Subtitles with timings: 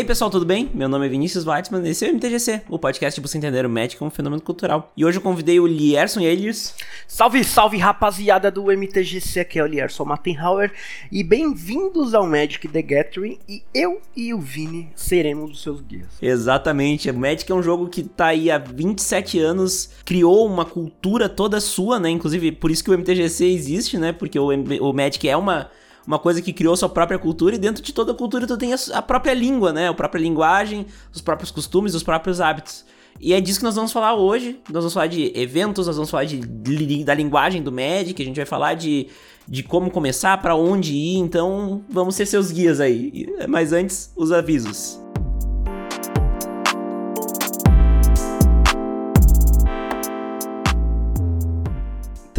[0.00, 0.70] E aí pessoal, tudo bem?
[0.72, 3.66] Meu nome é Vinícius Weitzman e esse é o MTGC, o podcast para você entender
[3.66, 4.90] o Magic como um fenômeno cultural.
[4.96, 6.74] E hoje eu convidei o Lierson Elias.
[7.06, 10.72] Salve, salve rapaziada do MTGC, aqui é o Lierson Mattenhauer
[11.12, 16.08] e bem-vindos ao Magic The Gathering e eu e o Vini seremos os seus guias.
[16.22, 21.28] Exatamente, o Magic é um jogo que tá aí há 27 anos, criou uma cultura
[21.28, 22.08] toda sua, né?
[22.08, 24.12] Inclusive por isso que o MTGC existe, né?
[24.12, 25.70] Porque o, o Magic é uma
[26.10, 28.72] uma coisa que criou sua própria cultura e dentro de toda a cultura tu tem
[28.72, 29.88] a, própria língua, né?
[29.88, 32.84] A própria linguagem, os próprios costumes, os próprios hábitos.
[33.20, 34.58] E é disso que nós vamos falar hoje.
[34.68, 38.36] Nós vamos falar de eventos, nós vamos falar de, da linguagem do Magic, a gente
[38.36, 39.06] vai falar de,
[39.46, 41.18] de como começar, para onde ir.
[41.18, 43.26] Então, vamos ser seus guias aí.
[43.48, 44.98] Mas antes, os avisos.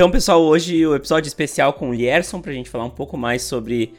[0.02, 3.44] Então, pessoal, hoje o episódio especial com o Lierson pra gente falar um pouco mais
[3.44, 3.94] sobre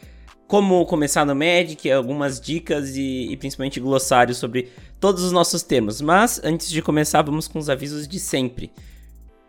[0.48, 6.00] como começar no Magic, algumas dicas e, e, principalmente glossário sobre todos os nossos temas.
[6.00, 8.72] Mas antes de começar, vamos com os avisos de sempre.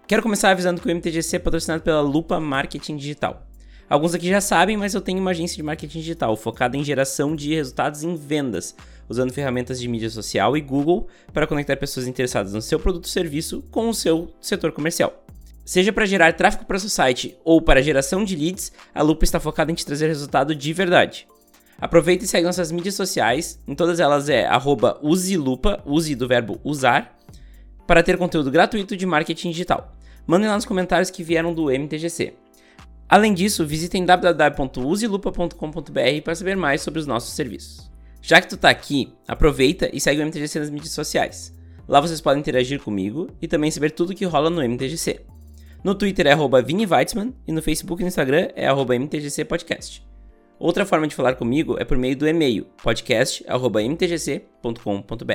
[0.08, 3.48] Quero começar avisando que o MTGC é patrocinado pela Lupa Marketing Digital.
[3.90, 7.36] Alguns aqui já sabem, mas eu tenho uma agência de marketing digital focada em geração
[7.36, 8.76] de resultados em vendas,
[9.10, 13.10] usando ferramentas de mídia social e Google para conectar pessoas interessadas no seu produto ou
[13.10, 15.23] serviço com o seu setor comercial.
[15.66, 19.39] Seja para gerar tráfego para seu site ou para geração de leads, a Lupa está
[19.39, 21.25] focada em te trazer resultado de verdade.
[21.80, 24.47] Aproveite e segue nossas mídias sociais, em todas elas é
[25.02, 27.17] uselupa, use do verbo usar,
[27.88, 29.95] para ter conteúdo gratuito de marketing digital.
[30.28, 32.33] Mandem lá nos comentários que vieram do MTGC.
[33.08, 37.89] Além disso, visitem www.uselupa.com.br para saber mais sobre os nossos serviços.
[38.22, 41.53] Já que tu está aqui, aproveita e segue o MTGC nas mídias sociais.
[41.88, 45.20] Lá vocês podem interagir comigo e também saber tudo que rola no MTGC.
[45.83, 46.88] No Twitter é arroba Vini
[47.45, 48.94] e no Facebook e no Instagram é arroba.
[50.58, 55.33] Outra forma de falar comigo é por meio do e-mail podcast.mtgc.com.br.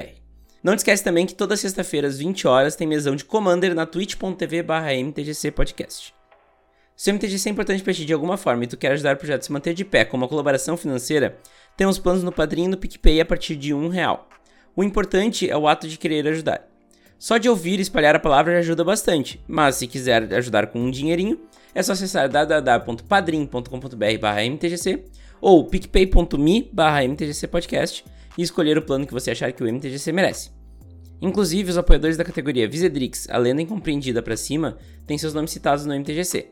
[0.63, 4.65] Não esquece também que toda sexta-feira às 20 horas tem mesão de Commander na twitch.tv
[5.05, 6.15] mtgc podcast.
[6.97, 9.19] Se o MTGC é importante para ti de alguma forma e tu quer ajudar o
[9.19, 11.37] projeto a se manter de pé com uma colaboração financeira,
[11.77, 14.29] temos planos no Padrinho e no PicPay a partir de um real.
[14.75, 16.67] O importante é o ato de querer ajudar.
[17.19, 20.79] Só de ouvir e espalhar a palavra já ajuda bastante, mas se quiser ajudar com
[20.79, 21.41] um dinheirinho,
[21.75, 25.05] é só acessar www.padrim.com.br/mtgc
[25.41, 28.05] ou picpay.me/mtgcpodcast
[28.37, 30.51] e escolher o plano que você achar que o MTGC merece.
[31.21, 35.85] Inclusive, os apoiadores da categoria Visedrix, a lenda incompreendida para cima, têm seus nomes citados
[35.85, 36.51] no MTGC.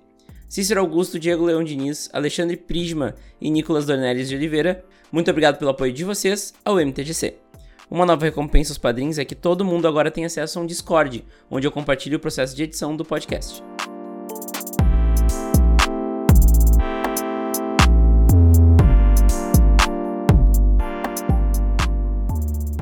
[0.49, 5.71] Cícero Augusto, Diego Leão Diniz, Alexandre Prisma e Nicolas Dornelles de Oliveira, muito obrigado pelo
[5.71, 7.37] apoio de vocês ao MTGC.
[7.89, 11.25] Uma nova recompensa aos padrinhos é que todo mundo agora tem acesso a um Discord,
[11.49, 13.63] onde eu compartilho o processo de edição do podcast.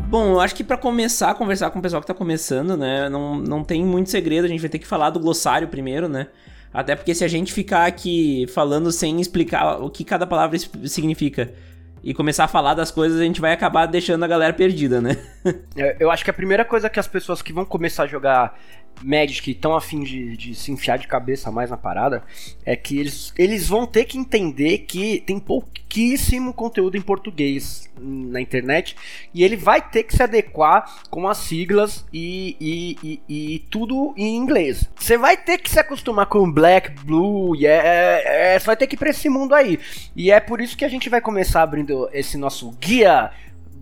[0.08, 3.10] Bom, eu acho que para começar a conversar com o pessoal que tá começando, né,
[3.10, 6.28] não, não tem muito segredo, a gente vai ter que falar do glossário primeiro, né?
[6.72, 11.52] Até porque se a gente ficar aqui falando sem explicar o que cada palavra significa
[12.04, 15.16] e começar a falar das coisas, a gente vai acabar deixando a galera perdida, né?
[15.76, 18.58] É, eu acho que a primeira coisa que as pessoas que vão começar a jogar
[19.02, 22.22] Magic estão afim de, de se enfiar de cabeça mais na parada
[22.64, 28.40] é que eles, eles vão ter que entender que tem pouquíssimo conteúdo em português na
[28.40, 28.96] internet
[29.32, 34.14] e ele vai ter que se adequar com as siglas e, e, e, e tudo
[34.16, 34.88] em inglês.
[34.96, 38.86] Você vai ter que se acostumar com Black, Blue, e é, é, você vai ter
[38.86, 39.78] que ir pra esse mundo aí.
[40.16, 43.30] E é por isso que a gente vai começar abrindo esse nosso guia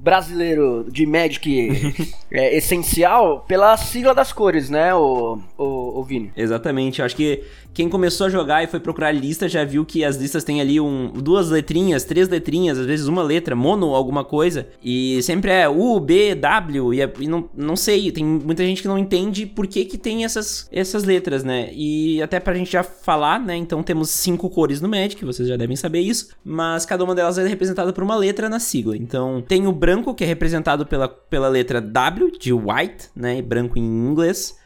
[0.02, 6.32] brasileiro de Magic é, essencial pela sigla das cores, né, o, o, o Vini?
[6.36, 7.44] Exatamente, acho que
[7.74, 10.80] quem começou a jogar e foi procurar lista já viu que as listas têm ali
[10.80, 14.68] um, duas letrinhas, três letrinhas, às vezes uma letra, mono alguma coisa.
[14.82, 18.82] E sempre é U, B, W, e, é, e não, não sei, tem muita gente
[18.82, 21.70] que não entende por que, que tem essas, essas letras, né?
[21.72, 23.56] E até pra gente já falar, né?
[23.56, 27.38] Então temos cinco cores no Magic, vocês já devem saber isso, mas cada uma delas
[27.38, 28.96] é representada por uma letra na sigla.
[28.96, 33.40] Então tem o branco, que é representado pela, pela letra W, de white, né?
[33.40, 34.60] Branco em inglês.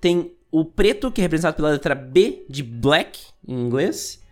[0.00, 4.22] Tem o preto, que é representado pela letra B de black em inglês.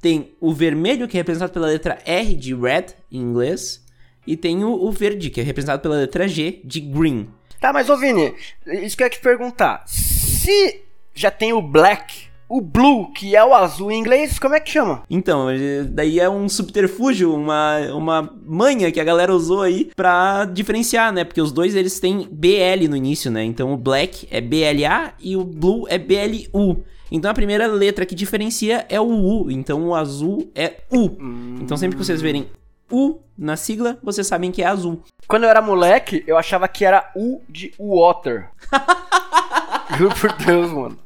[0.00, 3.84] Tem o vermelho, que é representado pela letra R de red em inglês.
[4.26, 7.28] E tem o, o verde, que é representado pela letra G de green.
[7.60, 8.34] Tá, mas ô Vini,
[8.66, 9.84] isso que eu ia te perguntar.
[9.86, 10.82] Se
[11.14, 14.70] já tem o black o blue, que é o azul em inglês, como é que
[14.70, 15.02] chama?
[15.10, 15.48] Então,
[15.90, 21.24] daí é um subterfúgio, uma, uma manha que a galera usou aí pra diferenciar, né?
[21.24, 23.44] Porque os dois eles têm BL no início, né?
[23.44, 26.84] Então o black é BLA e o blue é BLU.
[27.10, 31.10] Então a primeira letra que diferencia é o U, então o azul é U.
[31.20, 31.58] Hum.
[31.60, 32.46] Então sempre que vocês verem
[32.90, 35.02] U na sigla, vocês sabem que é azul.
[35.26, 38.48] Quando eu era moleque, eu achava que era U de water.
[39.98, 40.98] Juro por Deus, mano.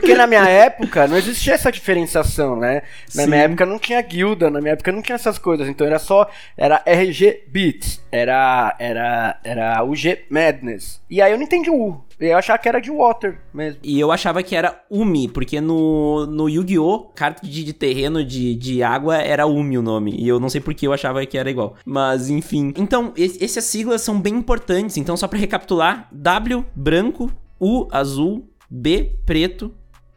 [0.00, 2.82] Porque na minha época não existia essa diferenciação, né?
[3.14, 3.28] Na Sim.
[3.30, 5.68] minha época não tinha guilda, na minha época não tinha essas coisas.
[5.68, 6.28] Então era só.
[6.56, 8.74] Era RG Beats, era.
[8.78, 9.38] Era.
[9.44, 11.00] Era UG Madness.
[11.08, 12.04] E aí eu não entendi o U.
[12.18, 13.80] Eu achava que era de Water mesmo.
[13.82, 17.10] E eu achava que era Umi, porque no, no Yu-Gi-Oh!
[17.14, 20.14] carta de, de terreno de, de água era Umi o nome.
[20.16, 21.74] E eu não sei por que eu achava que era igual.
[21.84, 22.72] Mas enfim.
[22.76, 24.96] Então, es- essas siglas são bem importantes.
[24.96, 27.30] Então, só pra recapitular: W, branco,
[27.60, 29.74] U, azul, B, preto,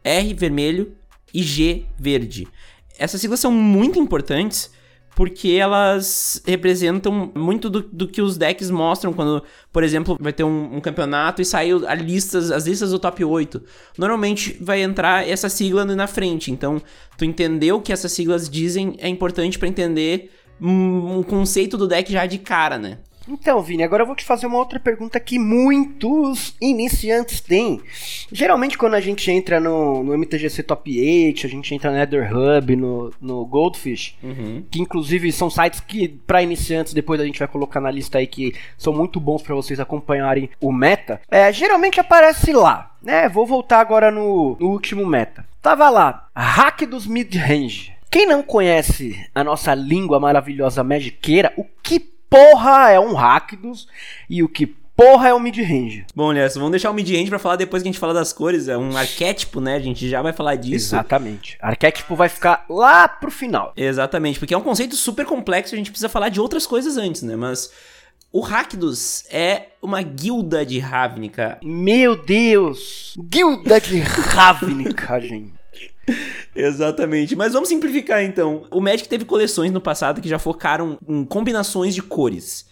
[0.08, 0.92] R, vermelho
[1.32, 2.48] e G, verde.
[2.98, 4.70] Essas siglas são muito importantes
[5.14, 10.44] porque elas representam muito do, do que os decks mostram quando, por exemplo, vai ter
[10.44, 13.60] um, um campeonato e saiu a listas, as listas do top 8.
[13.98, 16.52] Normalmente vai entrar essa sigla na frente.
[16.52, 16.80] Então,
[17.16, 22.12] tu entender o que essas siglas dizem é importante pra entender um conceito do deck
[22.12, 22.98] já de cara, né?
[23.28, 27.80] Então, Vini, agora eu vou te fazer uma outra pergunta que muitos iniciantes têm.
[28.32, 32.30] Geralmente, quando a gente entra no, no MTGC Top 8, a gente entra no Nether
[32.34, 34.64] Hub, no, no Goldfish, Uhum.
[34.70, 38.26] que inclusive são sites que, para iniciantes, depois a gente vai colocar na lista aí,
[38.26, 41.20] que são muito bons para vocês acompanharem o meta.
[41.30, 43.28] É, geralmente aparece lá, né?
[43.28, 45.46] Vou voltar agora no, no último meta.
[45.60, 47.92] Tava lá, hack dos mid-range.
[48.10, 53.88] Quem não conhece a nossa língua maravilhosa magiqueira, o que porra é um Rakdos
[54.28, 54.66] e o que
[54.96, 56.04] porra é um mid-range?
[56.14, 58.66] Bom, Nelson, vamos deixar o mid-range pra falar depois que a gente falar das cores.
[58.66, 59.76] É um arquétipo, né?
[59.76, 60.94] A gente já vai falar disso.
[60.94, 61.56] Exatamente.
[61.60, 63.72] Arquétipo vai ficar lá pro final.
[63.76, 67.22] Exatamente, porque é um conceito super complexo, a gente precisa falar de outras coisas antes,
[67.22, 67.36] né?
[67.36, 67.70] Mas
[68.32, 71.58] o Rakdos é uma guilda de Ravnica.
[71.62, 73.14] Meu Deus!
[73.18, 75.57] Guilda de Ravnica, gente.
[76.54, 78.66] Exatamente, mas vamos simplificar então.
[78.70, 82.66] O Magic teve coleções no passado que já focaram em combinações de cores.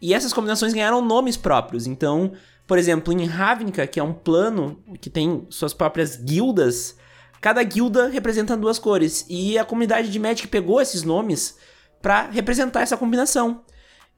[0.00, 1.86] E essas combinações ganharam nomes próprios.
[1.86, 2.32] Então,
[2.66, 6.96] por exemplo, em Ravnica, que é um plano que tem suas próprias guildas,
[7.40, 9.24] cada guilda representa duas cores.
[9.28, 11.56] E a comunidade de Magic pegou esses nomes
[12.00, 13.62] para representar essa combinação.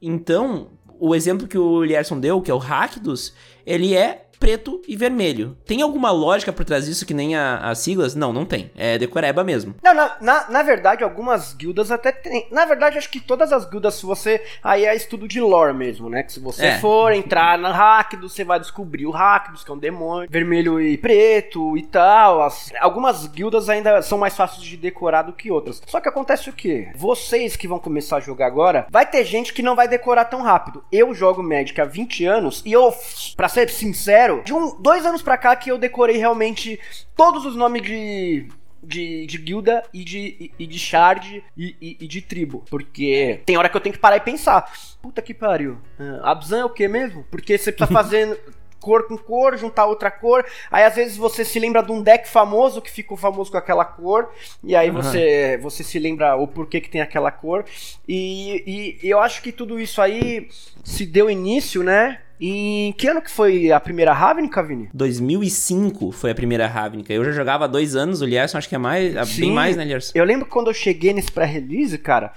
[0.01, 3.33] Então, o exemplo que o Lierson deu, que é o Rakdos,
[3.65, 5.57] ele é preto e vermelho.
[5.65, 8.15] Tem alguma lógica por trás disso que nem as siglas?
[8.15, 8.71] Não, não tem.
[8.75, 9.75] É decoreba mesmo.
[9.83, 12.47] Não, na, na, na verdade, algumas guildas até tem.
[12.51, 14.43] Na verdade, acho que todas as guildas, se você.
[14.63, 16.23] Aí é estudo de lore mesmo, né?
[16.23, 16.79] Que se você É.
[16.79, 20.97] for entrar na Rakdos, você vai descobrir o Rakdos, que é um demônio, vermelho e
[20.97, 22.41] preto e tal.
[22.43, 25.81] As- algumas guildas ainda são mais fáceis de decorar do que outras.
[25.87, 26.89] Só que acontece o quê?
[26.95, 30.41] Vocês que vão começar a jogar agora, vai ter gente que não vai decorar tão
[30.41, 30.83] rápido.
[30.91, 32.93] Eu jogo Magic há 20 anos e eu,
[33.35, 36.79] pra ser sincero, de um, dois anos pra cá que eu decorei realmente
[37.15, 38.47] todos os nomes de
[38.87, 42.63] de, de guilda e de, e, e de shard e, e- e de tribo.
[42.69, 44.71] Porque tem hora que eu tenho que parar e pensar.
[45.01, 45.79] Puta que pariu.
[45.99, 47.25] Ah, Abzan é o que mesmo?
[47.31, 48.39] Porque você precisa fazer
[48.85, 50.45] cor com cor, juntar outra cor.
[50.69, 53.83] Aí às vezes você se lembra de um deck famoso que ficou famoso com aquela
[53.83, 54.29] cor.
[54.63, 55.01] E aí Aham.
[55.01, 57.65] você, você se lembra o porquê que tem aquela cor.
[58.07, 60.47] E, e eu acho que tudo isso aí
[60.83, 62.19] se deu início, né?
[62.39, 64.89] Em que ano que foi a primeira Ravnica, Vini?
[64.93, 67.13] 2005 foi a primeira Ravnica.
[67.13, 69.41] Eu já jogava há dois anos, o Lierson acho que é mais, é Sim.
[69.41, 70.11] bem mais, né, Lierson?
[70.13, 72.33] Eu lembro quando eu cheguei nesse pré-release, cara,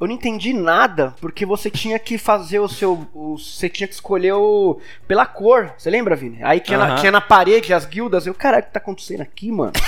[0.00, 3.06] eu não entendi nada, porque você tinha que fazer o seu.
[3.14, 4.80] o- você tinha que escolher o.
[5.06, 5.72] pela cor.
[5.78, 6.38] Você lembra, Vini?
[6.42, 6.96] Aí tinha, na, Aham.
[6.96, 8.26] tinha na parede as guildas.
[8.26, 9.72] Eu, caralho, o que tá acontecendo aqui, mano?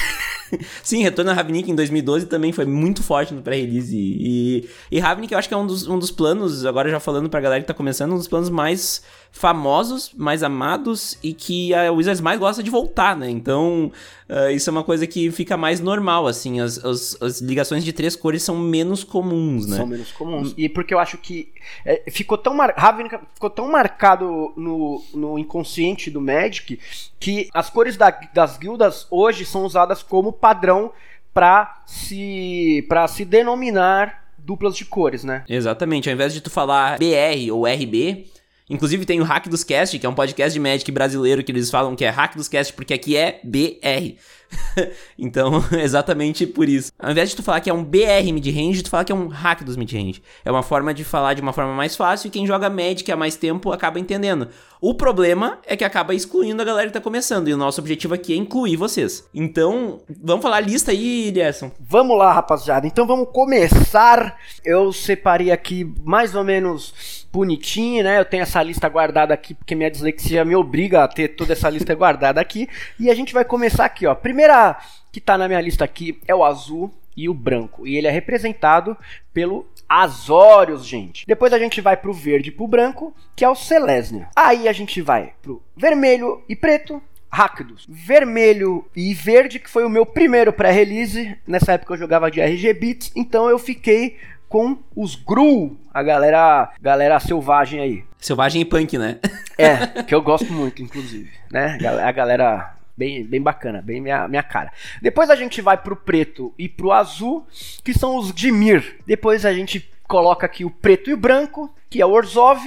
[0.84, 3.96] Sim, Retorno a Ravnica em 2012 também foi muito forte no pré-release.
[3.96, 7.28] E, e Ravnica eu acho que é um dos, um dos planos, agora já falando
[7.28, 9.02] pra galera que tá começando, um dos planos mais
[9.36, 13.28] famosos, mais amados e que a Wizards mais gosta de voltar, né?
[13.28, 13.90] Então,
[14.28, 16.60] ah, isso é uma coisa que fica mais normal, assim.
[16.60, 19.76] As, as, as ligações de três cores são menos comuns, né?
[19.76, 20.54] São menos comuns.
[20.56, 21.52] E porque eu acho que
[21.84, 22.72] é, ficou tão mar...
[22.76, 26.78] Ravnica ficou tão marcado no, no inconsciente do Magic
[27.18, 30.92] que as cores da- das guildas hoje são usadas como padrão
[31.34, 35.42] pra se para se denominar duplas de cores, né?
[35.48, 38.26] Exatamente, ao invés de tu falar BR ou RB,
[38.68, 41.71] inclusive tem o Hack dos Cast, que é um podcast de Magic brasileiro que eles
[41.71, 44.16] falam que é Hack dos Cast porque aqui é BR.
[45.18, 46.92] então, exatamente por isso.
[46.99, 49.28] Ao invés de tu falar que é um BR mid-range, tu fala que é um
[49.28, 50.23] hack dos mid-range.
[50.44, 53.16] É uma forma de falar de uma forma mais fácil e quem joga Magic há
[53.16, 54.49] mais tempo acaba entendendo.
[54.87, 58.12] O problema é que acaba excluindo a galera que tá começando, e o nosso objetivo
[58.12, 59.26] aqui é incluir vocês.
[59.32, 61.70] Então, vamos falar a lista aí, Gerson.
[61.80, 62.87] Vamos lá, rapaziada.
[62.87, 64.38] Então vamos começar.
[64.62, 68.20] Eu separei aqui mais ou menos bonitinho, né?
[68.20, 71.68] Eu tenho essa lista guardada aqui porque minha dislexia me obriga a ter toda essa
[71.70, 72.68] lista guardada aqui.
[73.00, 74.14] E a gente vai começar aqui, ó.
[74.44, 74.76] Primeira
[75.10, 76.92] que tá na minha lista aqui é o azul.
[77.16, 77.86] e o branco.
[77.86, 78.96] E ele é representado
[79.32, 81.24] pelo Azorius, gente.
[81.26, 84.28] Depois a gente vai pro verde e pro branco, que é o Selesnya.
[84.34, 87.86] Aí a gente vai pro vermelho e preto, Rakdos.
[87.88, 91.38] Vermelho e verde, que foi o meu primeiro pré-release.
[91.46, 96.72] Nessa época eu jogava de RG Beats, então eu fiquei com os Gru, a galera,
[96.82, 98.04] galera selvagem aí.
[98.18, 99.20] Selvagem e punk, né?
[99.56, 101.78] É, que eu gosto muito, inclusive, né?
[102.02, 104.72] A galera bem, bem bacana, bem minha, minha cara.
[105.00, 107.46] Depois a gente vai pro preto e pro azul,
[107.82, 108.98] que são os Dimir.
[109.06, 112.60] Depois a gente coloca aqui o preto e o branco, que é o Orzov,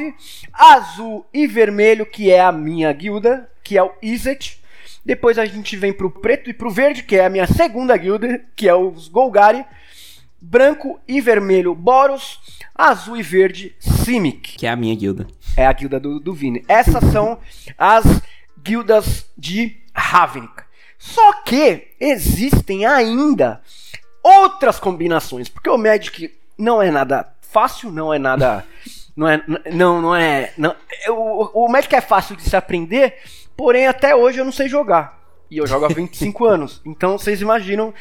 [0.53, 4.62] azul e vermelho, que é a minha guilda, que é o Izet.
[5.05, 8.43] Depois a gente vem pro preto e pro verde, que é a minha segunda guilda,
[8.55, 9.65] que é os Golgari.
[10.39, 12.39] Branco e vermelho, Boros.
[12.75, 14.57] Azul e verde, Simic.
[14.57, 15.25] Que é a minha guilda.
[15.55, 16.63] É a guilda do, do Vini.
[16.67, 17.39] Essas são
[17.77, 18.22] as
[18.62, 20.66] guildas de Ravnica.
[20.98, 23.62] Só que existem ainda
[24.24, 28.66] outras combinações, porque o Magic não é nada fácil, não é nada.
[29.18, 29.44] Não é.
[29.74, 30.54] Não, não é.
[30.60, 30.75] Não,
[31.10, 33.16] o, o Magic é fácil de se aprender,
[33.56, 35.20] porém até hoje eu não sei jogar.
[35.50, 36.80] E eu jogo há 25 anos.
[36.86, 37.92] Então vocês imaginam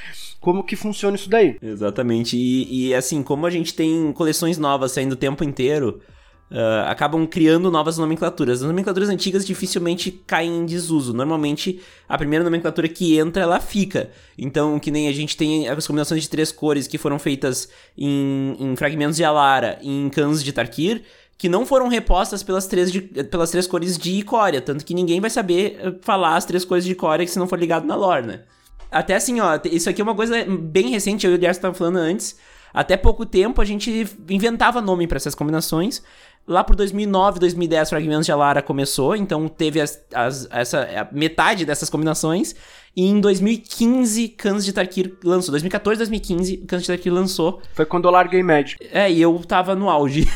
[0.43, 1.57] como que funciona isso daí.
[1.63, 2.37] Exatamente.
[2.37, 6.03] E, e assim, como a gente tem coleções novas saindo o tempo inteiro,
[6.49, 8.63] Uh, acabam criando novas nomenclaturas.
[8.63, 11.13] As nomenclaturas antigas dificilmente caem em desuso.
[11.13, 14.11] Normalmente, a primeira nomenclatura que entra, ela fica.
[14.39, 18.57] Então, que nem a gente tem as combinações de três cores que foram feitas em,
[18.61, 21.03] em fragmentos de Alara e em cans de Tarkir,
[21.37, 24.61] que não foram repostas pelas três, de, pelas três cores de Icória.
[24.61, 27.59] Tanto que ninguém vai saber eh, falar as três cores de Icória se não for
[27.59, 28.43] ligado na lore, né?
[28.91, 31.75] Até assim, ó, isso aqui é uma coisa bem recente, eu e o Gerson estavam
[31.75, 32.37] falando antes.
[32.73, 36.03] Até pouco tempo a gente inventava nome para essas combinações.
[36.47, 41.91] Lá por 2009, 2010, Fragmentos de Alara começou, então teve as, as, essa metade dessas
[41.91, 42.55] combinações.
[42.97, 45.51] E em 2015, Cans de Tarkir lançou.
[45.51, 47.61] 2014, 2015, Cans de Tarkir lançou.
[47.75, 48.79] Foi quando eu larguei Magic.
[48.91, 50.27] É, e eu tava no auge.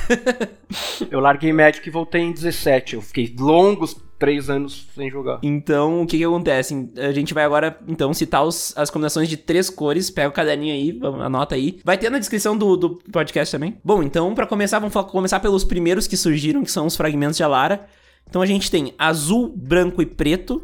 [1.11, 2.97] eu larguei Magic e voltei em 17.
[2.97, 5.41] Eu fiquei longos três anos sem jogar.
[5.43, 6.91] Então, o que que acontece?
[6.99, 10.11] A gente vai agora, então, citar os, as combinações de três cores.
[10.11, 11.81] Pega o caderninho aí, anota aí.
[11.83, 13.79] Vai ter na descrição do, do podcast também.
[13.83, 17.43] Bom, então, para começar, vamos começar pelos primeiros que surgiram, que são os fragmentos de
[17.43, 17.87] Alara.
[18.29, 20.63] Então, a gente tem azul, branco e preto.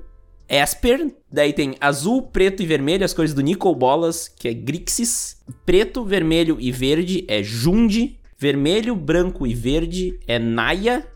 [0.48, 5.42] Esper, daí tem azul, preto e vermelho, as cores do Nicol Bolas, que é Grixis.
[5.64, 8.20] Preto, vermelho e verde é Jund.
[8.38, 11.06] Vermelho, branco e verde é Naya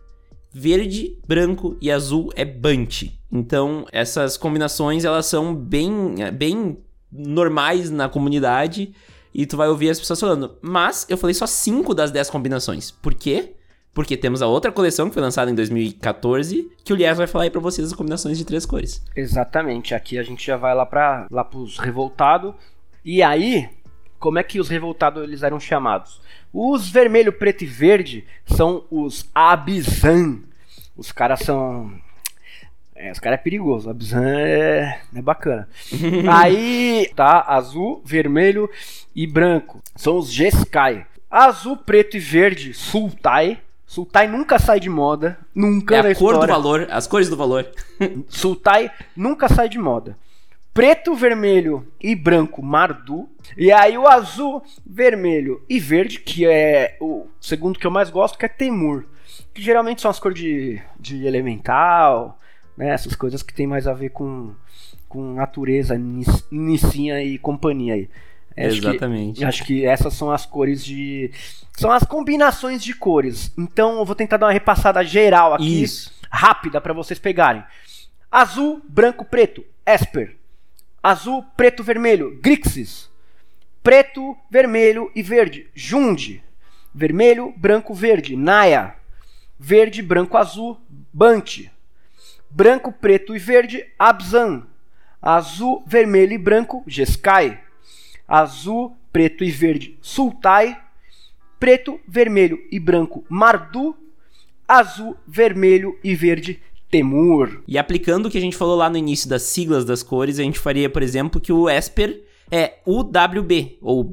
[0.53, 3.19] verde, branco e azul é Bunch.
[3.31, 6.79] Então, essas combinações, elas são bem, bem
[7.11, 8.93] normais na comunidade
[9.33, 10.57] e tu vai ouvir as pessoas falando.
[10.61, 12.91] Mas eu falei só 5 das 10 combinações.
[12.91, 13.55] Por quê?
[13.93, 17.45] Porque temos a outra coleção que foi lançada em 2014, que o Lies vai falar
[17.45, 19.03] aí pra vocês as combinações de três cores.
[19.17, 19.95] Exatamente.
[19.95, 22.55] Aqui a gente já vai lá para lá pros revoltados.
[23.05, 23.69] E aí,
[24.21, 26.21] como é que os revoltados eles eram chamados?
[26.53, 30.41] Os vermelho, preto e verde são os Abizan.
[30.97, 31.91] Os caras são.
[32.95, 33.89] É, os caras é perigoso.
[33.89, 35.67] Abizan é, é bacana.
[36.31, 38.69] Aí tá azul, vermelho
[39.17, 39.83] e branco.
[39.97, 41.07] São os Jeskai.
[41.31, 43.59] Azul, preto e verde, Sultai.
[43.87, 45.39] Sultai nunca sai de moda.
[45.55, 47.67] Nunca é a cor do valor, as cores do valor.
[48.29, 50.17] Sultai nunca sai de moda
[50.81, 53.29] preto, vermelho e branco Mardu.
[53.55, 58.39] E aí o azul, vermelho e verde, que é o segundo que eu mais gosto,
[58.39, 59.05] que é Temur.
[59.53, 62.39] Que geralmente são as cores de, de elemental,
[62.79, 62.89] né?
[62.89, 64.55] Essas coisas que tem mais a ver com,
[65.07, 66.01] com natureza,
[66.51, 68.09] Nissinha e companhia aí.
[68.57, 69.41] Acho Exatamente.
[69.41, 71.31] Que, acho que essas são as cores de.
[71.77, 73.53] São as combinações de cores.
[73.59, 76.11] Então eu vou tentar dar uma repassada geral aqui, Isso.
[76.31, 77.63] rápida, para vocês pegarem.
[78.31, 80.40] Azul, branco, preto, Esper
[81.03, 83.11] azul, preto, vermelho, Grixis.
[83.83, 86.43] Preto, vermelho e verde, Jund.
[86.95, 88.95] Vermelho, branco, verde, Naya.
[89.59, 90.79] Verde, branco, azul,
[91.13, 91.71] Bant.
[92.51, 94.67] Branco, preto e verde, Abzan.
[95.23, 97.61] Azul, vermelho e branco, Jeskai.
[98.27, 100.81] Azul, preto e verde, Sultai.
[101.59, 103.97] Preto, vermelho e branco, Mardu.
[104.67, 106.61] Azul, vermelho e verde,
[106.91, 107.63] Temur.
[107.69, 110.43] E aplicando o que a gente falou lá no início das siglas das cores, a
[110.43, 114.13] gente faria, por exemplo, que o Esper é UWB, ou,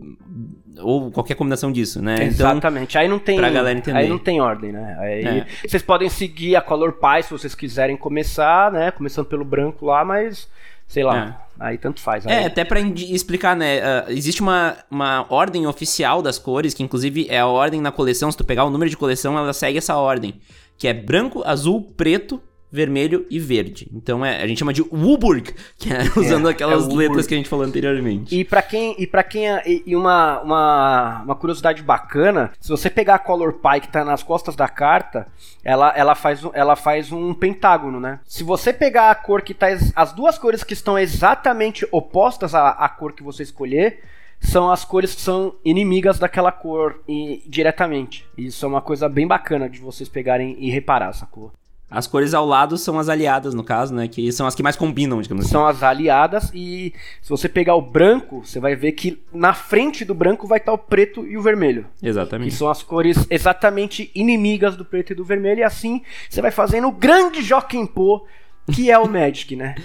[0.80, 2.16] ou qualquer combinação disso, né?
[2.16, 2.92] Então, Exatamente.
[2.92, 3.38] Então, aí não tem.
[3.38, 3.98] Pra galera entender.
[3.98, 4.96] Aí não tem ordem, né?
[5.00, 5.48] Aí é.
[5.68, 8.92] vocês podem seguir a Color Pie se vocês quiserem começar, né?
[8.92, 10.48] Começando pelo branco lá, mas
[10.88, 11.40] sei lá.
[11.44, 11.48] É.
[11.60, 12.28] Aí tanto faz.
[12.28, 12.34] Aí.
[12.34, 13.80] É, até pra explicar, né?
[13.80, 18.32] Uh, existe uma, uma ordem oficial das cores, que inclusive é a ordem na coleção.
[18.32, 20.36] Se tu pegar o número de coleção, ela segue essa ordem.
[20.78, 22.40] Que é branco, azul, preto,
[22.72, 23.90] vermelho e verde.
[23.94, 27.34] Então é, a gente chama de Wuburg, que é usando é, aquelas é letras que
[27.34, 28.38] a gente falou anteriormente.
[28.38, 32.90] E para quem e para quem e, e uma, uma, uma curiosidade bacana, se você
[32.90, 35.28] pegar a color pie que tá nas costas da carta,
[35.64, 38.20] ela, ela faz ela faz um pentágono, né?
[38.26, 42.70] Se você pegar a cor que tá as duas cores que estão exatamente opostas à,
[42.70, 44.00] à cor que você escolher,
[44.40, 48.26] são as cores que são inimigas daquela cor e, diretamente.
[48.38, 51.52] Isso é uma coisa bem bacana de vocês pegarem e reparar essa cor.
[51.90, 54.10] As cores ao lado são as aliadas, no caso, né?
[54.10, 55.54] Que são as que mais combinam, digamos assim.
[55.54, 60.04] São as aliadas e se você pegar o branco, você vai ver que na frente
[60.04, 61.88] do branco vai estar o preto e o vermelho.
[62.04, 62.50] Exatamente.
[62.50, 65.60] Que são as cores exatamente inimigas do preto e do vermelho.
[65.60, 68.26] E assim você vai fazendo o grande Joaquim Pô,
[68.74, 69.76] que é o Magic, né?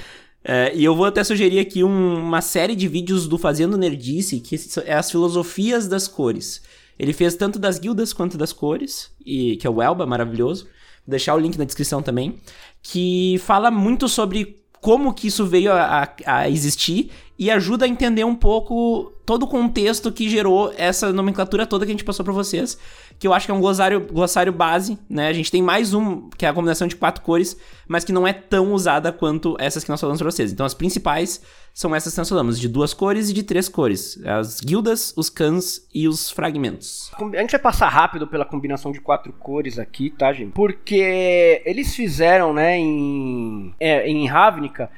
[0.45, 4.41] É, e eu vou até sugerir aqui um, uma série de vídeos do Fazendo Nerdice,
[4.41, 6.63] que é as filosofias das cores.
[6.99, 10.67] Ele fez tanto das guildas quanto das cores, e que é o Elba, maravilhoso.
[11.07, 12.41] Deixar o link na descrição também.
[12.83, 17.89] Que fala muito sobre como que isso veio a, a, a existir e ajuda a
[17.89, 22.25] entender um pouco todo o contexto que gerou essa nomenclatura toda que a gente passou
[22.25, 22.77] para vocês
[23.23, 25.29] que eu acho que é um glossário, glossário base, né?
[25.29, 28.27] A gente tem mais um, que é a combinação de quatro cores, mas que não
[28.27, 30.51] é tão usada quanto essas que nós falamos pra vocês.
[30.51, 31.41] Então as principais
[31.73, 34.21] são essas que nós falamos, de duas cores e de três cores.
[34.27, 37.13] As guildas, os cans e os fragmentos.
[37.17, 40.51] A gente vai passar rápido pela combinação de quatro cores aqui, tá, gente?
[40.51, 44.91] Porque eles fizeram, né, em, é, em Ravnica,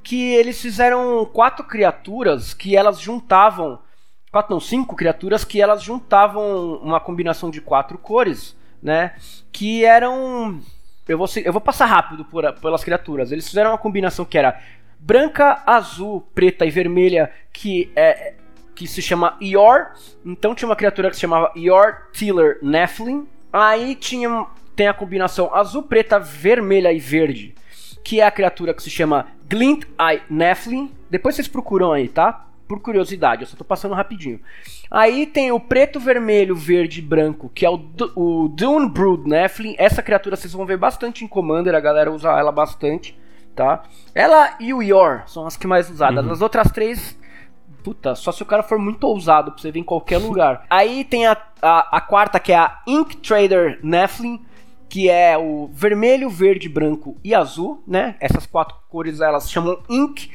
[0.00, 3.80] que eles fizeram quatro criaturas que elas juntavam
[4.34, 9.14] quatro não, cinco criaturas que elas juntavam uma combinação de quatro cores, né?
[9.52, 10.60] Que eram.
[11.06, 13.30] Eu vou, eu vou passar rápido por, pelas criaturas.
[13.30, 14.60] Eles fizeram uma combinação que era
[14.98, 18.34] branca, azul, preta e vermelha, que é
[18.74, 19.92] que se chama Yor.
[20.26, 23.28] Então tinha uma criatura que se chamava Yor Tiller Nephilim.
[23.52, 27.54] Aí tinha tem a combinação azul, preta, vermelha e verde,
[28.02, 30.90] que é a criatura que se chama Glint Eye Nephilim.
[31.08, 32.48] Depois vocês procuram aí, tá?
[32.66, 34.40] Por curiosidade, eu só tô passando rapidinho.
[34.90, 37.80] Aí tem o preto, vermelho, verde e branco, que é o,
[38.16, 39.74] o Dune Brood Nephilim.
[39.78, 43.18] Essa criatura vocês vão ver bastante em Commander, a galera usa ela bastante,
[43.54, 43.82] tá?
[44.14, 46.24] Ela e o Yor são as que mais usadas.
[46.24, 46.32] Uhum.
[46.32, 47.18] As outras três,
[47.82, 50.64] puta, só se o cara for muito ousado pra você ver em qualquer lugar.
[50.70, 54.40] Aí tem a, a, a quarta, que é a Ink Trader Nephilim,
[54.88, 58.14] que é o vermelho, verde, branco e azul, né?
[58.20, 60.30] Essas quatro cores elas chamam Ink.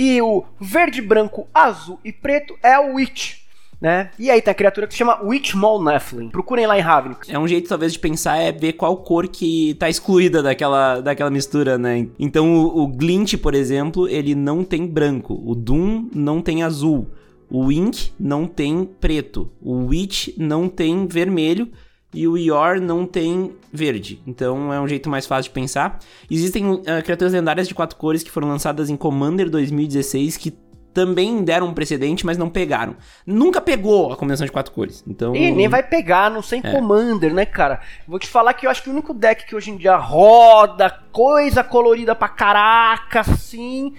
[0.00, 3.34] E o verde, branco, azul e preto é o Witch.
[3.78, 4.10] Né?
[4.18, 6.30] E aí tem a criatura que se chama Witchmaw Nephilim.
[6.30, 7.30] Procurem lá em Ravnica.
[7.30, 11.30] É um jeito, talvez, de pensar é ver qual cor que tá excluída daquela, daquela
[11.30, 12.08] mistura, né?
[12.18, 15.38] Então, o, o Glint, por exemplo, ele não tem branco.
[15.44, 17.06] O Doom não tem azul.
[17.50, 19.50] O Ink não tem preto.
[19.60, 21.70] O Witch não tem vermelho
[22.12, 24.20] e o Yor não tem verde.
[24.26, 25.98] Então é um jeito mais fácil de pensar.
[26.30, 30.52] Existem uh, criaturas lendárias de quatro cores que foram lançadas em Commander 2016 que
[30.92, 32.96] também deram um precedente, mas não pegaram.
[33.24, 35.04] Nunca pegou a combinação de quatro cores.
[35.06, 35.34] Então...
[35.34, 36.70] E nem vai pegar, não sem é.
[36.70, 37.80] Commander, né, cara?
[38.06, 40.90] Vou te falar que eu acho que o único deck que hoje em dia roda,
[41.12, 43.94] coisa colorida pra caraca, assim,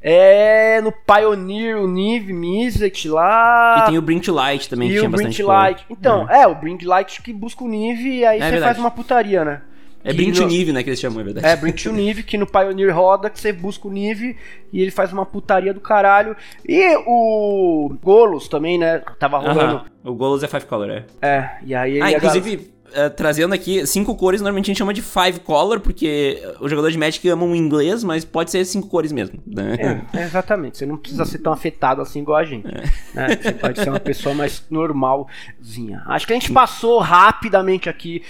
[0.00, 3.82] é no Pioneer, o Nive Mizzet lá.
[3.82, 5.84] E tem o Bring to Light também, e que tinha o bastante Light.
[5.90, 6.42] Então, é.
[6.42, 9.44] é, o Bring Light que busca o Nive e aí é, você faz uma putaria,
[9.44, 9.62] né?
[10.04, 11.44] É Bring to Nive, né, que eles chamam, é verdade.
[11.44, 14.36] É, Bring to Nive, que no Pioneer roda, que você busca o Nive
[14.72, 16.36] e ele faz uma putaria do caralho.
[16.64, 19.76] E o Golos também, né, tava rolando.
[19.76, 20.12] Uh -huh.
[20.12, 21.04] O Golos é Five Color, é.
[21.20, 22.00] É, e aí...
[22.00, 26.42] Ah, inclusive, uh, trazendo aqui, cinco cores normalmente a gente chama de five color, porque
[26.60, 29.38] o jogador de Magic ama o inglês, mas pode ser cinco cores mesmo.
[29.46, 30.04] Né?
[30.12, 30.78] É, exatamente.
[30.78, 32.66] Você não precisa ser tão afetado assim igual a gente.
[32.66, 32.82] É.
[33.14, 33.38] Né?
[33.40, 36.02] Você pode ser uma pessoa mais normalzinha.
[36.06, 38.22] Acho que a gente passou rapidamente aqui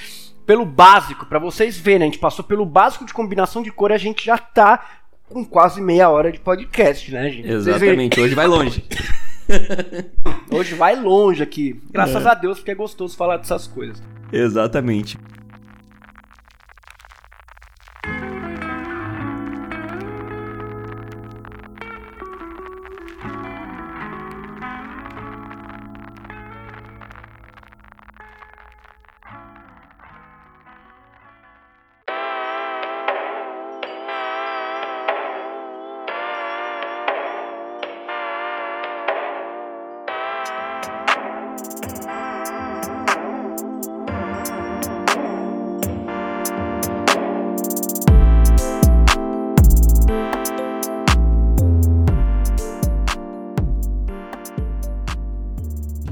[0.46, 3.94] pelo básico, para vocês verem, a gente passou pelo básico de combinação de cor e
[3.94, 4.86] a gente já tá
[5.28, 7.48] com quase meia hora de podcast, né, gente?
[7.48, 8.84] Exatamente, hoje vai longe.
[10.50, 11.80] hoje vai longe aqui.
[11.90, 12.28] Graças é.
[12.28, 14.02] a Deus, porque é gostoso falar dessas coisas.
[14.32, 15.18] Exatamente.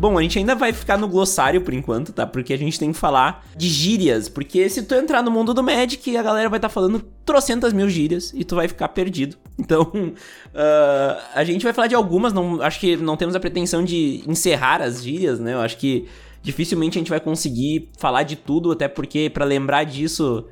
[0.05, 2.27] Bom, a gente ainda vai ficar no glossário por enquanto, tá?
[2.27, 4.29] Porque a gente tem que falar de gírias.
[4.29, 7.73] Porque se tu entrar no mundo do Magic, a galera vai estar tá falando trocentas
[7.73, 9.39] mil gírias e tu vai ficar perdido.
[9.59, 13.83] Então, uh, a gente vai falar de algumas, não, acho que não temos a pretensão
[13.83, 15.55] de encerrar as gírias, né?
[15.55, 16.07] Eu acho que
[16.43, 20.45] dificilmente a gente vai conseguir falar de tudo, até porque para lembrar disso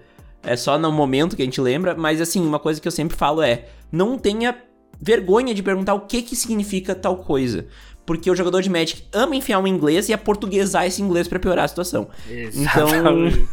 [0.42, 3.16] é só no momento que a gente lembra, mas assim, uma coisa que eu sempre
[3.16, 4.56] falo é: não tenha
[5.02, 7.66] vergonha de perguntar o que que significa tal coisa.
[8.04, 11.64] Porque o jogador de Magic ama enfiar um inglês e aportuguesar esse inglês para piorar
[11.64, 12.08] a situação.
[12.28, 13.38] Exatamente.
[13.38, 13.48] Então,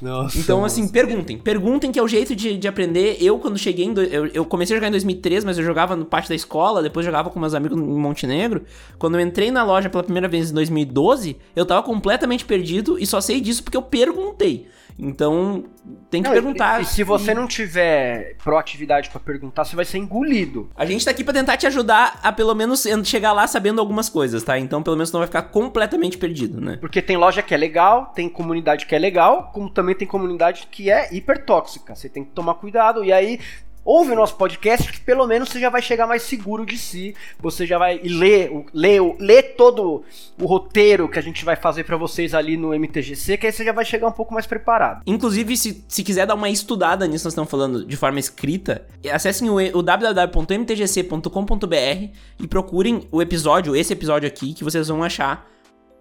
[0.00, 0.92] nossa, então, assim, nossa.
[0.92, 1.38] perguntem.
[1.38, 3.16] Perguntem que é o jeito de, de aprender.
[3.20, 3.92] Eu, quando cheguei em.
[3.92, 4.02] Do...
[4.02, 7.04] Eu, eu, comecei a jogar em 2003, mas eu jogava no pátio da escola, depois
[7.04, 8.62] jogava com meus amigos em Montenegro.
[8.98, 13.06] Quando eu entrei na loja pela primeira vez em 2012, eu tava completamente perdido e
[13.06, 14.68] só sei disso porque eu perguntei.
[14.98, 15.64] Então,
[16.10, 16.80] tem que não, perguntar.
[16.80, 20.68] E, e, se você não tiver proatividade para perguntar, você vai ser engolido.
[20.74, 24.08] A gente tá aqui para tentar te ajudar a pelo menos chegar lá sabendo algumas
[24.08, 24.58] coisas, tá?
[24.58, 26.78] Então, pelo menos não vai ficar completamente perdido, né?
[26.80, 30.66] Porque tem loja que é legal, tem comunidade que é legal, como também tem comunidade
[30.70, 31.94] que é hiper tóxica.
[31.94, 33.04] Você tem que tomar cuidado.
[33.04, 33.38] E aí,
[33.88, 37.16] ouve o nosso podcast que pelo menos você já vai chegar mais seguro de si.
[37.40, 40.04] Você já vai ler, ler, ler todo
[40.38, 43.64] o roteiro que a gente vai fazer para vocês ali no MTGC, que aí você
[43.64, 45.00] já vai chegar um pouco mais preparado.
[45.06, 49.48] Inclusive, se, se quiser dar uma estudada nisso, nós estamos falando de forma escrita, acessem
[49.48, 55.48] o, o www.mtgc.com.br e procurem o episódio, esse episódio aqui, que vocês vão achar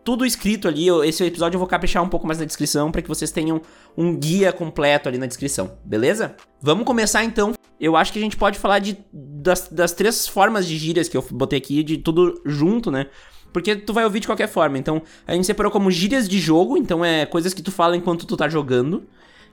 [0.08, 0.88] tudo escrito ali.
[1.06, 3.62] Esse episódio eu vou caprichar um pouco mais na descrição para que vocês tenham
[3.98, 6.34] um guia completo ali na descrição, beleza?
[6.62, 7.54] Vamos começar então.
[7.78, 11.18] Eu acho que a gente pode falar de, das, das três formas de gírias que
[11.18, 13.08] eu botei aqui, de tudo junto, né?
[13.52, 14.78] Porque tu vai ouvir de qualquer forma.
[14.78, 18.26] Então, a gente separou como gírias de jogo, então é coisas que tu fala enquanto
[18.26, 19.04] tu tá jogando.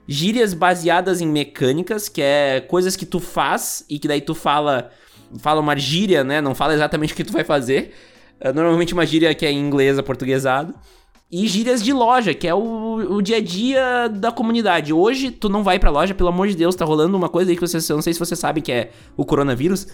[0.06, 4.92] Gírias baseadas em mecânicas, que é coisas que tu faz e que daí tu fala
[5.40, 6.40] fala uma gíria, né?
[6.40, 7.92] Não fala exatamente o que tu vai fazer.
[8.40, 10.74] É normalmente uma gíria que é em inglês aportuguesado
[11.36, 14.92] e gírias de loja, que é o, o dia a dia da comunidade.
[14.92, 17.56] Hoje, tu não vai pra loja, pelo amor de Deus, tá rolando uma coisa aí
[17.56, 19.88] que vocês, eu não sei se vocês sabem que é o coronavírus.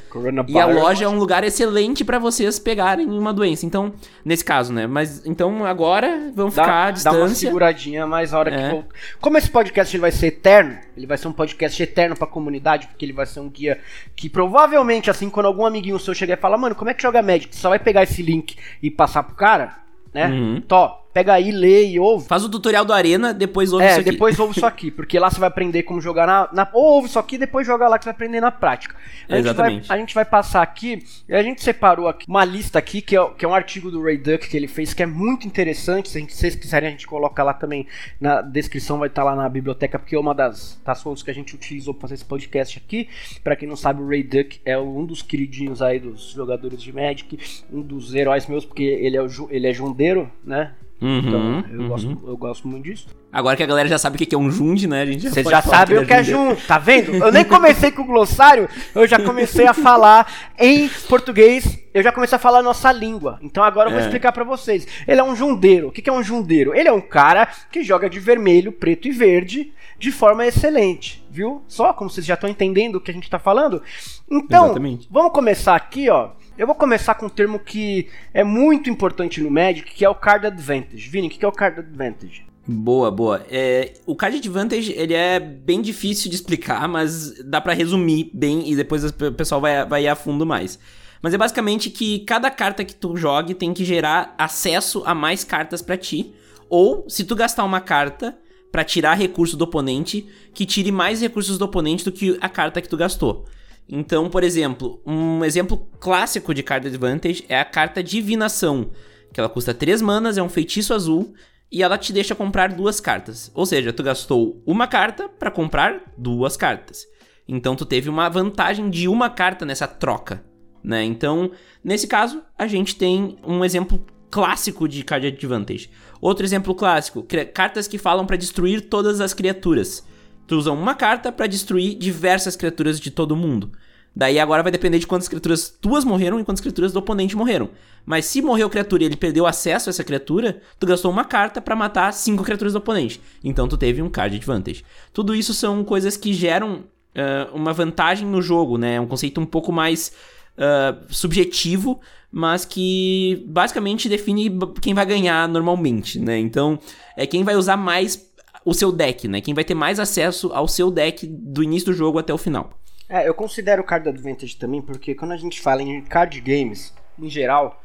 [0.48, 3.64] E a loja é um lugar excelente para vocês pegarem uma doença.
[3.64, 4.86] Então, nesse caso, né?
[4.86, 7.18] Mas, então, agora, vamos dá, ficar à distância.
[7.18, 8.62] Dá uma seguradinha, mas a hora é.
[8.62, 8.84] que for...
[9.18, 12.86] Como esse podcast ele vai ser eterno, ele vai ser um podcast eterno pra comunidade,
[12.86, 13.80] porque ele vai ser um guia
[14.14, 17.22] que provavelmente, assim, quando algum amiguinho seu chegar e falar, mano, como é que joga
[17.22, 17.56] Magic?
[17.56, 19.78] Você só vai pegar esse link e passar pro cara,
[20.12, 20.26] né?
[20.26, 20.60] Uhum.
[20.60, 22.26] Tó, pega aí, lê e ouve.
[22.26, 24.08] Faz o tutorial do Arena, depois ouve é, isso aqui.
[24.08, 26.68] É, depois ouve isso aqui, porque lá você vai aprender como jogar na, na.
[26.72, 28.94] Ou ouve isso aqui depois joga lá que você vai aprender na prática.
[29.28, 29.74] A Exatamente.
[29.74, 33.16] Gente vai, a gente vai passar aqui, a gente separou aqui uma lista aqui, que
[33.16, 36.08] é, que é um artigo do Ray Duck que ele fez, que é muito interessante.
[36.08, 37.86] Se vocês quiserem, a gente coloca lá também
[38.20, 41.30] na descrição, vai estar tá lá na biblioteca, porque é uma das, das fontes que
[41.30, 43.08] a gente utilizou para fazer esse podcast aqui.
[43.42, 46.92] Para quem não sabe, o Ray Duck é um dos queridinhos aí dos jogadores de
[46.92, 47.38] Magic,
[47.72, 50.74] um dos heróis meus, porque ele é, o, ele é jundeiro, né?
[51.00, 51.88] Uhum, então, eu, uhum.
[51.88, 53.06] gosto, eu gosto muito disso.
[53.32, 55.02] Agora que a galera já sabe o que é um Jund, né?
[55.02, 57.14] A gente já Você já sabe o que é Jund, tá vendo?
[57.14, 62.12] Eu nem comecei com o glossário, eu já comecei a falar em português, eu já
[62.12, 63.38] comecei a falar a nossa língua.
[63.40, 64.04] Então agora eu vou é.
[64.04, 64.86] explicar para vocês.
[65.08, 65.88] Ele é um jundeiro.
[65.88, 66.74] O que é um jundeiro?
[66.74, 71.62] Ele é um cara que joga de vermelho, preto e verde de forma excelente, viu?
[71.68, 73.82] Só como vocês já estão entendendo o que a gente tá falando.
[74.30, 75.08] Então, Exatamente.
[75.10, 76.30] vamos começar aqui, ó.
[76.60, 80.14] Eu vou começar com um termo que é muito importante no Magic, que é o
[80.14, 81.08] Card Advantage.
[81.08, 82.44] Vini, o que é o Card Advantage?
[82.66, 83.42] Boa, boa.
[83.50, 88.70] É, o Card Advantage, ele é bem difícil de explicar, mas dá para resumir bem
[88.70, 90.78] e depois o pessoal vai, vai ir a fundo mais.
[91.22, 95.42] Mas é basicamente que cada carta que tu jogue tem que gerar acesso a mais
[95.42, 96.34] cartas para ti.
[96.68, 98.36] Ou, se tu gastar uma carta
[98.70, 102.82] para tirar recurso do oponente, que tire mais recursos do oponente do que a carta
[102.82, 103.46] que tu gastou.
[103.92, 108.90] Então, por exemplo, um exemplo clássico de card advantage é a carta Divinação,
[109.32, 111.34] que ela custa 3 manas, é um feitiço azul
[111.72, 113.50] e ela te deixa comprar duas cartas.
[113.52, 117.04] Ou seja, tu gastou uma carta para comprar duas cartas.
[117.48, 120.44] Então tu teve uma vantagem de uma carta nessa troca,
[120.84, 121.02] né?
[121.02, 121.50] Então,
[121.82, 125.90] nesse caso, a gente tem um exemplo clássico de card advantage.
[126.20, 130.06] Outro exemplo clássico, cartas que falam para destruir todas as criaturas.
[130.50, 133.70] Tu usa uma carta para destruir diversas criaturas de todo mundo.
[134.16, 137.70] Daí agora vai depender de quantas criaturas tuas morreram e quantas criaturas do oponente morreram.
[138.04, 141.60] Mas se morreu criatura e ele perdeu acesso a essa criatura, tu gastou uma carta
[141.60, 143.20] para matar cinco criaturas do oponente.
[143.44, 144.84] Então tu teve um card advantage.
[145.12, 146.80] Tudo isso são coisas que geram
[147.14, 148.96] uh, uma vantagem no jogo, né?
[148.96, 150.12] É um conceito um pouco mais
[150.58, 152.00] uh, subjetivo,
[152.32, 154.50] mas que basicamente define
[154.82, 156.40] quem vai ganhar normalmente, né?
[156.40, 156.76] Então
[157.16, 158.16] é quem vai usar mais
[158.64, 159.40] o seu deck, né?
[159.40, 162.70] Quem vai ter mais acesso ao seu deck do início do jogo até o final.
[163.08, 166.94] É, eu considero o Card Advantage também, porque quando a gente fala em card games,
[167.18, 167.82] em geral,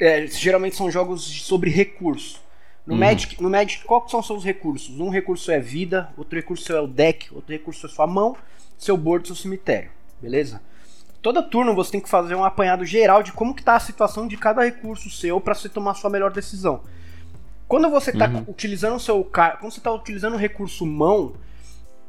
[0.00, 2.40] é, geralmente são jogos sobre recurso.
[2.86, 3.00] No, uhum.
[3.00, 4.98] Magic, no Magic, quais são os seus recursos?
[4.98, 8.34] Um recurso é vida, outro recurso é o deck, outro recurso é sua mão,
[8.78, 9.90] seu board, seu cemitério.
[10.22, 10.62] Beleza?
[11.20, 14.26] Todo turno você tem que fazer um apanhado geral de como que tá a situação
[14.26, 16.82] de cada recurso seu para você tomar a sua melhor decisão.
[17.68, 18.44] Quando você está uhum.
[18.48, 21.34] utilizando o seu quando você tá utilizando o recurso mão,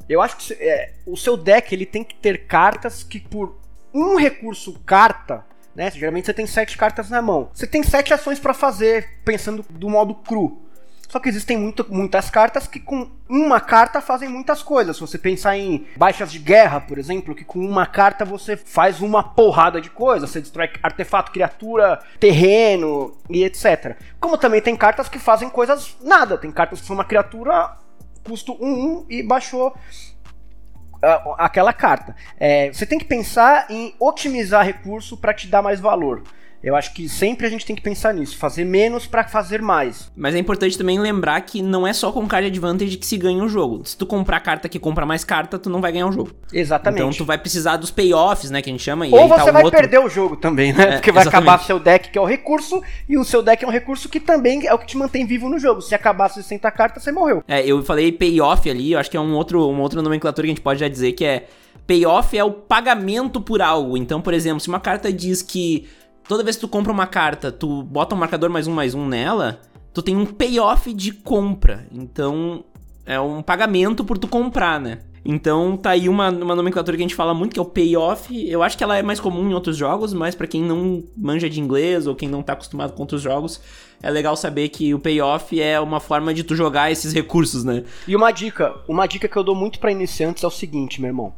[0.08, 3.60] eu acho que é, o seu deck ele tem que ter cartas que por
[3.94, 5.46] um recurso carta,
[5.76, 5.92] né?
[5.92, 7.50] Geralmente você tem sete cartas na mão.
[7.54, 10.62] Você tem sete ações para fazer, pensando do modo cru.
[11.10, 14.96] Só que existem muito, muitas cartas que com uma carta fazem muitas coisas.
[14.96, 19.02] Se você pensar em baixas de guerra, por exemplo, que com uma carta você faz
[19.02, 20.30] uma porrada de coisas.
[20.30, 23.98] Você destrói artefato, criatura, terreno e etc.
[24.20, 26.38] Como também tem cartas que fazem coisas nada.
[26.38, 27.76] Tem cartas que são uma criatura
[28.24, 32.16] custo 1, 1 e baixou uh, aquela carta.
[32.40, 36.22] É, você tem que pensar em otimizar recurso para te dar mais valor.
[36.62, 40.12] Eu acho que sempre a gente tem que pensar nisso, fazer menos para fazer mais.
[40.16, 43.42] Mas é importante também lembrar que não é só com card advantage que se ganha
[43.42, 43.82] o jogo.
[43.86, 46.32] Se tu comprar carta que compra mais carta, tu não vai ganhar o jogo.
[46.52, 47.02] Exatamente.
[47.02, 49.06] Então tu vai precisar dos payoffs, né, que a gente chama.
[49.06, 49.80] Ou tá você tá vai outro...
[49.80, 50.84] perder o jogo também, né?
[50.84, 51.50] É, Porque vai exatamente.
[51.50, 54.20] acabar seu deck, que é o recurso, e o seu deck é um recurso que
[54.20, 55.82] também é o que te mantém vivo no jogo.
[55.82, 57.42] Se acabar 60 cartas, você morreu.
[57.48, 60.52] É, eu falei payoff ali, eu acho que é um outro, uma outra nomenclatura que
[60.52, 61.48] a gente pode já dizer que é
[61.88, 63.96] payoff é o pagamento por algo.
[63.96, 65.88] Então, por exemplo, se uma carta diz que
[66.30, 69.08] toda vez que tu compra uma carta, tu bota um marcador mais um mais um
[69.08, 69.60] nela,
[69.92, 71.88] tu tem um payoff de compra.
[71.92, 72.64] Então,
[73.04, 75.00] é um pagamento por tu comprar, né?
[75.26, 78.48] Então tá aí uma, uma nomenclatura que a gente fala muito, que é o payoff.
[78.48, 81.50] Eu acho que ela é mais comum em outros jogos, mas para quem não manja
[81.50, 83.60] de inglês ou quem não tá acostumado com outros jogos,
[84.02, 87.84] é legal saber que o payoff é uma forma de tu jogar esses recursos, né?
[88.08, 91.10] E uma dica, uma dica que eu dou muito para iniciantes é o seguinte, meu
[91.10, 91.34] irmão.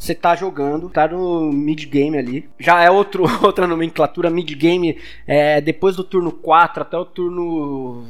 [0.00, 2.48] Você tá jogando, tá no mid-game ali.
[2.58, 4.30] Já é outro, outra nomenclatura.
[4.30, 8.06] Mid-game é depois do turno 4 até o turno.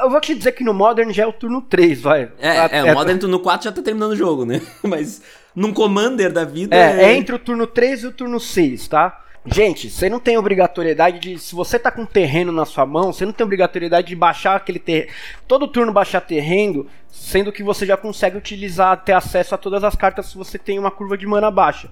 [0.00, 2.32] Eu vou te dizer que no Modern já é o turno 3, vai.
[2.38, 4.62] É, é, o Modern turno 4 já tá terminando o jogo, né?
[4.82, 5.20] Mas
[5.54, 6.74] num Commander da vida.
[6.74, 9.23] É, é, é entre o turno 3 e o turno 6, tá?
[9.46, 11.38] Gente, você não tem obrigatoriedade de.
[11.38, 14.78] Se você tá com terreno na sua mão, você não tem obrigatoriedade de baixar aquele
[14.78, 15.12] terreno.
[15.46, 19.94] Todo turno baixar terreno, sendo que você já consegue utilizar, ter acesso a todas as
[19.94, 21.90] cartas se você tem uma curva de mana baixa.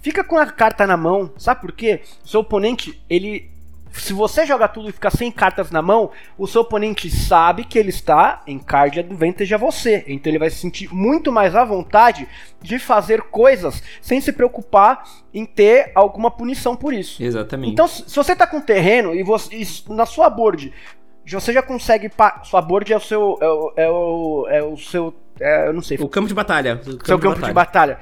[0.00, 2.00] Fica com a carta na mão, sabe por quê?
[2.24, 3.50] Seu oponente, ele
[4.00, 7.78] se você joga tudo e ficar sem cartas na mão, o seu oponente sabe que
[7.78, 10.04] ele está em card advantage a você.
[10.06, 12.28] Então ele vai se sentir muito mais à vontade
[12.60, 17.22] de fazer coisas sem se preocupar em ter alguma punição por isso.
[17.22, 17.72] Exatamente.
[17.72, 20.72] Então, se você está com terreno e, você, e na sua board
[21.34, 22.10] você já consegue.
[22.44, 23.36] Sua board é o seu.
[23.40, 25.12] É o, é o, é o seu.
[25.40, 25.98] É, eu não sei.
[25.98, 26.74] O campo de batalha.
[26.74, 27.48] O campo seu campo de batalha.
[27.48, 27.98] de batalha.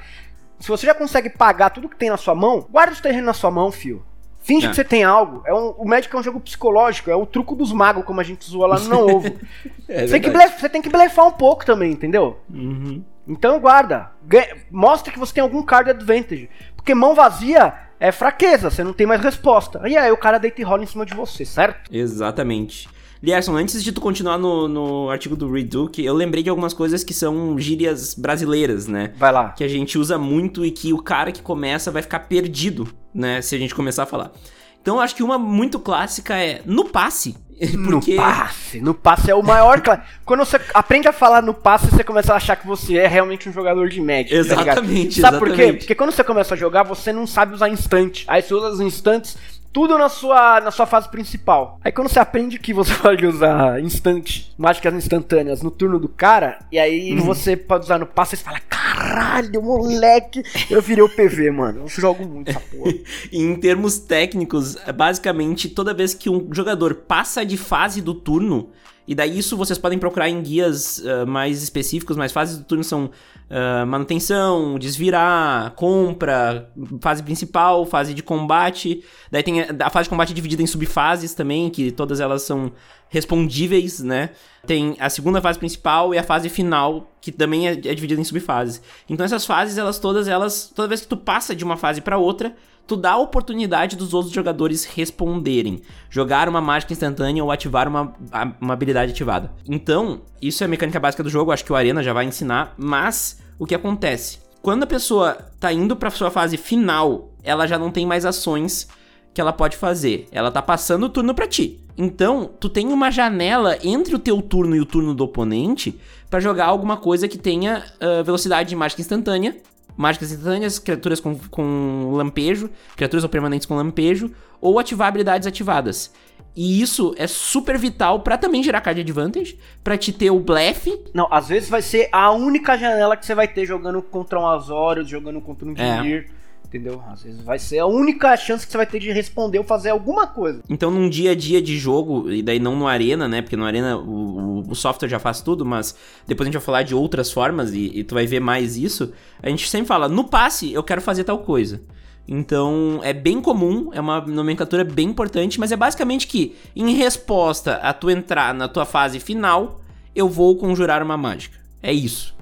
[0.59, 3.33] Se você já consegue pagar tudo que tem na sua mão, guarda os terrenos na
[3.33, 4.05] sua mão, fio.
[4.45, 4.69] Finge é.
[4.69, 5.41] que você tem algo.
[5.43, 8.23] É um, o Magic é um jogo psicológico, é o truco dos magos, como a
[8.23, 9.35] gente zoa lá no Não Ovo.
[9.89, 12.37] é você, tem blef, você, tem que blefar um pouco também, entendeu?
[12.47, 13.03] Uhum.
[13.27, 14.11] Então guarda.
[14.23, 16.47] Ganha, mostra que você tem algum card advantage.
[16.75, 19.81] Porque mão vazia é fraqueza, você não tem mais resposta.
[19.89, 21.91] E aí o cara deita e rola em cima de você, certo?
[21.91, 22.87] Exatamente.
[23.25, 27.03] Lierson, antes de tu continuar no, no artigo do Reduke, eu lembrei de algumas coisas
[27.03, 29.13] que são gírias brasileiras, né?
[29.17, 29.49] Vai lá.
[29.49, 33.41] Que a gente usa muito e que o cara que começa vai ficar perdido, né?
[33.41, 34.31] Se a gente começar a falar.
[34.79, 37.35] Então, acho que uma muito clássica é no passe.
[37.89, 38.13] Porque...
[38.13, 38.81] No passe.
[38.81, 39.81] No passe é o maior.
[40.23, 43.49] Quando você aprende a falar no passe, você começa a achar que você é realmente
[43.49, 44.35] um jogador de média.
[44.35, 45.19] Tá exatamente.
[45.19, 45.39] Tá sabe exatamente.
[45.39, 45.73] por quê?
[45.73, 48.23] Porque quando você começa a jogar, você não sabe usar instante.
[48.27, 49.35] Aí você usa os instantes
[49.75, 51.81] tudo na sua, na sua fase principal.
[51.83, 56.59] Aí quando você aprende que você pode usar instante, mágicas instantâneas no turno do cara,
[56.71, 57.25] e aí uhum.
[57.25, 61.81] você pode usar no passe, você fala, caralho, moleque, eu virei o PV, mano.
[61.81, 62.93] Eu jogo muito essa porra.
[63.33, 68.69] em termos técnicos, basicamente, toda vez que um jogador passa de fase do turno,
[69.05, 72.83] e daí isso vocês podem procurar em guias uh, mais específicos, mas fases do turno
[72.83, 73.11] são
[73.49, 79.03] uh, manutenção, desvirar, compra, fase principal, fase de combate.
[79.31, 82.71] Daí tem a, fase de combate dividida em subfases também, que todas elas são
[83.09, 84.31] respondíveis, né?
[84.65, 88.23] Tem a segunda fase principal e a fase final, que também é, é dividida em
[88.23, 88.81] subfases.
[89.07, 92.17] Então essas fases, elas todas, elas, toda vez que tu passa de uma fase para
[92.17, 92.55] outra,
[92.87, 98.13] tu dá a oportunidade dos outros jogadores responderem, jogar uma mágica instantânea ou ativar uma,
[98.61, 99.51] uma habilidade ativada.
[99.67, 102.73] Então, isso é a mecânica básica do jogo, acho que o Arena já vai ensinar,
[102.77, 104.39] mas o que acontece?
[104.61, 108.87] Quando a pessoa tá indo para sua fase final, ela já não tem mais ações
[109.33, 110.27] que ela pode fazer.
[110.31, 111.81] Ela tá passando o turno para ti.
[111.97, 116.39] Então, tu tem uma janela entre o teu turno e o turno do oponente para
[116.39, 119.55] jogar alguma coisa que tenha uh, velocidade de mágica instantânea
[119.95, 126.11] mágicas instantâneas, criaturas com, com lampejo, criaturas ou permanentes com lampejo, ou ativar habilidades ativadas.
[126.55, 131.03] E isso é super vital para também gerar card advantage, para te ter o blefe.
[131.13, 134.47] Não, às vezes vai ser a única janela que você vai ter jogando contra um
[134.47, 136.27] Azorius, jogando contra um Dimir.
[136.29, 136.44] É.
[136.67, 137.01] Entendeu?
[137.07, 139.91] Às vezes vai ser a única chance que você vai ter de responder ou fazer
[139.91, 140.61] alguma coisa.
[140.67, 143.41] Então, num dia a dia de jogo, e daí não no Arena, né?
[143.41, 145.95] Porque no Arena o, o, o software já faz tudo, mas
[146.27, 149.13] depois a gente vai falar de outras formas e, e tu vai ver mais isso.
[149.41, 151.81] A gente sempre fala, no passe eu quero fazer tal coisa.
[152.27, 157.75] Então é bem comum, é uma nomenclatura bem importante, mas é basicamente que, em resposta
[157.75, 159.81] a tu entrar na tua fase final,
[160.15, 161.59] eu vou conjurar uma mágica.
[161.81, 162.35] É isso.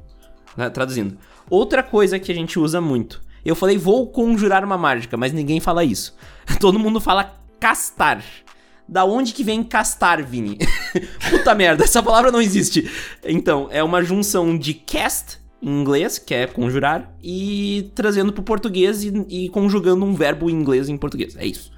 [0.55, 1.17] Né, traduzindo.
[1.49, 3.21] Outra coisa que a gente usa muito.
[3.45, 6.15] Eu falei vou conjurar uma mágica, mas ninguém fala isso.
[6.59, 8.23] Todo mundo fala castar.
[8.87, 10.57] Da onde que vem castar, Vini?
[11.29, 12.89] Puta merda, essa palavra não existe.
[13.23, 19.03] Então, é uma junção de cast em inglês, que é conjurar, e trazendo pro português
[19.03, 21.37] e, e conjugando um verbo em inglês em português.
[21.37, 21.71] É isso.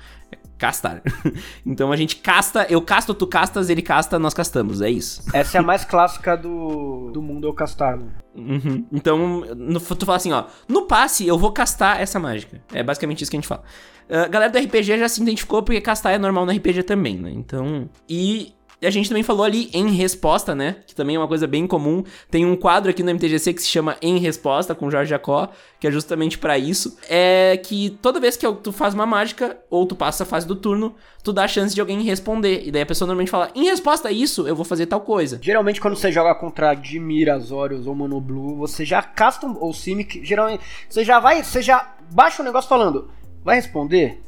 [0.57, 1.01] Castar.
[1.65, 4.81] então a gente casta, eu casto, tu castas, ele casta, nós castamos.
[4.81, 5.23] É isso.
[5.33, 8.07] Essa é a mais clássica do, do mundo, eu castar, né?
[8.35, 8.85] Uhum.
[8.91, 12.61] Então, no, tu fala assim, ó, no passe eu vou castar essa mágica.
[12.73, 13.63] É basicamente isso que a gente fala.
[14.09, 17.31] Uh, galera do RPG já se identificou porque castar é normal no RPG também, né?
[17.31, 17.89] Então.
[18.07, 20.77] E a gente também falou ali em resposta, né?
[20.85, 22.03] Que também é uma coisa bem comum.
[22.29, 25.87] Tem um quadro aqui no MTGC que se chama Em Resposta, com Jorge Jacó, que
[25.87, 26.97] é justamente para isso.
[27.09, 30.55] É que toda vez que tu faz uma mágica, ou tu passa a fase do
[30.55, 32.63] turno, tu dá a chance de alguém responder.
[32.65, 35.39] E daí a pessoa normalmente fala, em resposta a isso, eu vou fazer tal coisa.
[35.41, 40.63] Geralmente quando você joga contra Dimir, Azorius ou Monoblue, você já casta ou Simic, geralmente,
[40.89, 43.09] você já vai, você já baixa o negócio falando,
[43.43, 44.24] vai responder?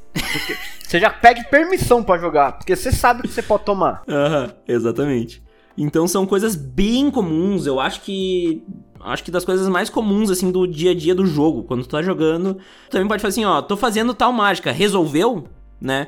[0.84, 4.04] Você já pede permissão para jogar, porque você sabe que você pode tomar.
[4.08, 5.44] Aham, exatamente.
[5.78, 8.64] Então são coisas bem comuns, eu acho que
[9.00, 11.90] acho que das coisas mais comuns assim do dia a dia do jogo, quando tu
[11.90, 12.58] tá jogando,
[12.90, 15.48] também pode fazer assim, ó, tô fazendo tal mágica, resolveu,
[15.80, 16.08] né?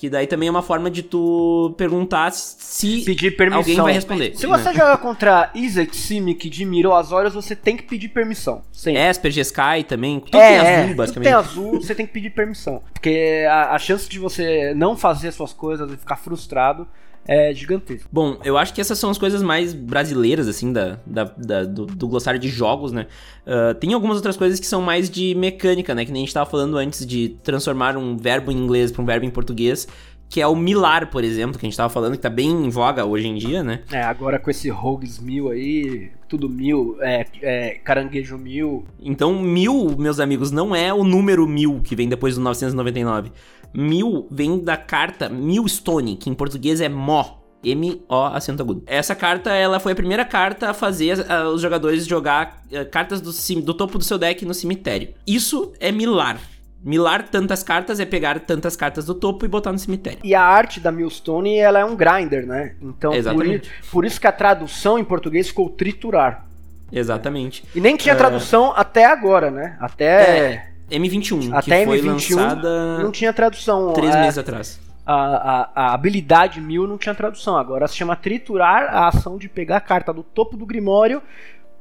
[0.00, 3.58] Que daí também é uma forma de tu perguntar se pedir permissão.
[3.60, 4.34] alguém vai responder.
[4.34, 8.62] Se você jogar contra Isaac, Simic, Dimir ou Azorius, você tem que pedir permissão.
[8.72, 8.98] Sempre.
[8.98, 10.18] Esper, Jeskai também.
[10.18, 11.12] Tudo é, tem azul, basicamente.
[11.12, 12.82] Tudo tem azul, você tem que pedir permissão.
[12.94, 16.88] Porque a, a chance de você não fazer suas coisas e ficar frustrado
[17.26, 18.08] é gigantesco.
[18.12, 21.86] Bom, eu acho que essas são as coisas mais brasileiras, assim, da, da, da do,
[21.86, 23.06] do, glossário de jogos, né?
[23.46, 26.04] Uh, tem algumas outras coisas que são mais de mecânica, né?
[26.04, 29.06] Que nem a gente tava falando antes de transformar um verbo em inglês para um
[29.06, 29.86] verbo em português
[30.30, 32.70] que é o milar, por exemplo, que a gente tava falando, que tá bem em
[32.70, 33.80] voga hoje em dia, né?
[33.90, 38.84] É, agora com esse Rogues mil aí, tudo mil, é, é, caranguejo mil.
[39.02, 43.32] Então, mil, meus amigos, não é o número mil que vem depois do 999.
[43.72, 47.38] Mil vem da carta Milstone, que em português é Mó.
[47.62, 48.82] M-O acento agudo.
[48.86, 53.20] Essa carta, ela foi a primeira carta a fazer uh, os jogadores jogar uh, cartas
[53.20, 53.30] do,
[53.60, 55.10] do topo do seu deck no cemitério.
[55.26, 56.40] Isso é milar.
[56.82, 60.20] Milar tantas cartas é pegar tantas cartas do topo e botar no cemitério.
[60.24, 62.74] E a arte da Millstone, ela é um grinder, né?
[62.80, 63.68] Então, Exatamente.
[63.68, 66.46] Por, por isso que a tradução em português ficou triturar.
[66.90, 67.62] Exatamente.
[67.74, 68.16] E nem tinha é.
[68.16, 69.76] tradução até agora, né?
[69.78, 70.06] Até...
[70.06, 70.69] É.
[70.90, 72.98] M21, Até que foi M21 lançada...
[72.98, 73.92] não tinha tradução.
[73.92, 74.80] Três é, meses atrás.
[75.06, 77.56] A, a, a, habilidade mil não tinha tradução.
[77.56, 81.22] Agora se chama triturar a ação de pegar a carta do topo do Grimório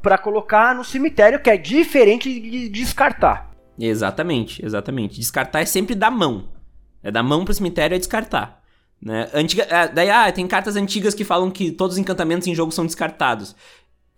[0.02, 3.52] para colocar no cemitério, que é diferente de descartar.
[3.78, 5.20] Exatamente, exatamente.
[5.20, 6.50] Descartar é sempre da mão.
[7.02, 8.60] É da mão pro cemitério é descartar.
[9.02, 9.30] Né?
[9.34, 12.72] Antiga, é, daí, ah, tem cartas antigas que falam que todos os encantamentos em jogo
[12.72, 13.56] são descartados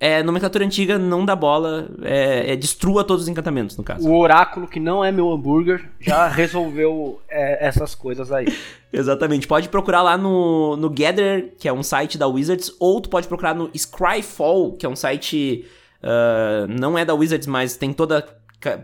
[0.03, 4.09] é, nomenclatura antiga não dá bola, é, é, destrua todos os encantamentos, no caso.
[4.09, 8.47] O oráculo, que não é meu hambúrguer, já resolveu é, essas coisas aí.
[8.91, 9.45] Exatamente.
[9.45, 13.27] Pode procurar lá no, no Gather, que é um site da Wizards, ou tu pode
[13.27, 15.67] procurar no Scryfall, que é um site.
[16.01, 18.27] Uh, não é da Wizards, mas tem toda,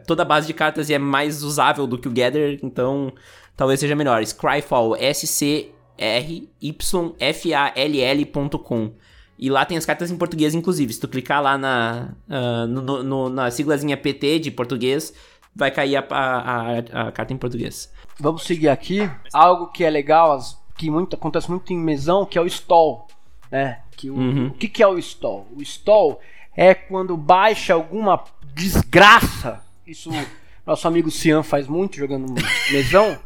[0.05, 3.11] toda a base de cartas e é mais usável do que o Gather, então
[3.55, 4.23] talvez seja melhor.
[4.23, 5.71] Scryfall, S-C-R-Y-F-A-L-L.com.
[9.37, 10.91] E lá tem as cartas em português, inclusive.
[10.93, 15.13] Se tu clicar lá na, uh, no, no, na siglazinha PT de português,
[15.55, 17.91] vai cair a, a, a, a, carta em português.
[18.19, 19.09] Vamos seguir aqui.
[19.31, 20.39] Algo que é legal,
[20.75, 23.07] que muito, acontece muito em mesão, que é o stall.
[23.51, 23.79] Né?
[23.91, 24.47] Que o, uhum.
[24.47, 25.47] o que, que é o stall?
[25.55, 26.19] O stall
[26.55, 28.23] é quando baixa alguma
[28.55, 29.61] desgraça.
[29.85, 30.09] Isso
[30.65, 32.33] nosso amigo Cian faz muito jogando
[32.71, 33.17] mesão.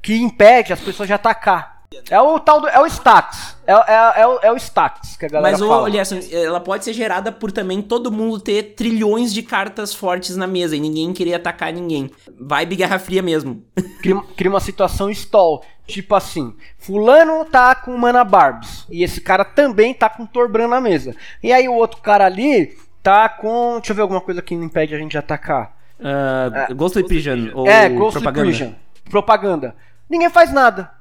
[0.00, 1.69] que impede as pessoas de atacar.
[2.08, 2.68] É o tal do.
[2.68, 3.56] É o stacks.
[3.66, 5.88] É, é, é, o, é o stacks que a galera Mas, fala.
[5.90, 10.36] Mas, olha, ela pode ser gerada por também todo mundo ter trilhões de cartas fortes
[10.36, 12.08] na mesa e ninguém querer atacar ninguém.
[12.38, 13.64] Vibe Guerra Fria mesmo.
[14.00, 15.64] Cria, cria uma situação stall.
[15.84, 18.86] Tipo assim, fulano tá com Mana Barbs.
[18.88, 21.16] E esse cara também tá com Torbran na mesa.
[21.42, 23.78] E aí o outro cara ali tá com.
[23.78, 25.76] Deixa eu ver alguma coisa que impede a gente de atacar.
[25.98, 27.50] Uh, Ghost Pigeon.
[27.52, 28.76] Ou é, Ghost propaganda.
[29.10, 29.74] Propaganda.
[30.08, 30.99] Ninguém faz nada.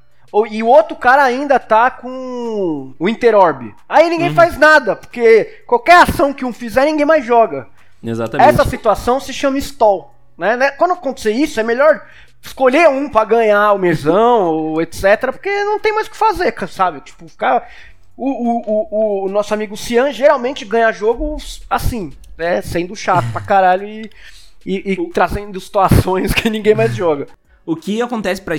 [0.51, 3.73] E o outro cara ainda tá com o Interorb.
[3.87, 4.35] Aí ninguém uhum.
[4.35, 7.67] faz nada, porque qualquer ação que um fizer, ninguém mais joga.
[8.03, 8.49] Exatamente.
[8.49, 10.13] Essa situação se chama stall.
[10.37, 10.55] Né?
[10.55, 10.71] né?
[10.71, 12.05] Quando acontecer isso, é melhor
[12.41, 16.53] escolher um para ganhar o mesão, ou etc, porque não tem mais o que fazer,
[16.69, 17.01] sabe?
[17.01, 17.69] Tipo, ficar.
[18.15, 21.37] O, o, o, o nosso amigo Cian geralmente ganha jogo
[21.69, 22.61] assim, né?
[22.61, 24.09] Sendo chato pra caralho e,
[24.65, 27.27] e, e trazendo situações que ninguém mais joga.
[27.65, 28.55] O que acontece para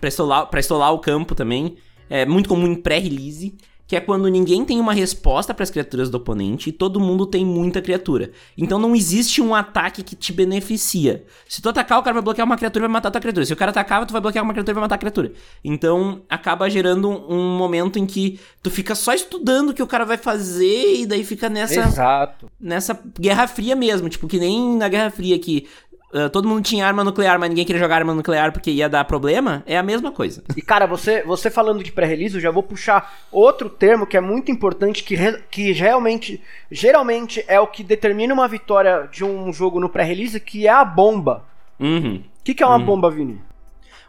[0.00, 1.76] pra estolar, pra estolar o campo também
[2.08, 6.08] é muito comum em pré-release que é quando ninguém tem uma resposta para as criaturas
[6.08, 8.30] do oponente e todo mundo tem muita criatura.
[8.56, 11.24] Então não existe um ataque que te beneficia.
[11.46, 13.44] Se tu atacar, o cara vai bloquear uma criatura e vai matar a tua criatura.
[13.44, 15.32] Se o cara atacar, tu vai bloquear uma criatura e vai matar a criatura.
[15.62, 20.04] Então acaba gerando um momento em que tu fica só estudando o que o cara
[20.04, 22.50] vai fazer e daí fica nessa Exato.
[22.58, 25.66] nessa guerra fria mesmo, tipo que nem na Guerra Fria que
[26.14, 29.04] uh, todo mundo tinha arma nuclear, mas ninguém queria jogar arma nuclear porque ia dar
[29.04, 30.42] problema, é a mesma coisa.
[30.56, 34.20] E cara, você, você falando de pré-release, eu já vou puxar outro termo que é
[34.20, 36.40] muito importante, que, re, que realmente,
[36.70, 40.84] geralmente é o que determina uma vitória de um jogo no pré-release, que é a
[40.84, 41.44] bomba.
[41.78, 42.22] O uhum.
[42.42, 42.84] que, que é uma uhum.
[42.84, 43.40] bomba, Vini?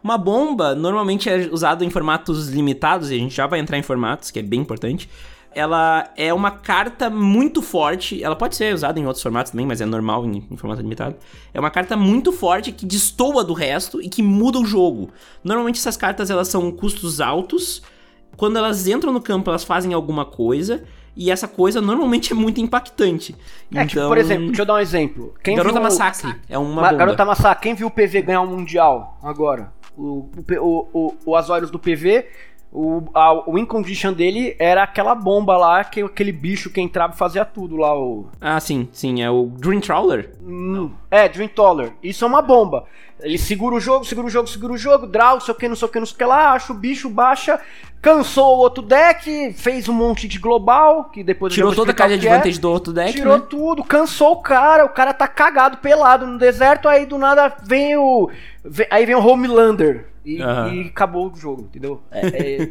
[0.03, 3.81] Uma bomba normalmente é usada em formatos limitados, e a gente já vai entrar em
[3.81, 5.09] formatos, que é bem importante
[5.55, 8.21] ela é uma carta muito forte.
[8.21, 11.15] Ela pode ser usada em outros formatos também, mas é normal em, em, formato limitado.
[11.53, 15.09] É uma carta muito forte que destoa do resto e que muda o jogo.
[15.41, 17.81] Normalmente essas cartas elas são custos altos.
[18.35, 20.83] Quando elas entram no campo, elas fazem alguma coisa.
[21.15, 23.33] E essa coisa normalmente é muito impactante.
[23.33, 23.87] É, então...
[23.87, 25.33] tipo, por exemplo, deixa eu dar um exemplo.
[25.41, 25.83] Quem Garota viu...
[25.83, 26.97] Massacre é uma Ma bomba.
[26.97, 29.73] Garota Massacre, quem viu o PV ganhar um Mundial agora?
[29.97, 30.29] O,
[30.59, 32.25] o, o, o Azorius do PV
[32.75, 37.13] o, a, o win condition dele era aquela bomba lá, que aquele bicho que entrava
[37.13, 37.97] e fazia tudo lá.
[37.97, 38.27] O...
[38.41, 39.23] Ah, sim, sim.
[39.23, 40.33] É o Dream Trawler?
[40.43, 41.93] Hum, é, Dream Trawler.
[42.03, 42.83] Isso é uma bomba.
[43.25, 45.67] Ele segura o jogo, segura o jogo, segura o jogo, draw, não sei o que,
[45.67, 47.59] não sei o que, não sei o que lá, acha o bicho, baixa,
[47.99, 52.19] cansou o outro deck, fez um monte de global, que depois Tirou toda a carga
[52.19, 52.37] de é.
[52.37, 53.13] vantagem do outro deck.
[53.13, 53.45] Tirou né?
[53.49, 57.97] tudo, cansou o cara, o cara tá cagado, pelado no deserto, aí do nada vem
[57.97, 58.29] o.
[58.63, 60.73] Vem, aí vem o Homelander e, uhum.
[60.73, 62.03] e acabou o jogo, entendeu?
[62.11, 62.69] É, é,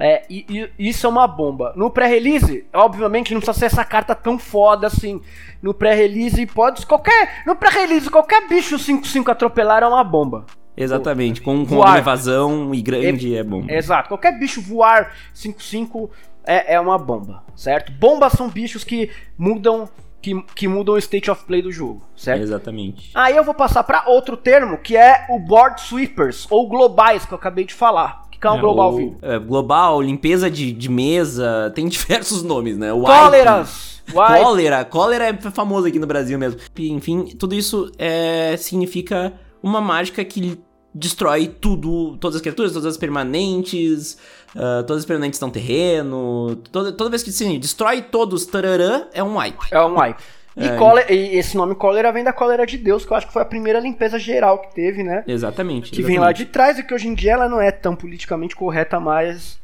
[0.00, 1.74] é e, e, isso é uma bomba.
[1.76, 5.20] No pré-release, obviamente, não precisa ser essa carta tão foda assim.
[5.62, 6.86] No pré-release, pode.
[6.86, 7.42] Qualquer.
[7.46, 10.46] No pré-release, qualquer bicho 5-5 atropelar é uma bomba.
[10.76, 13.70] Exatamente, com, com uma evasão e grande é, é bomba.
[13.70, 16.08] Exato, qualquer bicho voar 5-5
[16.44, 17.92] é, é uma bomba, certo?
[17.92, 19.86] Bombas são bichos que mudam
[20.22, 22.42] que, que mudam o state of play do jogo, certo?
[22.42, 23.10] Exatamente.
[23.14, 27.32] Aí eu vou passar para outro termo, que é o board sweepers, ou globais, que
[27.32, 28.29] eu acabei de falar.
[28.40, 32.78] Que é um é, global, o, é, global, limpeza de, de mesa, tem diversos nomes,
[32.78, 32.90] né?
[32.90, 33.90] Cóleras!
[34.12, 36.58] Cólera, cólera é famoso aqui no Brasil mesmo.
[36.76, 39.32] Enfim, tudo isso é, significa
[39.62, 40.58] uma mágica que
[40.92, 44.18] destrói tudo, todas as criaturas, todas as permanentes,
[44.54, 49.22] uh, todas as permanentes estão terreno, toda, toda vez que sim, destrói todos, tararã, é
[49.22, 49.66] um wipe.
[49.70, 50.20] É um wipe.
[50.56, 53.26] E, é, cólera, e esse nome cólera vem da cólera de Deus, que eu acho
[53.26, 55.22] que foi a primeira limpeza geral que teve, né?
[55.26, 55.90] Exatamente.
[55.90, 56.06] Que exatamente.
[56.06, 58.98] vem lá de trás e que hoje em dia ela não é tão politicamente correta
[58.98, 59.58] mais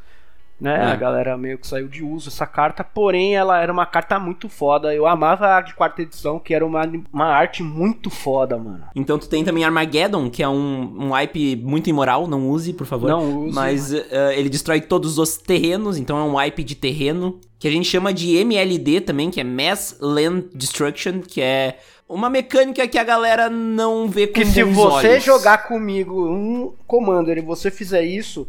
[0.61, 0.74] né?
[0.74, 0.92] É.
[0.92, 4.48] A galera meio que saiu de uso essa carta, porém ela era uma carta muito
[4.48, 4.94] foda.
[4.94, 6.82] Eu amava a de quarta edição, que era uma,
[7.12, 8.84] uma arte muito foda, mano.
[8.94, 12.86] Então tu tem também Armageddon, que é um, um wipe muito imoral, não use, por
[12.86, 13.09] favor.
[13.09, 13.54] Não use.
[13.54, 14.04] Mas uh,
[14.34, 17.38] ele destrói todos os terrenos, então é um wipe de terreno.
[17.59, 21.78] Que a gente chama de MLD também, que é Mass Land Destruction, que é
[22.09, 25.24] uma mecânica que a galera não vê com Que se você olhos.
[25.24, 28.46] jogar comigo um Commander e você fizer isso,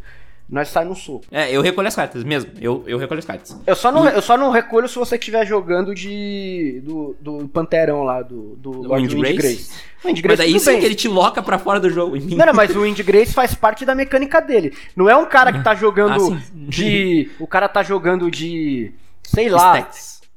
[0.50, 1.26] nós sai no soco.
[1.30, 2.52] É, eu recolho as cartas mesmo.
[2.62, 3.60] Eu, eu recolho as cartas.
[3.68, 4.14] Eu só, não, e...
[4.14, 6.82] eu só não recolho se você estiver jogando de.
[6.86, 8.56] do, do Panterão lá, do.
[8.56, 9.36] do, do Wind Grace.
[9.36, 9.72] Grace.
[10.06, 10.52] Wind Grace.
[10.54, 12.16] Mas sim que ele te loca pra fora do jogo.
[12.18, 14.74] Não, não, mas o Wind Grace faz parte da mecânica dele.
[14.96, 17.30] Não é um cara que tá jogando ah, de.
[17.40, 18.94] O cara tá jogando de.
[19.24, 19.86] Sei lá.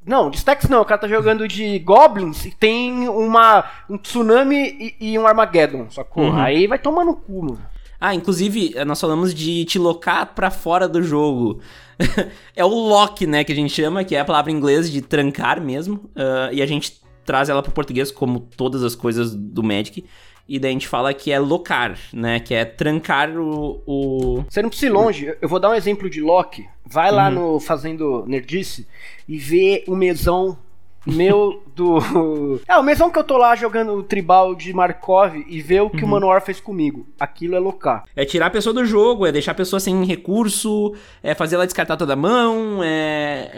[0.04, 4.96] Não, de stacks não, o cara tá jogando de Goblins e tem uma, um tsunami
[4.98, 6.24] e, e um Armageddon, sacou?
[6.24, 6.40] Uhum.
[6.40, 7.60] Aí vai tomar no cu, mano.
[8.00, 11.60] Ah, inclusive, eh, nós falamos de te locar pra fora do jogo.
[12.56, 15.02] é o lock, né, que a gente chama, que é a palavra em inglês de
[15.02, 16.10] trancar mesmo.
[16.16, 20.04] Uh, e a gente traz ela pro português, como todas as coisas do Magic.
[20.48, 22.40] E daí a gente fala que é locar, né?
[22.40, 23.82] Que é trancar o.
[23.86, 24.44] o...
[24.48, 25.36] Você não precisa ir longe.
[25.40, 26.66] Eu vou dar um exemplo de lock.
[26.84, 27.34] Vai lá uhum.
[27.52, 28.84] no Fazendo Nerdice
[29.28, 30.58] e vê o mesão
[31.06, 31.98] meu do.
[32.68, 35.90] É, o mesmo que eu tô lá jogando o tribal de Markov e ver o
[35.90, 36.04] que uhum.
[36.04, 37.06] o Manowar fez comigo.
[37.18, 38.04] Aquilo é locar.
[38.14, 41.66] É tirar a pessoa do jogo, é deixar a pessoa sem recurso, é fazer ela
[41.66, 43.50] descartar toda a mão, é,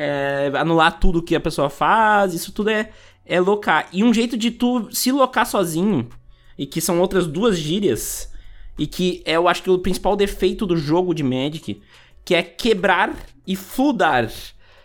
[0.55, 2.33] é anular tudo que a pessoa faz.
[2.35, 2.91] Isso tudo é,
[3.27, 3.89] é locar.
[3.93, 6.09] E um jeito de tu se locar sozinho,
[6.57, 8.33] e que são outras duas gírias,
[8.79, 11.83] e que é, eu acho que o principal defeito do jogo de Magic,
[12.25, 13.15] que é quebrar
[13.47, 14.31] e fludar.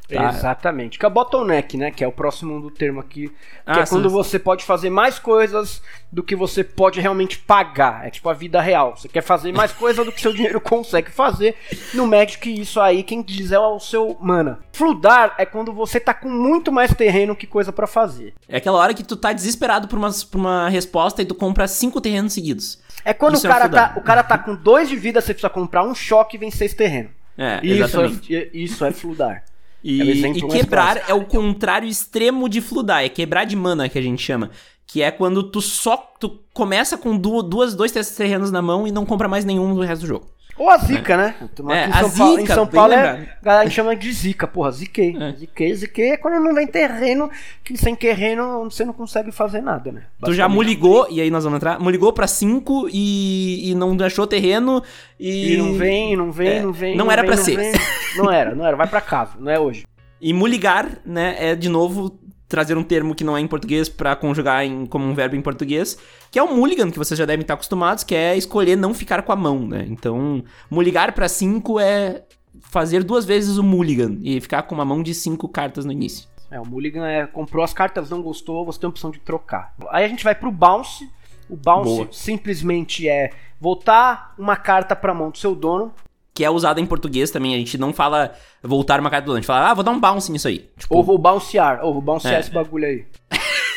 [0.07, 0.29] Tá.
[0.29, 0.97] Exatamente.
[0.97, 1.91] Que é o bottleneck, né?
[1.91, 3.27] Que é o próximo do termo aqui.
[3.27, 3.35] Que
[3.65, 4.15] Ah, é quando sim.
[4.15, 8.07] você pode fazer mais coisas do que você pode realmente pagar.
[8.07, 8.95] É tipo a vida real.
[8.95, 11.55] Você quer fazer mais coisa do que seu dinheiro consegue fazer.
[11.93, 14.59] No Magic, isso aí, quem diz é o seu mana.
[14.71, 18.33] Fludar é quando você tá com muito mais terreno que coisa pra fazer.
[18.47, 21.67] É aquela hora que tu tá desesperado por uma, por uma resposta e tu compra
[21.67, 22.79] cinco terrenos seguidos.
[23.03, 25.33] É quando Isso o é cara, tá, o cara tá com dois de vida, você
[25.33, 27.09] precisa comprar um choque e vencer esse terreno.
[27.37, 28.35] É, Isso exatamente.
[28.35, 29.43] é, isso é fludar.
[29.83, 33.97] E, É e quebrar é o contrário extremo de fludar, é quebrar de mana que
[33.97, 34.49] a gente chama.
[34.85, 38.87] Que é quando tu só tu começa com du- duas, dois, três terrenos na mão
[38.87, 40.27] e não compra mais nenhum do resto do jogo.
[40.57, 41.35] Ou a zica, né?
[41.39, 43.09] Aqui É, em a São Paulo, em zica, São bem Paulo é,
[43.41, 45.15] a galera chama de zica, porra, ziquei.
[45.15, 45.33] É.
[45.33, 47.29] Ziquei, ziquei é quando não vem terreno,
[47.63, 50.03] que sem terreno você não consegue fazer nada, né?
[50.23, 54.25] Tu já muligou, e aí nós vamos entrar, muligou pra cinco e, e não achou
[54.25, 54.81] terreno
[55.19, 55.53] e.
[55.53, 56.95] E não vem, não vem, É, não vem.
[56.95, 57.55] não era vem, pra não ser.
[57.55, 57.71] vem.
[58.17, 58.75] Não era, não era.
[58.75, 59.85] Vai pra casa, não é hoje.
[60.19, 64.15] E muligar, né, é de novo trazer um termo que não é em português pra
[64.15, 65.97] conjugar em, como um verbo em português,
[66.31, 69.21] que é o mulligan, que vocês já devem estar acostumados, que é escolher não ficar
[69.23, 69.85] com a mão, né?
[69.89, 72.23] Então, muligar pra cinco é
[72.61, 76.27] fazer duas vezes o mulligan e ficar com uma mão de cinco cartas no início.
[76.49, 79.73] É, o Mulligan é, comprou as cartas, não gostou, você tem a opção de trocar.
[79.89, 81.09] Aí a gente vai pro Bounce.
[81.49, 82.07] O Bounce Boa.
[82.11, 85.93] simplesmente é voltar uma carta pra mão do seu dono.
[86.37, 88.31] Que é usada em português também, a gente não fala
[88.61, 90.69] voltar uma carta do dono, a gente fala, ah, vou dar um bounce nisso aí.
[90.77, 91.79] Tipo, Ou vou bouncear.
[91.83, 92.39] Ou vou bouncear É.
[92.41, 93.05] esse bagulho aí.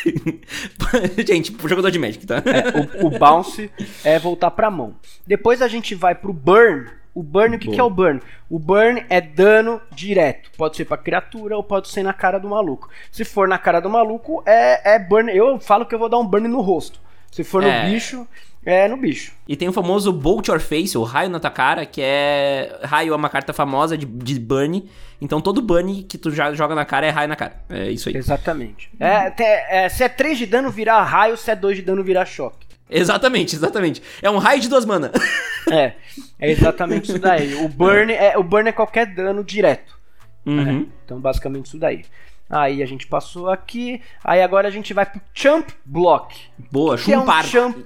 [1.27, 2.37] gente, pro jogador de Magic, tá?
[2.37, 3.71] É, o, o bounce
[4.05, 4.95] é voltar pra mão.
[5.27, 6.87] Depois a gente vai pro burn.
[7.15, 8.21] O burn, o que, que é o burn?
[8.49, 10.51] O burn é dano direto.
[10.57, 12.89] Pode ser pra criatura ou pode ser na cara do maluco.
[13.11, 15.35] Se for na cara do maluco, é, é burn.
[15.35, 17.01] Eu falo que eu vou dar um burn no rosto.
[17.33, 17.85] Se for É.
[17.85, 18.27] no bicho,
[18.65, 19.33] é no bicho.
[19.49, 22.79] E tem o famoso Bolt Your Face, ou Raio na tua cara, que é.
[22.83, 24.89] Raio é uma carta famosa de, de burn.
[25.21, 27.55] Então todo burn que tu já joga na cara é raio na cara.
[27.69, 28.17] É isso aí.
[28.17, 28.91] Exatamente.
[28.99, 31.37] É, é, se é 3 de dano, virar raio.
[31.37, 32.67] Se é 2 de dano, virar choque.
[32.89, 34.03] Exatamente, exatamente.
[34.21, 35.11] É um raio de duas mana.
[35.71, 35.93] É,
[36.39, 37.55] é exatamente isso daí.
[37.55, 39.97] O burn é, o burn é qualquer dano direto.
[40.45, 40.89] Uhum.
[41.05, 42.05] Então, basicamente isso daí.
[42.49, 44.03] Aí a gente passou aqui.
[44.25, 46.35] Aí agora a gente vai pro Champ Block.
[46.73, 47.45] Boa, Que é um chumpar.
[47.47, 47.77] champ...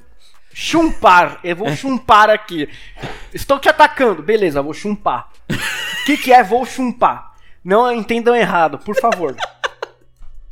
[0.57, 1.41] Chumpar.
[1.43, 2.69] Eu vou chumpar aqui.
[3.33, 4.23] Estou te atacando.
[4.23, 5.29] Beleza, vou chumpar.
[5.51, 7.33] O que, que é vou chumpar?
[7.65, 9.35] Não entendam errado, por favor.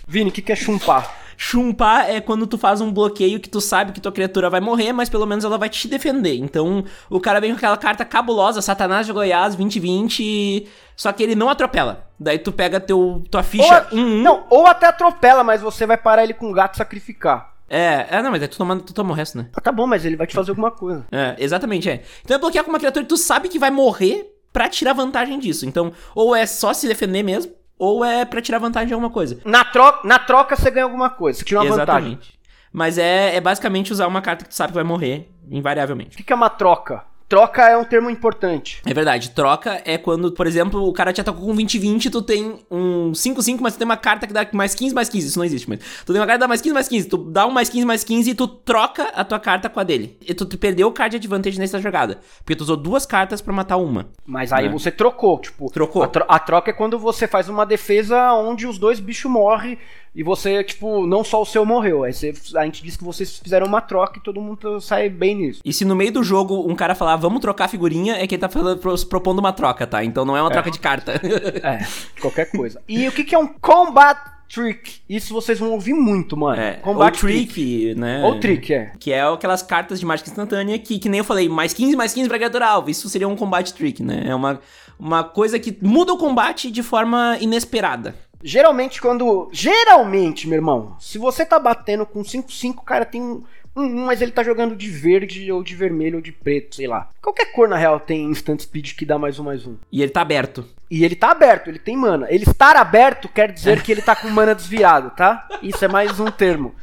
[0.07, 1.15] Vini, o que, que é chumpar?
[1.37, 4.93] Chumpar é quando tu faz um bloqueio que tu sabe que tua criatura vai morrer,
[4.93, 6.35] mas pelo menos ela vai te defender.
[6.35, 11.35] Então, o cara vem com aquela carta cabulosa, Satanás de Goiás 2020, só que ele
[11.35, 12.07] não atropela.
[12.19, 14.23] Daí tu pega teu, tua Ou, ficha 1-1.
[14.23, 17.52] Não, ou até atropela, mas você vai parar ele com um gato sacrificar.
[17.69, 19.49] É, é, não, mas aí tu toma, tu toma o resto, né?
[19.55, 21.07] Ah, tá bom, mas ele vai te fazer alguma coisa.
[21.13, 22.03] É, exatamente, é.
[22.25, 25.39] Então é bloquear com uma criatura que tu sabe que vai morrer pra tirar vantagem
[25.39, 25.67] disso.
[25.67, 29.39] Então, ou é só se defender mesmo, ou é pra tirar vantagem de alguma coisa.
[29.45, 32.13] Na troca, na troca você ganha alguma coisa, você tira uma vantagem.
[32.13, 32.39] Exatamente.
[32.73, 36.15] Mas é, é basicamente usar uma carta que tu sabe que vai morrer, invariavelmente.
[36.15, 37.05] O que, que é uma troca?
[37.33, 38.83] Troca é um termo importante.
[38.85, 42.59] É verdade, troca é quando, por exemplo, o cara te atacou com 20-20, tu tem
[42.71, 45.45] um 5-5, mas tu tem uma carta que dá mais 15 mais 15, isso não
[45.47, 47.51] existe, mas tu tem uma carta que dá mais 15 mais 15, tu dá um
[47.51, 50.19] mais 15 mais 15 e tu troca a tua carta com a dele.
[50.21, 53.79] E tu, perdeu o card advantage nessa jogada, porque tu usou duas cartas pra matar
[53.79, 54.11] uma.
[54.27, 54.69] Mas aí É.
[54.69, 55.73] você trocou, tipo.
[55.73, 56.03] Trocou.
[56.03, 59.79] A, tro- a troca é quando você faz uma defesa onde os dois bichos morrem
[60.15, 62.05] e você, tipo, não só o seu morreu.
[62.05, 65.35] Aí você- a gente disse que vocês fizeram uma troca e todo mundo sai bem
[65.37, 65.61] nisso.
[65.65, 68.41] E se no meio do jogo um cara falar, vamos trocar figurinha, é que ele
[68.41, 70.05] tá falando, pro- propondo uma troca, tá?
[70.05, 71.13] Então não é uma troca de carta.
[71.63, 71.85] É,
[72.21, 72.81] qualquer coisa.
[72.89, 74.19] E o que, que é um combat
[74.53, 75.01] trick?
[75.09, 76.61] Isso vocês vão ouvir muito, mano.
[76.61, 78.23] É, combat ou trick, né?
[78.25, 78.93] Ou trick, é.
[78.99, 82.13] Que é aquelas cartas de mágica instantânea que, que nem eu falei, mais 15, mais
[82.13, 82.91] 15 pra criatura alvo.
[82.91, 84.25] Isso seria um combate trick, né?
[84.27, 84.61] É uma,
[84.99, 88.15] uma coisa que muda o combate de forma inesperada.
[88.43, 89.49] Geralmente, quando.
[89.53, 93.43] Geralmente, meu irmão, se você tá batendo com 5-5, o cara tem um,
[93.77, 96.87] um, um, mas ele tá jogando de verde, ou de vermelho, ou de preto, sei
[96.87, 97.09] lá.
[97.23, 99.77] Qualquer cor, na real, tem instant speed que dá mais um, mais um.
[99.91, 100.65] E ele tá aberto.
[100.91, 102.27] E ele tá aberto, ele tem mana.
[102.29, 105.49] Ele estar aberto quer dizer que ele tá com mana desviado, tá?
[105.63, 106.75] Isso é mais um termo.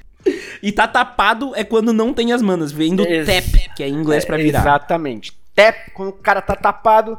[0.62, 2.72] E tá tapado é quando não tem as manas.
[2.72, 4.60] Vem do Ex- tap, que é em inglês pra virar.
[4.62, 5.38] Exatamente.
[5.55, 7.18] Tap, quando o cara tá tapado,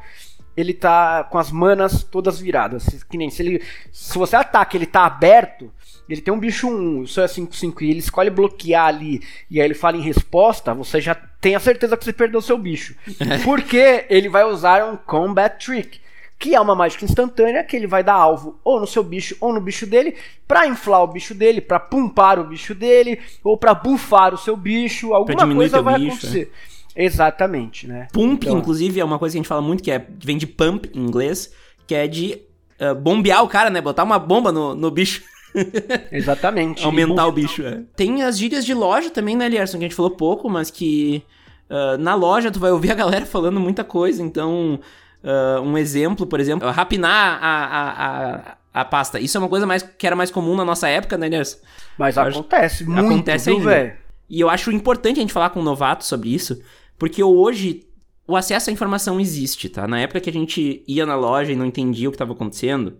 [0.56, 3.04] ele tá com as manas todas viradas.
[3.08, 3.62] Que nem se ele.
[3.92, 5.72] Se você ataca, ele tá aberto.
[6.08, 9.60] Ele tem um bicho 1, o seu é 5-5 e ele escolhe bloquear ali e
[9.60, 12.58] aí ele fala em resposta, você já tem a certeza que você perdeu o seu
[12.58, 12.96] bicho.
[13.44, 16.00] Porque ele vai usar um Combat Trick,
[16.36, 19.52] que é uma mágica instantânea que ele vai dar alvo ou no seu bicho ou
[19.52, 20.16] no bicho dele
[20.48, 24.56] pra inflar o bicho dele, pra pumpar o bicho dele ou pra bufar o seu
[24.56, 26.52] bicho, alguma coisa vai bicho, acontecer.
[26.94, 28.08] Exatamente, né?
[28.12, 28.58] Pump, então...
[28.58, 31.00] inclusive, é uma coisa que a gente fala muito, que é, vem de pump em
[31.00, 31.52] inglês,
[31.86, 32.40] que é de
[32.80, 33.80] uh, bombear o cara, né?
[33.80, 35.22] Botar uma bomba no, no bicho.
[36.10, 36.84] Exatamente.
[36.84, 37.82] Aumentar o bicho, é.
[37.96, 41.22] Tem as gírias de loja também, né, Lierson, que a gente falou pouco, mas que
[41.68, 44.80] uh, na loja tu vai ouvir a galera falando muita coisa, então...
[45.22, 49.20] Uh, um exemplo, por exemplo, rapinar a, a, a, a, pasta.
[49.20, 51.58] Isso é uma coisa mais, que era mais comum na nossa época, né, Lierson?
[51.98, 53.92] Mas acontece muito, acontece velho?
[54.30, 56.62] E eu acho importante a gente falar com um novato sobre isso,
[57.00, 57.86] porque hoje
[58.28, 59.88] o acesso à informação existe, tá?
[59.88, 62.98] Na época que a gente ia na loja e não entendia o que estava acontecendo,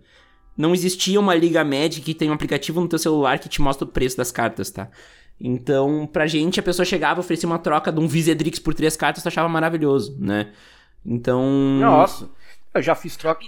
[0.57, 3.85] não existia uma Liga Magic que tem um aplicativo no teu celular que te mostra
[3.85, 4.89] o preço das cartas, tá?
[5.39, 9.21] Então, pra gente, a pessoa chegava, oferecia uma troca de um Visedrix por três cartas,
[9.21, 10.51] tu achava maravilhoso, né?
[11.05, 11.47] Então.
[11.79, 12.27] Nossa,
[12.73, 13.45] eu já fiz troca.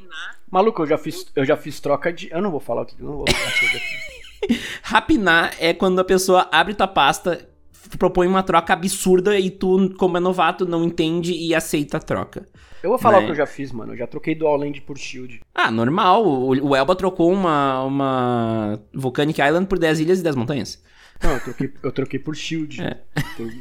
[0.52, 2.30] Maluco, eu já fiz, eu já fiz troca de.
[2.32, 3.02] Eu não vou falar o que.
[3.02, 7.48] Eu não vou falar Rapinar é quando a pessoa abre tua pasta,
[7.98, 12.48] propõe uma troca absurda e tu, como é novato, não entende e aceita a troca.
[12.82, 13.24] Eu vou falar né?
[13.24, 13.94] o que eu já fiz, mano.
[13.94, 15.40] Eu já troquei Dual Land por Shield.
[15.56, 16.26] Ah, normal.
[16.26, 20.84] O, o Elba trocou uma, uma Volcanic Island por 10 ilhas e 10 montanhas.
[21.24, 22.82] Não, eu troquei, eu troquei por Shield.
[22.82, 23.00] É.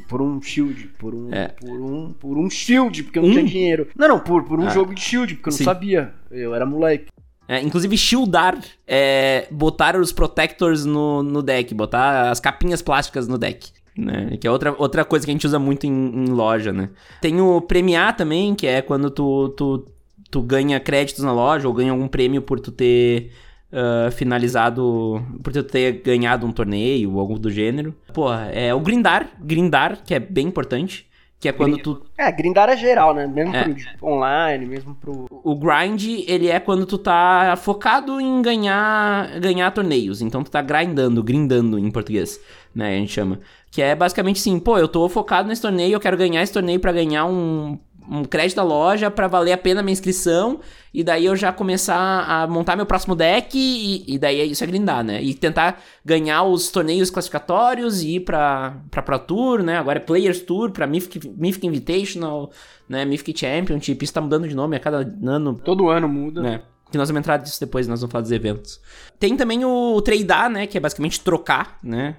[0.09, 0.87] Por um Shield.
[0.99, 1.47] Por um, é.
[1.47, 3.33] por um, por um Shield, porque eu não um?
[3.33, 3.87] tinha dinheiro.
[3.95, 4.69] Não, não, por, por um ah.
[4.69, 5.63] jogo de Shield, porque eu não Sim.
[5.63, 6.13] sabia.
[6.29, 7.05] Eu era moleque.
[7.47, 13.37] É, inclusive, shieldar é botar os protectors no, no deck, botar as capinhas plásticas no
[13.37, 14.37] deck né?
[14.39, 16.89] Que é outra, outra coisa que a gente usa muito em, em, loja, né?
[17.21, 19.87] Tem o premiar também, que é quando tu, tu,
[20.29, 23.31] tu ganha créditos na loja ou ganha algum prêmio por tu ter
[23.71, 27.93] uh, finalizado, por tu ter ganhado um torneio ou algo do gênero.
[28.13, 31.07] Pô, é o grindar, grindar, que é bem importante.
[31.43, 32.01] Que é quando tu.
[32.17, 33.27] É, grindar é geral, né?
[33.27, 33.65] Mesmo é.
[33.97, 35.27] pro online, mesmo pro.
[35.29, 40.21] O grind, ele é quando tu tá focado em ganhar ganhar torneios.
[40.21, 42.39] Então tu tá grindando, grindando em português,
[42.73, 42.95] né?
[42.95, 43.41] A gente chama.
[43.73, 46.79] Que é basicamente assim, pô, eu tô focado nesse torneio, eu quero ganhar esse torneio
[46.79, 50.59] para ganhar um, um crédito da loja para valer a pena a minha inscrição
[50.93, 54.67] e daí eu já começar a montar meu próximo deck e, e daí isso é
[54.67, 55.23] grindar, né?
[55.23, 59.79] E tentar ganhar os torneios classificatórios e ir pra, pra Pro Tour, né?
[59.79, 62.51] Agora é Players Tour, pra Mythic, Mythic Invitational,
[62.87, 63.05] né?
[63.05, 65.55] Mythic Championship, isso tá mudando de nome a cada ano.
[65.55, 66.43] Todo ano muda.
[66.43, 66.61] Né?
[66.93, 68.79] Que nós vamos entrar disso depois, nós vamos falar dos eventos.
[69.19, 72.15] Tem também o tradear, né, que é basicamente trocar, né,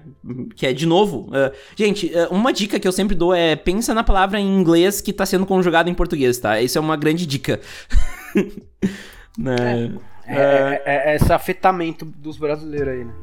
[0.53, 1.29] que é de novo.
[1.29, 4.99] Uh, gente, uh, uma dica que eu sempre dou é pensa na palavra em inglês
[4.99, 6.59] que tá sendo conjugada em português, tá?
[6.59, 7.61] Isso é uma grande dica.
[9.39, 9.93] né?
[10.27, 13.13] É, é, é, é esse afetamento dos brasileiros aí, né?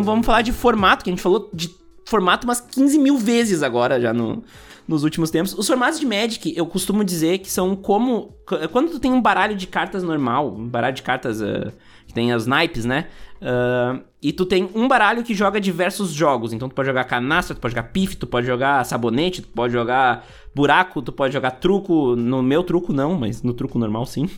[0.00, 1.70] Então vamos falar de formato, que a gente falou de
[2.06, 4.42] formato umas 15 mil vezes agora já no,
[4.88, 5.52] nos últimos tempos.
[5.52, 8.34] Os formatos de Magic, eu costumo dizer que são como.
[8.72, 11.70] Quando tu tem um baralho de cartas normal, um baralho de cartas uh,
[12.06, 13.08] que tem as naipes, né?
[13.42, 16.54] Uh, e tu tem um baralho que joga diversos jogos.
[16.54, 19.74] Então tu pode jogar canastra, tu pode jogar pife, tu pode jogar sabonete, tu pode
[19.74, 22.16] jogar buraco, tu pode jogar truco.
[22.16, 24.30] No meu truco não, mas no truco normal sim.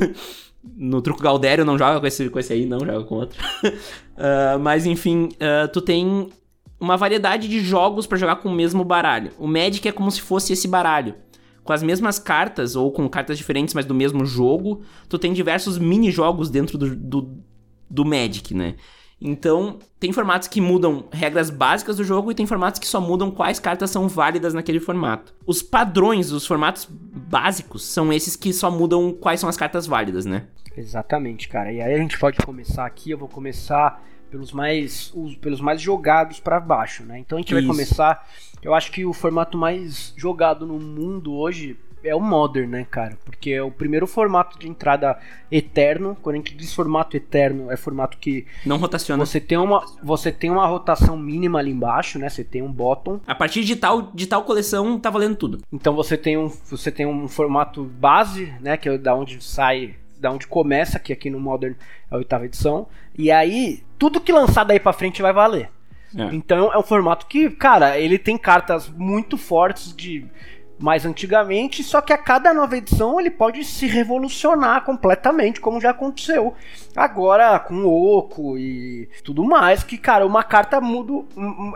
[0.64, 3.38] No truco Galdério não joga com esse, com esse aí, não, joga com outro.
[3.64, 6.28] uh, mas enfim, uh, tu tem
[6.78, 9.32] uma variedade de jogos para jogar com o mesmo baralho.
[9.38, 11.14] O Magic é como se fosse esse baralho.
[11.62, 15.78] Com as mesmas cartas, ou com cartas diferentes, mas do mesmo jogo, tu tem diversos
[15.78, 17.38] mini-jogos dentro do, do,
[17.88, 18.74] do Magic, né?
[19.24, 23.30] Então, tem formatos que mudam regras básicas do jogo e tem formatos que só mudam
[23.30, 25.32] quais cartas são válidas naquele formato.
[25.46, 30.26] Os padrões, os formatos básicos, são esses que só mudam quais são as cartas válidas,
[30.26, 30.46] né?
[30.76, 31.72] Exatamente, cara.
[31.72, 35.80] E aí a gente pode começar aqui, eu vou começar pelos mais, os, pelos mais
[35.80, 37.20] jogados para baixo, né?
[37.20, 37.64] Então a gente Isso.
[37.64, 38.28] vai começar.
[38.60, 43.16] Eu acho que o formato mais jogado no mundo hoje é o Modern, né, cara?
[43.24, 45.18] Porque é o primeiro formato de entrada
[45.50, 46.16] eterno.
[46.20, 48.46] Quando a gente diz formato eterno, é formato que.
[48.64, 49.24] Não rotaciona.
[49.24, 52.28] Você tem uma, você tem uma rotação mínima ali embaixo, né?
[52.28, 53.20] Você tem um bottom.
[53.26, 55.60] A partir de tal, de tal coleção, tá valendo tudo.
[55.72, 58.76] Então você tem um, você tem um formato base, né?
[58.76, 59.96] Que é da onde sai.
[60.18, 61.74] Da onde começa, que aqui no Modern
[62.10, 62.86] é a oitava edição.
[63.18, 65.68] E aí, tudo que lançar daí pra frente vai valer.
[66.16, 66.34] É.
[66.34, 70.26] Então é um formato que, cara, ele tem cartas muito fortes de
[70.78, 75.90] mais antigamente, só que a cada nova edição ele pode se revolucionar completamente, como já
[75.90, 76.54] aconteceu
[76.94, 81.24] agora com o Oco e tudo mais, que cara, uma carta muda,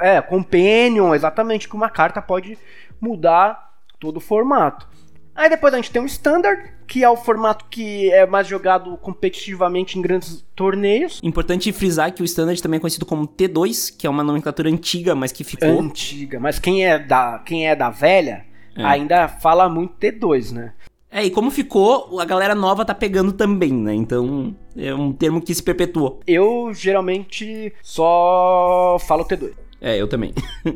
[0.00, 2.58] é, Companion, exatamente, que uma carta pode
[3.00, 4.88] mudar todo o formato.
[5.34, 8.96] Aí depois a gente tem o Standard, que é o formato que é mais jogado
[8.96, 11.20] competitivamente em grandes torneios.
[11.22, 15.14] Importante frisar que o Standard também é conhecido como T2, que é uma nomenclatura antiga,
[15.14, 15.78] mas que ficou.
[15.78, 18.46] Antiga, mas quem é da, quem é da velha
[18.76, 18.84] é.
[18.84, 20.72] ainda fala muito T2, né?
[21.10, 23.94] É, e como ficou, a galera nova tá pegando também, né?
[23.94, 26.20] Então é um termo que se perpetuou.
[26.26, 29.52] Eu geralmente só falo T2.
[29.80, 30.34] É, eu também.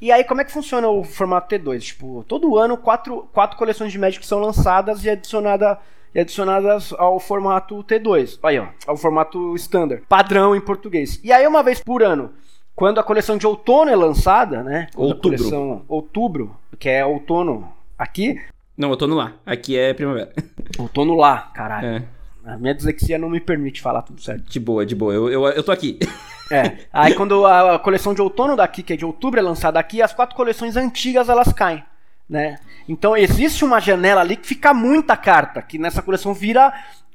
[0.00, 1.80] E aí, como é que funciona o formato T2?
[1.80, 5.76] Tipo, todo ano, quatro, quatro coleções de Magic são lançadas e, adicionada,
[6.14, 8.38] e adicionadas ao formato T2.
[8.44, 10.04] Aí, ó, ao formato standard.
[10.08, 11.18] Padrão em português.
[11.24, 12.32] E aí, uma vez por ano,
[12.78, 14.86] quando a coleção de outono é lançada, né?
[14.94, 15.36] Outubro.
[15.36, 17.68] coleção outubro, que é outono
[17.98, 18.40] aqui.
[18.76, 19.32] Não, outono lá.
[19.44, 20.32] Aqui é primavera.
[20.78, 21.88] Outono lá, caralho.
[21.88, 22.02] É.
[22.44, 24.48] A minha dislexia não me permite falar tudo certo.
[24.48, 25.12] De boa, de boa.
[25.12, 25.98] Eu, eu, eu tô aqui.
[26.50, 26.78] É.
[26.90, 30.14] Aí quando a coleção de outono daqui, que é de outubro, é lançada aqui, as
[30.14, 31.84] quatro coleções antigas elas caem.
[32.26, 32.58] Né?
[32.88, 36.72] Então existe uma janela ali que fica muita carta, que nessa coleção vira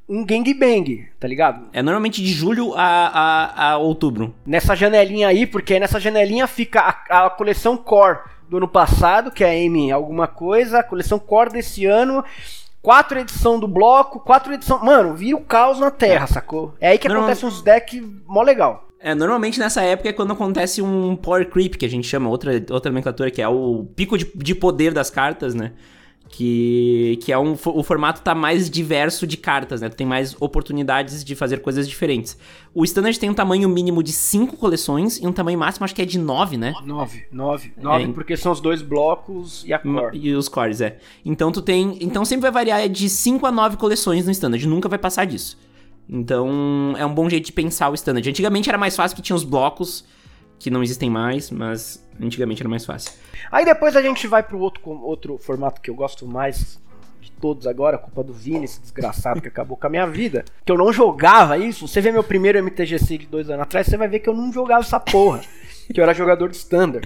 [0.08, 1.68] um gangbang, tá ligado?
[1.74, 4.34] É normalmente de julho a, a, a outubro.
[4.46, 9.44] Nessa janelinha aí, porque nessa janelinha fica a, a coleção core do ano passado, que
[9.44, 12.24] é a M alguma coisa, a coleção core desse ano
[12.84, 14.84] quatro edição do bloco, quatro edição.
[14.84, 16.76] Mano, vira o caos na terra, sacou?
[16.80, 18.90] É aí que acontece uns decks mó legal.
[19.00, 22.54] É, normalmente nessa época é quando acontece um power creep, que a gente chama, outra,
[22.70, 25.72] outra nomenclatura, que é o pico de, de poder das cartas, né?
[26.36, 29.90] Que, que é um, o formato tá mais diverso de cartas, né?
[29.90, 32.36] Tu tem mais oportunidades de fazer coisas diferentes.
[32.74, 36.02] O Standard tem um tamanho mínimo de 5 coleções e um tamanho máximo acho que
[36.02, 36.74] é de 9, né?
[36.84, 37.74] 9, 9.
[37.78, 40.18] 9 porque são os dois blocos e a core.
[40.18, 40.98] E os cores, é.
[41.24, 44.90] Então tu tem, então sempre vai variar de 5 a 9 coleções no Standard, nunca
[44.90, 45.56] vai passar disso.
[46.10, 48.28] Então é um bom jeito de pensar o Standard.
[48.28, 50.04] Antigamente era mais fácil que tinha os blocos
[50.64, 53.12] que não existem mais, mas antigamente era mais fácil.
[53.52, 56.82] Aí depois a gente vai pro outro, outro formato que eu gosto mais
[57.20, 60.46] de todos agora, culpa do Vini, esse desgraçado que acabou com a minha vida.
[60.66, 61.86] Que eu não jogava isso.
[61.86, 64.54] Você vê meu primeiro MTGC de dois anos atrás, você vai ver que eu não
[64.54, 65.42] jogava essa porra.
[65.94, 67.06] que eu era jogador de standard.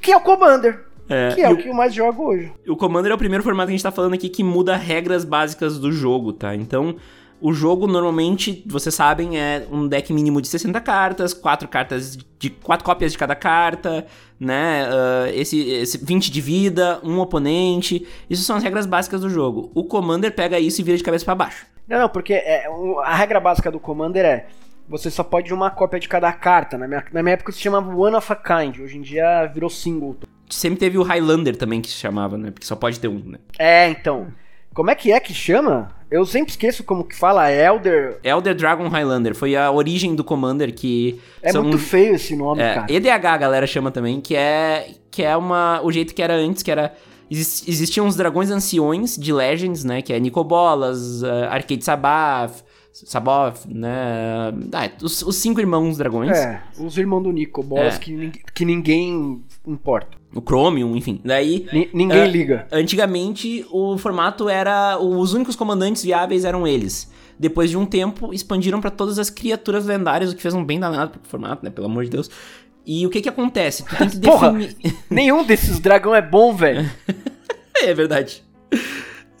[0.00, 0.86] Que é o Commander.
[1.08, 2.52] É, que é o que eu mais jogo hoje.
[2.68, 5.24] O Commander é o primeiro formato que a gente tá falando aqui que muda regras
[5.24, 6.54] básicas do jogo, tá?
[6.54, 6.96] Então,
[7.42, 12.50] o jogo normalmente, vocês sabem, é um deck mínimo de 60 cartas, quatro cartas de
[12.50, 14.06] quatro cópias de cada carta,
[14.38, 14.88] né?
[14.88, 18.06] Uh, esse, esse 20 de vida, um oponente.
[18.30, 19.72] Isso são as regras básicas do jogo.
[19.74, 21.66] O Commander pega isso e vira de cabeça para baixo.
[21.88, 22.66] Não, não, porque é,
[23.04, 24.46] a regra básica do Commander é
[24.88, 26.78] você só pode uma cópia de cada carta.
[26.78, 29.68] Na minha, na minha época se chamava One of a Kind, hoje em dia virou
[29.68, 30.16] single.
[30.48, 32.50] Sempre teve o Highlander também que se chamava, né?
[32.52, 33.38] Porque só pode ter um, né?
[33.58, 34.28] É, então.
[34.74, 35.90] Como é que é que chama?
[36.12, 38.18] Eu sempre esqueço como que fala, Elder...
[38.22, 41.18] Elder Dragon Highlander, foi a origem do Commander que...
[41.42, 41.62] É são...
[41.62, 42.92] muito feio esse nome, é, cara.
[42.92, 46.62] EDH a galera chama também, que é, que é uma, o jeito que era antes,
[46.62, 46.94] que era...
[47.30, 54.52] Existiam os dragões anciões de Legends, né, que é Nicobolas, uh, Arcade Sabath, Saboth, né?
[54.72, 56.36] Ah, os, os, cinco irmãos dragões.
[56.36, 57.98] É, os irmãos do Nico, boss é.
[57.98, 60.18] que, que ninguém importa.
[60.34, 61.20] O Chromium, enfim.
[61.24, 61.66] Daí.
[61.72, 62.66] N ninguém uh, liga.
[62.70, 64.98] Antigamente, o formato era.
[64.98, 67.10] Os únicos comandantes viáveis eram eles.
[67.38, 70.78] Depois de um tempo, expandiram para todas as criaturas lendárias, o que fez um bem
[70.78, 71.70] danado pro formato, né?
[71.70, 72.30] Pelo amor de Deus.
[72.84, 73.84] E o que que acontece?
[73.84, 74.76] Tu tem que definir.
[75.08, 76.88] nenhum desses dragão é bom, velho.
[77.82, 78.44] é verdade.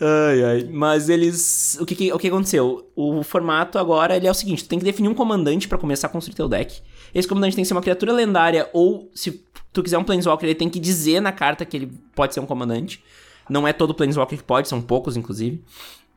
[0.04, 0.68] Ai, ai.
[0.68, 1.78] Mas eles.
[1.80, 2.90] O que, que, o que aconteceu?
[2.96, 6.08] O formato agora ele é o seguinte: tu tem que definir um comandante para começar
[6.08, 6.82] a construir teu deck.
[7.14, 10.58] Esse comandante tem que ser uma criatura lendária, ou se tu quiser um Planeswalker, ele
[10.58, 13.02] tem que dizer na carta que ele pode ser um comandante.
[13.48, 15.62] Não é todo Planeswalker que pode, são poucos, inclusive.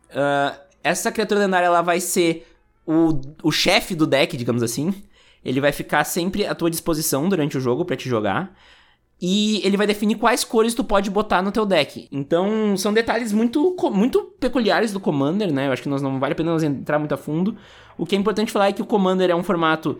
[0.10, 2.48] Uh, essa criatura lendária ela vai ser
[2.88, 4.94] o, o chefe do deck, digamos assim.
[5.44, 8.56] Ele vai ficar sempre à tua disposição durante o jogo para te jogar
[9.28, 12.08] e ele vai definir quais cores tu pode botar no teu deck.
[12.12, 15.66] Então, são detalhes muito, muito peculiares do Commander, né?
[15.66, 17.58] Eu acho que nós não vale a pena nós entrar muito a fundo.
[17.98, 19.98] O que é importante falar é que o Commander é um formato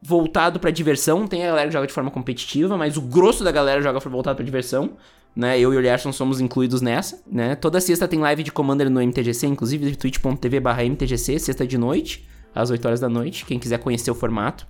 [0.00, 1.26] voltado para diversão.
[1.26, 4.36] Tem a galera que joga de forma competitiva, mas o grosso da galera joga voltado
[4.36, 4.92] para diversão.
[5.34, 5.58] Né?
[5.58, 7.56] Eu e o Lierson somos incluídos nessa, né?
[7.56, 12.86] Toda sexta tem live de Commander no MTGC, inclusive twitch.tv/mtgc, sexta de noite, às 8
[12.86, 14.68] horas da noite, quem quiser conhecer o formato.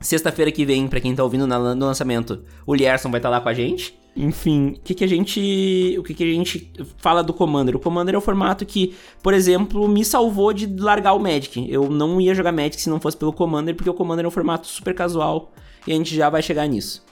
[0.00, 3.40] Sexta-feira que vem, para quem tá ouvindo no lançamento, o Lierson vai estar tá lá
[3.40, 3.98] com a gente.
[4.16, 5.96] Enfim, o que, que a gente.
[5.98, 7.76] O que, que a gente fala do Commander?
[7.76, 11.66] O Commander é o formato que, por exemplo, me salvou de largar o Magic.
[11.70, 14.32] Eu não ia jogar Magic se não fosse pelo Commander, porque o Commander é um
[14.32, 15.52] formato super casual
[15.86, 17.04] e a gente já vai chegar nisso.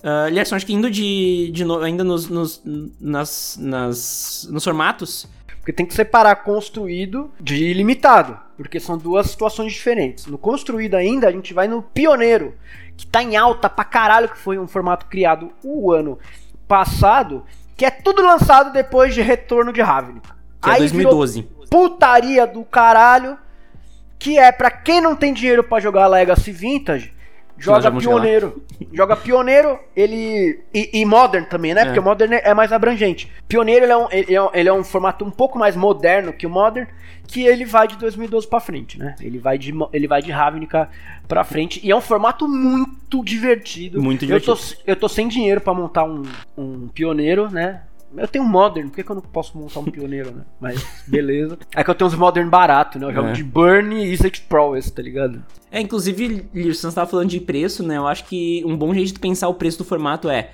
[0.00, 2.62] Uh, Lerson, acho que indo de, de novo, ainda nos, nos,
[3.00, 5.26] nas, nas, nos formatos.
[5.58, 10.26] Porque tem que separar construído de ilimitado, porque são duas situações diferentes.
[10.26, 12.54] No construído ainda, a gente vai no pioneiro,
[12.94, 16.18] que tá em alta pra caralho, que foi um formato criado o ano
[16.68, 17.42] passado,
[17.74, 20.36] que é tudo lançado depois de Retorno de Ravnica.
[20.60, 21.42] Que é 2012.
[21.70, 23.38] Putaria do caralho,
[24.18, 27.14] que é para quem não tem dinheiro para jogar Legacy Vintage,
[27.60, 28.62] joga pioneiro.
[28.92, 30.60] joga pioneiro, ele.
[30.72, 31.82] E, e, modern também, né?
[31.82, 31.84] É.
[31.84, 33.30] Porque o modern é mais abrangente.
[33.46, 36.32] Pioneiro ele é, um, ele, é um, ele é um formato um pouco mais moderno
[36.32, 36.86] que o modern,
[37.26, 39.14] que ele vai de 2012 para frente, né?
[39.20, 40.88] Ele vai de ele vai de Ravnica
[41.28, 44.02] para frente e é um formato muito divertido.
[44.02, 44.52] Muito divertido.
[44.52, 46.22] Eu tô, eu tô sem dinheiro para montar um,
[46.56, 47.82] um pioneiro, né?
[48.16, 50.42] Eu tenho um Modern, por que, que eu não posso montar um pioneiro, né?
[50.60, 51.58] Mas beleza.
[51.74, 53.06] É que eu tenho uns Modern barato, né?
[53.06, 53.32] Eu jogo é.
[53.32, 55.42] de Burn e Izzet Prowess, tá ligado?
[55.70, 57.96] É, inclusive, Lirson, você tava falando de preço, né?
[57.96, 60.50] Eu acho que um bom jeito de pensar o preço do formato é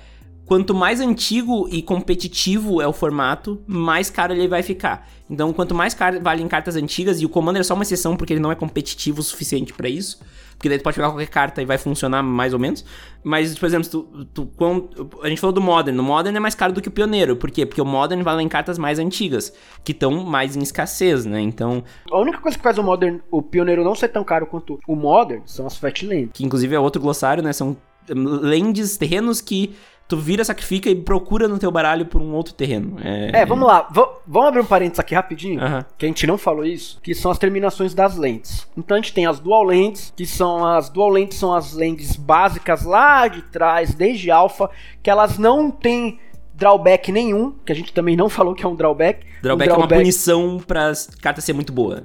[0.47, 5.07] quanto mais antigo e competitivo é o formato, mais caro ele vai ficar.
[5.29, 8.15] Então, quanto mais caro vale em cartas antigas, e o Commander é só uma exceção
[8.15, 10.19] porque ele não é competitivo o suficiente para isso,
[10.57, 12.85] porque daí tu pode pegar qualquer carta e vai funcionar mais ou menos.
[13.21, 14.89] Mas, por exemplo, tu, tu, quando,
[15.21, 15.99] a gente falou do Modern.
[15.99, 17.35] O Modern é mais caro do que o Pioneiro.
[17.35, 17.65] Por quê?
[17.65, 21.41] Porque o Modern vale em cartas mais antigas, que estão mais em escassez, né?
[21.41, 21.83] Então.
[22.09, 24.95] A única coisa que faz o Modern, o Pioneiro não ser tão caro quanto o
[24.95, 26.31] Modern, são as Fatlands.
[26.33, 27.51] Que inclusive é outro glossário, né?
[27.51, 27.75] São
[28.09, 29.75] lands, terrenos que
[30.07, 32.97] tu vira, sacrifica e procura no teu baralho por um outro terreno.
[33.03, 33.87] É, é vamos lá.
[33.91, 35.59] V vamos abrir um parênteses aqui rapidinho,
[35.97, 38.67] que a gente não falou isso, que são as terminações das lentes.
[38.77, 42.15] Então a gente tem as dual lentes, que são as dual lentes são as lentes
[42.15, 44.69] básicas lá de trás, desde alfa,
[45.03, 46.19] que elas não têm
[46.53, 49.25] drawback nenhum, que a gente também não falou que é um drawback.
[49.43, 49.91] Drawback, um drawback...
[49.91, 50.91] é uma punição para
[51.21, 52.03] carta ser muito boa.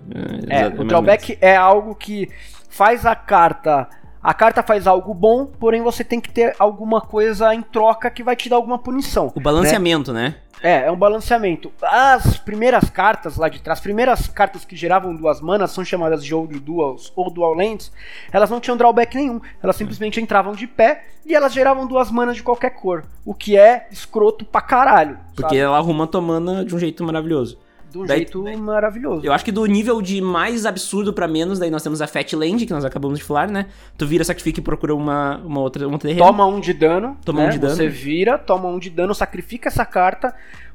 [0.48, 2.28] É, é o drawback é algo que
[2.68, 3.88] faz a carta
[4.22, 8.22] a carta faz algo bom, porém você tem que ter alguma coisa em troca que
[8.22, 9.32] vai te dar alguma punição.
[9.34, 10.28] O balanceamento, né?
[10.28, 10.34] né?
[10.62, 11.72] É, é um balanceamento.
[11.82, 16.24] As primeiras cartas lá de trás, as primeiras cartas que geravam duas manas são chamadas
[16.24, 17.92] de Old Duals ou Dual Lands,
[18.30, 19.40] elas não tinham drawback nenhum.
[19.60, 23.04] Elas simplesmente entravam de pé e elas geravam duas manas de qualquer cor.
[23.24, 25.18] O que é escroto pra caralho.
[25.34, 25.58] Porque sabe?
[25.58, 27.58] ela arruma tua mana de um jeito maravilhoso
[27.92, 29.24] de um daí, jeito maravilhoso.
[29.24, 32.32] Eu acho que do nível de mais absurdo para menos, daí nós temos a Fat
[32.32, 33.66] Land, que nós acabamos de falar, né?
[33.96, 36.20] Tu vira, sacrifica e procura uma, uma outra um terreno.
[36.20, 37.16] Toma um de dano.
[37.24, 37.46] Toma né?
[37.46, 37.74] um de dano.
[37.74, 40.34] Você vira, toma um de dano, sacrifica essa carta.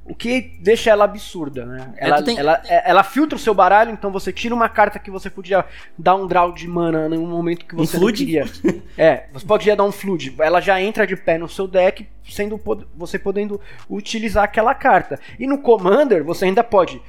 [0.10, 1.94] O que deixa ela absurda, né?
[1.98, 2.38] É, ela, é, tem...
[2.38, 5.66] ela, ela, filtra o seu baralho, então você tira uma carta que você podia
[5.98, 8.46] dar um draw de mana em um momento que você um não queria.
[8.98, 10.34] é, você podia dar um flood.
[10.40, 12.60] Ela já entra de pé no seu deck, sendo
[12.96, 15.20] você podendo utilizar aquela carta.
[15.38, 17.02] E no Commander, você ainda pode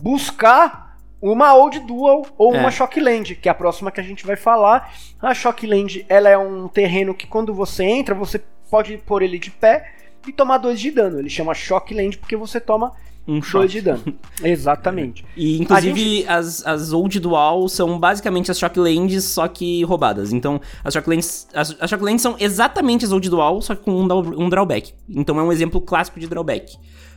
[0.00, 2.58] buscar uma Old Dual ou é.
[2.58, 4.92] uma Shockland, que é a próxima que a gente vai falar.
[5.20, 9.50] A Shockland, ela é um terreno que quando você entra, você pode pôr ele de
[9.50, 11.18] pé e tomar dois de dano.
[11.18, 12.92] Ele chama Shockland porque você toma
[13.26, 14.02] um dois de dano.
[14.42, 15.24] Exatamente.
[15.36, 16.28] E inclusive gente...
[16.28, 20.32] as, as Old Dual são basicamente as Shocklands, só que roubadas.
[20.32, 24.44] Então as Shocklands, as, as Shocklands são exatamente as Old Dual, só que com um,
[24.44, 24.92] um drawback.
[25.08, 26.76] Então é um exemplo clássico de drawback.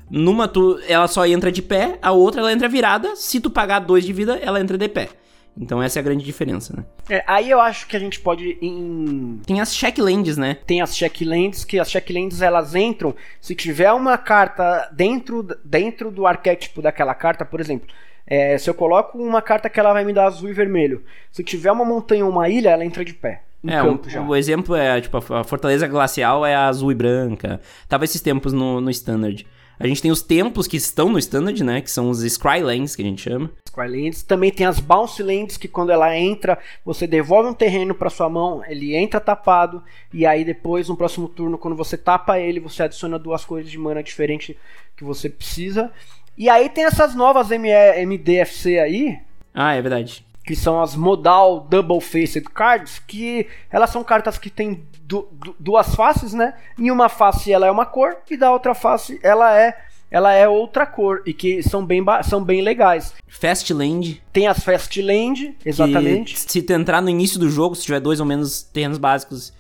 [0.10, 3.16] Numa, tu, ela só entra de pé, a outra ela entra virada.
[3.16, 5.10] Se tu pagar dois de vida, ela entra de pé.
[5.58, 6.86] Então essa é a grande diferença, né?
[7.10, 9.40] É, aí eu acho que a gente pode em...
[9.46, 10.58] Tem as checklands, né?
[10.66, 16.28] Tem as checklands, que as checklands elas entram se tiver uma carta dentro, dentro do
[16.28, 17.88] arquétipo daquela carta, por exemplo.
[18.28, 21.44] É, se eu coloco uma carta que ela vai me dar azul e vermelho, se
[21.44, 23.44] tiver uma montanha ou uma ilha, ela entra de pé.
[23.68, 27.60] É, um, o exemplo é, tipo, a Fortaleza Glacial é azul e branca.
[27.88, 29.46] Tava esses tempos no, no Standard.
[29.80, 31.82] A gente tem os templos que estão no Standard, né?
[31.82, 33.52] Que são os Scrylands, que a gente chama.
[33.68, 34.24] Scrylands.
[34.24, 38.30] Também tem as Bounce Lands, que quando ela entra, você devolve um terreno para sua
[38.30, 42.84] mão, ele entra tapado, e aí depois, no próximo turno, quando você tapa ele, você
[42.84, 44.58] adiciona duas cores de mana diferente
[44.96, 45.92] que você precisa.
[46.38, 49.20] E aí tem essas novas MDFC aí.
[49.54, 54.50] Ah, é verdade que são as modal double faced cards, que elas são cartas que
[54.50, 56.54] têm du du duas faces, né?
[56.78, 59.76] Em uma face ela é uma cor e da outra face ela é
[60.10, 63.14] ela é outra cor e que são bem, são bem legais.
[63.28, 64.24] Fast Land.
[64.32, 66.40] Tem as Fast Land, exatamente.
[66.40, 69.52] se tu entrar no início do jogo, se tiver dois ou menos terrenos básicos,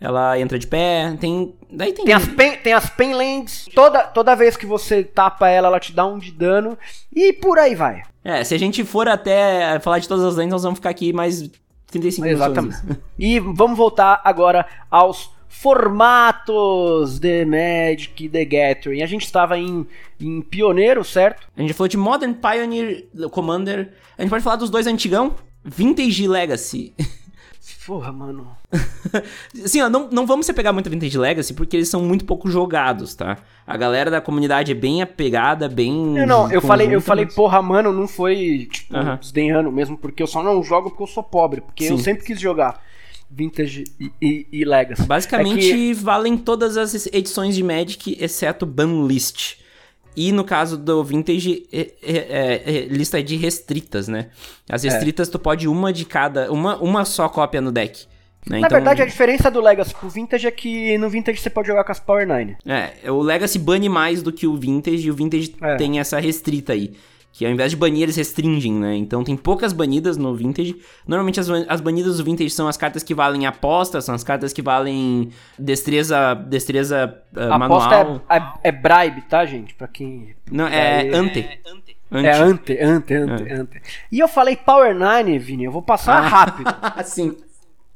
[0.00, 1.16] ela entra de pé.
[1.20, 1.54] Tem.
[1.70, 2.04] Daí tem.
[2.04, 3.68] Tem as, pen, tem as Penlands.
[3.74, 6.78] Toda, toda vez que você tapa ela, ela te dá um de dano.
[7.14, 8.02] E por aí vai.
[8.24, 11.12] É, se a gente for até falar de todas as lentes, nós vamos ficar aqui
[11.12, 11.50] mais
[11.90, 12.46] 35 minutos.
[12.46, 13.00] Exatamente.
[13.18, 19.02] e vamos voltar agora aos formatos de Magic The Gathering.
[19.02, 19.86] A gente estava em,
[20.20, 21.48] em Pioneiro, certo?
[21.56, 23.92] A gente falou de Modern Pioneer Commander.
[24.16, 25.34] A gente pode falar dos dois antigão?
[25.64, 26.94] Vintage Legacy.
[27.86, 28.56] Porra, mano.
[29.64, 32.24] assim, ó, não, não vamos se pegar muito a Vintage Legacy porque eles são muito
[32.24, 33.38] pouco jogados, tá?
[33.66, 36.18] A galera da comunidade é bem apegada, bem.
[36.18, 39.18] Eu não, eu falei, eu falei, porra, mano, não foi, tipo, uh -huh.
[39.18, 41.92] desdenhando mesmo, porque eu só não jogo porque eu sou pobre, porque Sim.
[41.92, 42.82] eu sempre quis jogar.
[43.30, 45.02] Vintage e, e, e Legacy.
[45.02, 45.94] Basicamente, é que...
[45.94, 49.58] valem todas as edições de Magic, exceto Banlist.
[50.16, 54.28] E no caso do Vintage, é, é, é, lista de restritas, né?
[54.68, 54.88] As é.
[54.88, 58.06] restritas tu pode uma de cada, uma, uma só cópia no deck.
[58.46, 58.60] Né?
[58.60, 61.68] Na então, verdade, a diferença do Legacy pro Vintage é que no Vintage você pode
[61.68, 62.56] jogar com as Power 9.
[62.66, 65.76] É, o Legacy bane mais do que o Vintage e o Vintage é.
[65.76, 66.94] tem essa restrita aí
[67.38, 68.96] que ao invés de banir, eles restringem, né?
[68.96, 70.74] Então tem poucas banidas no Vintage.
[71.06, 74.52] Normalmente as, as banidas do Vintage são as cartas que valem aposta, são as cartas
[74.52, 78.20] que valem destreza, destreza uh, manual.
[78.28, 79.72] É, é, é, bribe, tá, gente?
[79.74, 80.34] Pra quem...
[80.50, 81.38] Não, é, é ante.
[81.38, 81.96] É ante.
[82.10, 83.82] É ante, ante, ante, ante.
[84.10, 86.26] E eu falei Power 9, Vini, eu vou passar ah.
[86.26, 86.74] rápido.
[87.06, 87.36] Sim.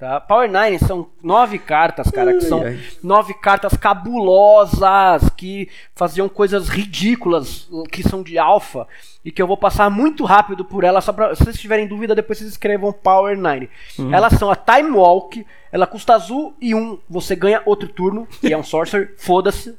[0.03, 0.21] Tá?
[0.21, 2.61] Power 9 são nove cartas, cara, que são
[3.05, 8.89] nove cartas cabulosas, que faziam coisas ridículas, que são de alfa,
[9.25, 12.17] e que eu vou passar muito rápido por elas, só pra, se vocês tiverem dúvida,
[12.17, 13.71] depois vocês escrevam Power 9.
[13.97, 14.13] Uhum.
[14.13, 18.53] Elas são a Time Walk, ela custa azul e um, você ganha outro turno, e
[18.53, 19.79] é um Sorcerer, foda-se.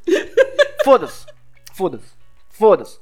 [0.86, 1.26] Foda-se.
[1.74, 2.14] Foda-se.
[2.50, 2.98] Foda-se.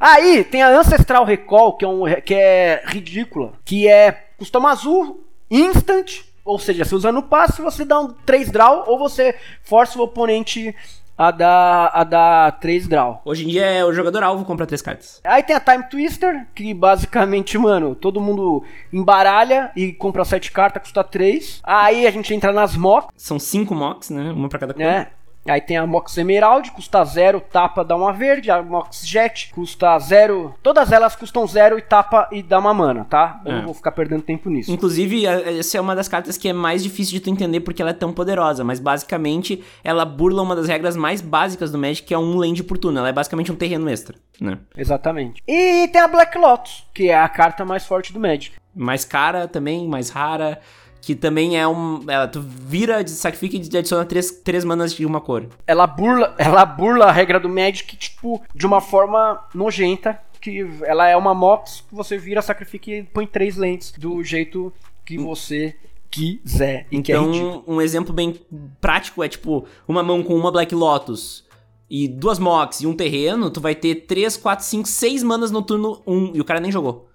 [0.00, 4.66] Aí tem a Ancestral Recall, que é, um, que é ridícula, que é custa um
[4.66, 9.34] azul, instant, ou seja, se usa no passe, você dá um 3 draw ou você
[9.62, 10.74] força o oponente
[11.16, 13.22] a dar, a dar 3 draw.
[13.24, 15.20] Hoje em dia é o jogador alvo compra 3 cartas.
[15.24, 20.82] Aí tem a Time Twister, que basicamente, mano, todo mundo embaralha e compra 7 cartas,
[20.82, 21.60] custa 3.
[21.62, 23.10] Aí a gente entra nas mocks.
[23.16, 24.32] São 5 mocks, né?
[24.32, 24.82] Uma pra cada cor.
[24.82, 25.10] É.
[25.46, 28.50] Aí tem a Mox Emerald, custa zero, tapa, dá uma verde.
[28.50, 30.54] A Mox Jet custa zero.
[30.62, 33.40] Todas elas custam zero e tapa e dá uma mana, tá?
[33.44, 33.56] Eu é.
[33.56, 34.72] não vou ficar perdendo tempo nisso.
[34.72, 37.90] Inclusive, essa é uma das cartas que é mais difícil de tu entender porque ela
[37.90, 38.64] é tão poderosa.
[38.64, 42.62] Mas basicamente, ela burla uma das regras mais básicas do Magic, que é um land
[42.64, 42.98] por turno.
[42.98, 44.58] Ela é basicamente um terreno extra, né?
[44.76, 45.42] Exatamente.
[45.46, 48.56] E tem a Black Lotus, que é a carta mais forte do Magic.
[48.74, 50.58] Mais cara também, mais rara
[51.04, 52.02] que também é um.
[52.08, 55.46] Ela, tu vira, sacrifica e adiciona três, três manas de uma cor.
[55.66, 60.18] Ela burla, ela burla a regra do Magic, tipo, de uma forma nojenta.
[60.40, 64.70] Que ela é uma Mox que você vira, sacrifica e põe três lentes do jeito
[65.02, 65.74] que você
[66.10, 66.86] quiser.
[66.92, 68.38] Então, é um exemplo bem
[68.78, 71.44] prático é tipo uma mão com uma Black Lotus
[71.88, 75.62] e duas Mox e um terreno, tu vai ter 3, 4, 5, 6 manas no
[75.62, 77.08] turno 1 e o cara nem jogou.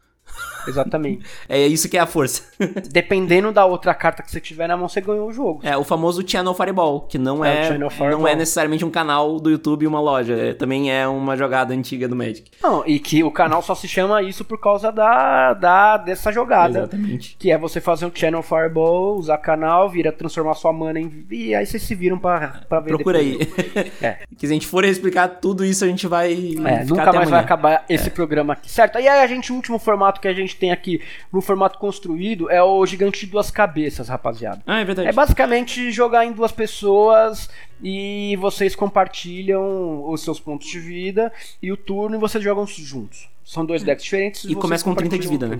[0.69, 1.25] Exatamente.
[1.47, 2.43] é isso que é a força.
[2.91, 5.61] Dependendo da outra carta que você tiver na mão, você ganhou o jogo.
[5.63, 7.77] É, o famoso Channel Fireball, que não é, é
[8.09, 11.73] não é necessariamente um canal do YouTube e uma loja, é, também é uma jogada
[11.73, 12.51] antiga do Magic.
[12.61, 16.79] Não, e que o canal só se chama isso por causa da, da dessa jogada.
[16.79, 17.35] Exatamente.
[17.37, 21.53] Que é você fazer um Channel Fireball, usar canal, vira transformar sua mana em e
[21.53, 23.75] aí vocês se viram pra, pra ver Procura depois.
[23.75, 23.91] aí.
[24.01, 24.19] é.
[24.39, 27.29] Que se a gente for explicar tudo isso, a gente vai é, nunca mais amanhã.
[27.29, 28.09] vai acabar esse é.
[28.09, 28.97] programa aqui, certo?
[28.97, 31.01] E aí a gente, o último formato que a gente tem aqui
[31.31, 34.61] no formato construído é o gigante de duas cabeças, rapaziada.
[34.67, 35.07] Ah, é verdade.
[35.07, 37.49] É basicamente jogar em duas pessoas
[37.81, 41.31] e vocês compartilham os seus pontos de vida
[41.61, 43.29] e o turno e vocês jogam juntos.
[43.43, 44.45] São dois decks diferentes.
[44.45, 45.59] E começa com 30 de vida, né?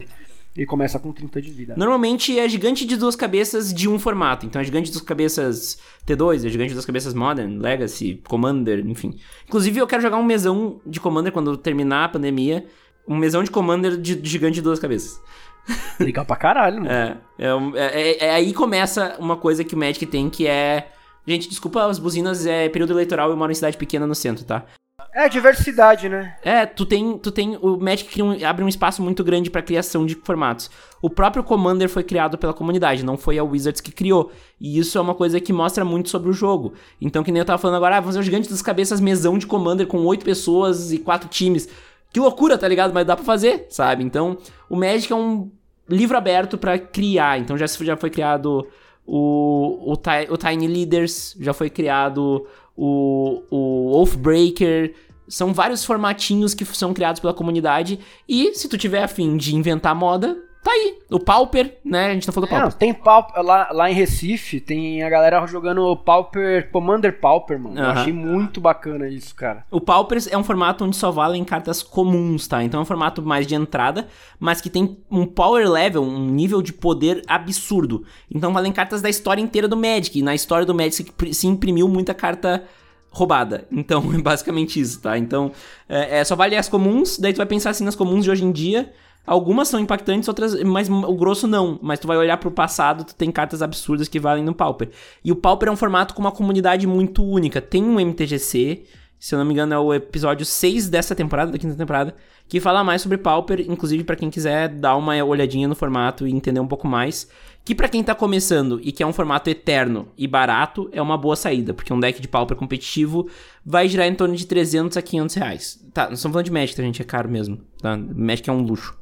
[0.56, 1.74] E começa com 30 de vida.
[1.78, 4.46] Normalmente é gigante de duas cabeças de um formato.
[4.46, 8.86] Então é gigante de duas cabeças T2, é gigante de duas cabeças Modern, Legacy, Commander,
[8.86, 9.18] enfim.
[9.48, 12.66] Inclusive eu quero jogar um mesão de Commander quando terminar a pandemia
[13.10, 15.20] um mesão de Commander de, gigante de duas cabeças.
[16.00, 16.90] Legal pra caralho, mano.
[16.90, 20.92] É, é, é, é, aí começa uma coisa que o Magic tem que é.
[21.28, 24.46] Gente, desculpa as buzinas, é período eleitoral e eu moro em cidade pequena no centro,
[24.46, 24.66] tá?
[25.14, 26.36] É, diversidade, né?
[26.44, 30.06] É, tu tem, tu tem o Magic um, abre um espaço muito grande para criação
[30.06, 30.70] de formatos.
[31.02, 34.32] O próprio Commander foi criado pela comunidade, não foi a Wizards que criou.
[34.60, 36.74] E isso é uma coisa que mostra muito sobre o jogo.
[37.02, 39.38] Então, que nem eu tava falando agora, ah, vamos fazer o Gigante das Cabeças mesão
[39.38, 41.68] de Commander com oito pessoas e quatro times.
[42.12, 42.94] Que loucura, tá ligado?
[42.94, 44.04] Mas dá pra fazer, sabe?
[44.04, 44.38] Então,
[44.70, 45.52] o Magic é um
[45.88, 47.40] livro aberto para criar.
[47.40, 48.68] Então, já, já foi criado
[49.06, 54.96] o, o, o Tiny Leaders, já foi criado o, o Oathbreaker.
[55.28, 58.00] São vários formatinhos que são criados pela comunidade.
[58.28, 62.08] E se tu tiver afim de inventar moda, Tá aí, o Pauper, né?
[62.08, 62.70] A gente tá falando do Pauper.
[62.70, 67.80] Não, tem Pauper, lá, lá em Recife, tem a galera jogando Pauper, Commander Pauper, mano.
[67.80, 69.66] Eu achei muito bacana isso, cara.
[69.72, 72.62] O Pauper é um formato onde só valem cartas comuns, tá?
[72.62, 74.08] Então é um formato mais de entrada,
[74.38, 78.04] mas que tem um power level, um nível de poder absurdo.
[78.30, 80.20] Então valem cartas da história inteira do Magic.
[80.20, 82.66] E na história do Magic se imprimiu muita carta
[83.10, 83.66] roubada.
[83.72, 85.18] Então é basicamente isso, tá?
[85.18, 85.54] Então
[85.88, 88.44] é, é, só vale as comuns, daí tu vai pensar assim nas comuns de hoje
[88.44, 88.92] em dia
[89.30, 91.78] Algumas são impactantes, outras, mas o grosso não.
[91.84, 94.90] Mas tu vai olhar pro passado, tu tem cartas absurdas que valem no Pauper.
[95.24, 97.62] E o Pauper é um formato com uma comunidade muito única.
[97.62, 98.86] Tem um MTGC,
[99.20, 102.16] se eu não me engano, é o episódio 6 dessa temporada, da quinta temporada,
[102.48, 106.32] que fala mais sobre Pauper, inclusive para quem quiser dar uma olhadinha no formato e
[106.32, 107.30] entender um pouco mais.
[107.66, 111.36] Que para quem tá começando e quer um formato eterno e barato, é uma boa
[111.36, 113.30] saída, porque um deck de Pauper competitivo
[113.64, 115.86] vai girar em torno de 300 a 500 reais.
[115.94, 117.02] Tá, não estamos falando de Magic, tá, gente?
[117.02, 117.60] É caro mesmo.
[117.82, 117.98] Tá?
[117.98, 118.98] Magic é um luxo.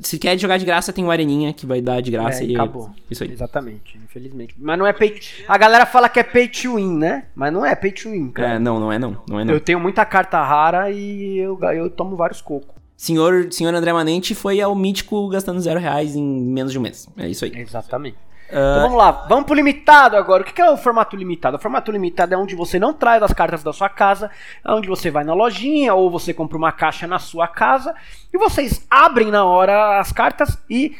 [0.00, 2.54] Se quer jogar de graça, tem o Areninha que vai dar de graça É, e
[2.54, 2.90] acabou.
[3.10, 3.32] isso aí.
[3.32, 4.54] Exatamente, infelizmente.
[4.58, 5.18] Mas não é pay
[5.48, 7.24] A galera fala que é pay to win, né?
[7.34, 8.54] Mas não é pay to win, cara.
[8.54, 9.54] É, não, não é não, não é não.
[9.54, 12.74] Eu tenho muita carta rara e eu, eu tomo vários cocos.
[12.96, 17.06] Senhor, senhor André Manente foi ao mítico gastando zero reais em menos de um mês.
[17.16, 17.52] É isso aí.
[17.54, 18.16] Exatamente.
[18.50, 20.42] Ah, Então vamos lá, vamos pro limitado agora.
[20.42, 21.56] O que que é o formato limitado?
[21.56, 24.30] O formato limitado é onde você não traz as cartas da sua casa,
[24.64, 27.94] é onde você vai na lojinha ou você compra uma caixa na sua casa
[28.32, 30.94] e vocês abrem na hora as cartas e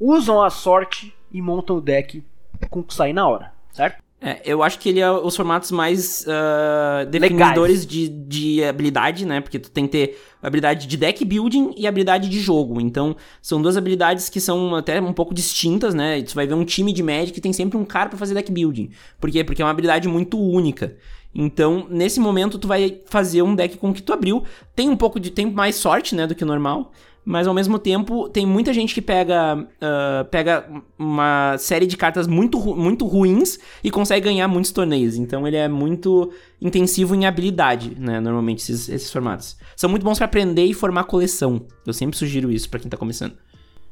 [0.00, 2.24] usam a sorte e montam o deck
[2.68, 4.01] com o que sair na hora, certo?
[4.24, 9.40] É, eu acho que ele é os formatos mais ah, definidores de, de habilidade, né?
[9.40, 12.80] Porque tu tem que ter habilidade de deck building e habilidade de jogo.
[12.80, 16.22] Então, são duas habilidades que são até um pouco distintas, né?
[16.22, 18.52] Tu vai ver um time de Magic que tem sempre um cara pra fazer deck
[18.52, 18.90] building.
[19.20, 19.42] Por quê?
[19.42, 20.96] Porque é uma habilidade muito única.
[21.34, 24.44] Então, nesse momento, tu vai fazer um deck com o que tu abriu.
[24.76, 26.92] Tem um pouco de tempo mais sorte, né, do que o normal.
[27.24, 30.66] Mas ao mesmo tempo, tem muita gente que pega, ah, pega
[30.98, 35.16] uma série de cartas muito, muito ruins e consegue ganhar muitos torneios.
[35.16, 38.18] Então ele é muito intensivo em habilidade, né?
[38.18, 39.56] Normalmente, esses, esses formatos.
[39.76, 41.64] São muito bons pra aprender e formar coleção.
[41.86, 43.36] Eu sempre sugiro isso pra quem tá começando.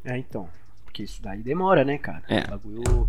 [0.04, 0.48] É, então.
[0.84, 2.22] Porque isso daí demora, né, cara?
[2.28, 2.44] É.
[2.44, 3.08] O bagulho.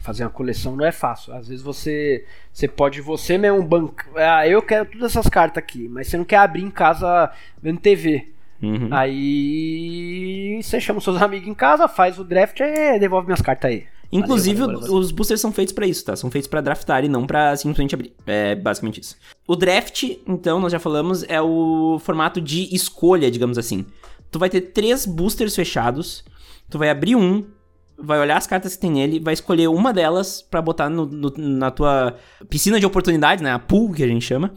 [0.00, 1.32] Fazer uma coleção não é fácil.
[1.32, 2.26] Às vezes você.
[2.52, 4.08] Você pode você mesmo bancar.
[4.16, 7.30] Ah, eu quero todas essas cartas aqui, mas você não quer abrir em casa
[7.62, 8.28] vendo TV.
[8.62, 8.88] Uhum.
[8.92, 13.70] Aí você chama os seus amigos em casa, faz o draft e devolve minhas cartas
[13.70, 13.84] aí.
[14.14, 15.00] Inclusive, Valeu, valeu, valeu.
[15.00, 16.14] os boosters são feitos pra isso, tá?
[16.14, 18.12] São feitos pra draftar e não pra simplesmente abrir.
[18.26, 19.16] É basicamente isso.
[19.48, 23.86] O draft, então, nós já falamos, é o formato de escolha, digamos assim.
[24.30, 26.22] Tu vai ter três boosters fechados,
[26.68, 27.44] tu vai abrir um,
[27.98, 31.32] vai olhar as cartas que tem nele, vai escolher uma delas pra botar no- no-
[31.38, 32.14] na tua
[32.50, 33.50] piscina de oportunidades, né?
[33.50, 34.52] A pool, que a gente chama.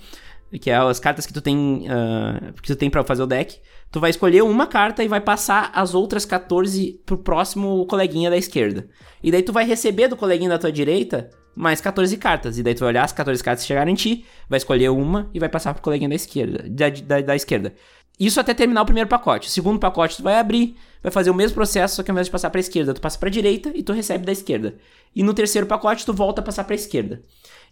[0.62, 3.58] Que é as cartas que tu tem, ah, que tu tem pra fazer o deck.
[3.92, 8.38] Tu vai escolher uma carta e vai passar as outras 14 pro próximo coleguinha da
[8.38, 8.88] esquerda.
[9.24, 12.58] E daí tu vai receber do coleguinha da tua direita mais 14 cartas.
[12.58, 15.30] E daí tu vai olhar as 14 cartas que chegarem em ti, vai escolher uma
[15.34, 16.66] e vai passar pro coleguinha da esquerda.
[16.70, 17.74] Da, da, da esquerda.
[18.20, 19.48] Isso até terminar o primeiro pacote.
[19.48, 22.28] O segundo pacote tu vai abrir, vai fazer o mesmo processo, só que ao invés
[22.28, 24.76] de passar pra esquerda, tu passa pra direita e tu recebe da esquerda.
[25.16, 27.22] E no terceiro pacote tu volta a passar pra esquerda.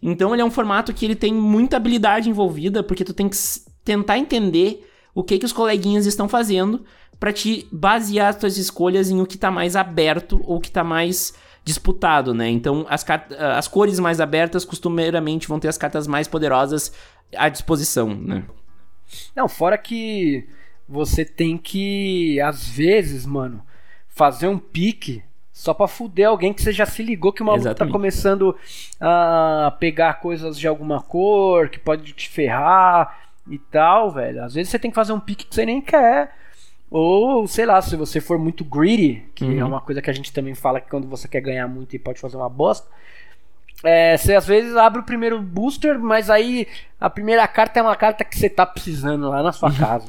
[0.02, 3.38] Então ele é um formato que ele tem muita habilidade envolvida, porque tu tem que
[3.86, 6.84] tentar entender o que que os coleguinhas estão fazendo
[7.20, 10.72] pra te basear as tuas escolhas em o que tá mais aberto ou o que
[10.72, 11.34] tá mais
[11.64, 12.50] disputado, né?
[12.50, 16.92] Então as, ah, as cores mais abertas costumeiramente vão ter as cartas mais poderosas
[17.36, 18.44] à disposição, né?
[19.36, 20.48] Não, fora que
[20.88, 23.64] você tem que, às vezes, mano,
[24.10, 27.64] fazer um pique só pra fuder alguém que você já se ligou que o maluco
[27.64, 27.94] tá Exatamente.
[27.94, 28.56] começando
[29.00, 34.44] a pegar coisas de alguma cor, que pode te ferrar e tal, velho.
[34.44, 36.34] Às vezes você tem que fazer um pique que você nem quer.
[36.90, 39.60] Ou, sei lá, se você for muito greedy, que Uhum.
[39.60, 42.00] é uma coisa que a gente também fala que quando você quer ganhar muito e
[42.00, 42.88] pode fazer uma bosta.
[43.84, 46.68] É, você às vezes abre o primeiro booster, mas aí
[47.02, 49.76] a primeira carta é uma carta que você tá precisando lá na sua Uhum.
[49.76, 50.08] casa.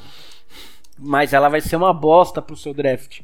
[0.98, 3.20] Mas ela vai ser uma bosta pro seu draft.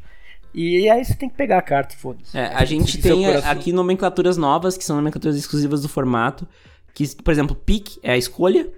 [0.53, 2.37] E aí você tem que pegar a carta, foda-se.
[2.37, 6.49] É, a gente tem aqui nomenclaturas novas, que são nomenclaturas exclusivas do formato.
[6.93, 8.69] Que, por exemplo, pick é a escolha.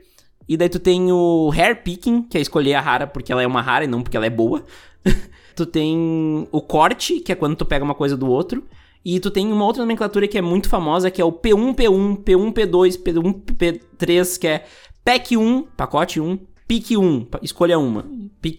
[0.48, 3.46] E daí tu tem o hair picking, que é escolher a rara porque ela é
[3.46, 4.64] uma rara e não porque ela é boa.
[5.56, 8.64] tu tem o corte, que é quando tu pega uma coisa do outro.
[9.04, 12.18] E tu tem uma outra nomenclatura que é muito famosa, que é o P1, P1,
[12.22, 13.42] P1, P2, P1,
[13.98, 14.64] P3, que é
[15.04, 16.38] pack 1, pacote 1,
[16.68, 18.04] pique 1, pa- escolha uma.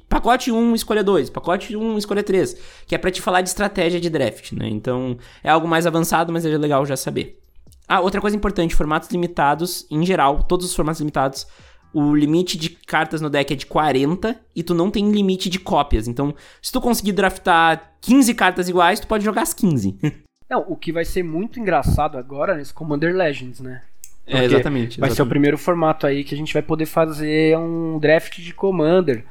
[0.10, 2.58] Pacote 1, escolha 2, pacote 1, escolha 3,
[2.88, 4.68] que é pra te falar de estratégia de draft, né?
[4.70, 7.40] Então, é algo mais avançado, mas é legal já saber.
[7.88, 11.48] Ah, outra coisa importante, formatos limitados, em geral, todos os formatos limitados,
[11.94, 15.60] o limite de cartas no deck é de 40 e tu não tem limite de
[15.60, 16.08] cópias.
[16.08, 19.98] Então, se tu conseguir draftar 15 cartas iguais, tu pode jogar as 15.
[20.50, 23.82] Não, o que vai ser muito engraçado agora nesse Commander Legends, né?
[24.28, 25.00] é, Porque exatamente.
[25.00, 25.30] Vai ser o exatamente.
[25.30, 29.26] primeiro formato aí que a gente vai poder fazer um draft de Commander.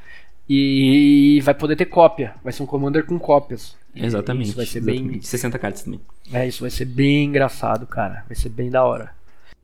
[0.48, 2.34] E vai poder ter cópia.
[2.42, 3.76] Vai ser um Commander com cópias.
[3.94, 4.48] E Exatamente.
[4.48, 5.26] Isso vai ser exatamente.
[5.26, 6.00] 60 cartas também.
[6.30, 6.40] bem.
[6.40, 8.24] É, isso vai ser bem engraçado, cara.
[8.26, 9.10] Vai ser bem da hora.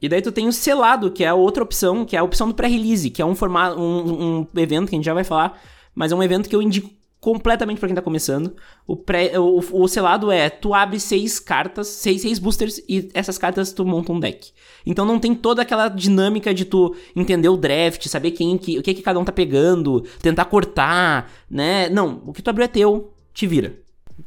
[0.01, 2.49] E daí tu tem o selado, que é a outra opção, que é a opção
[2.49, 5.61] do pré-release, que é um formato, um, um evento que a gente já vai falar,
[5.95, 8.55] mas é um evento que eu indico completamente para quem tá começando.
[8.87, 13.37] O, pré, o, o, selado é, tu abre seis cartas, seis, seis boosters, e essas
[13.37, 14.53] cartas tu monta um deck.
[14.87, 18.83] Então não tem toda aquela dinâmica de tu entender o draft, saber quem que, o
[18.83, 21.89] que, que cada um tá pegando, tentar cortar, né?
[21.89, 23.77] Não, o que tu abriu é teu, te vira.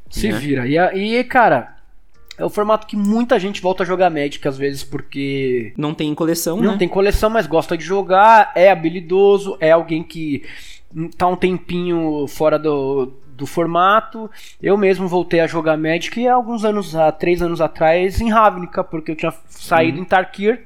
[0.10, 0.38] Se né?
[0.38, 0.68] vira.
[0.68, 1.78] E, e, cara,
[2.38, 5.74] é o formato que muita gente volta a jogar Magic às vezes porque.
[5.78, 6.78] Não tem coleção, Não né?
[6.78, 10.44] tem coleção, mas gosta de jogar, é habilidoso, é alguém que
[11.18, 14.30] tá um tempinho fora do, do formato.
[14.62, 18.84] Eu mesmo voltei a jogar Magic há alguns anos, há três anos atrás, em Ravnica,
[18.84, 20.04] porque eu tinha saído uhum.
[20.04, 20.66] em Tarkir.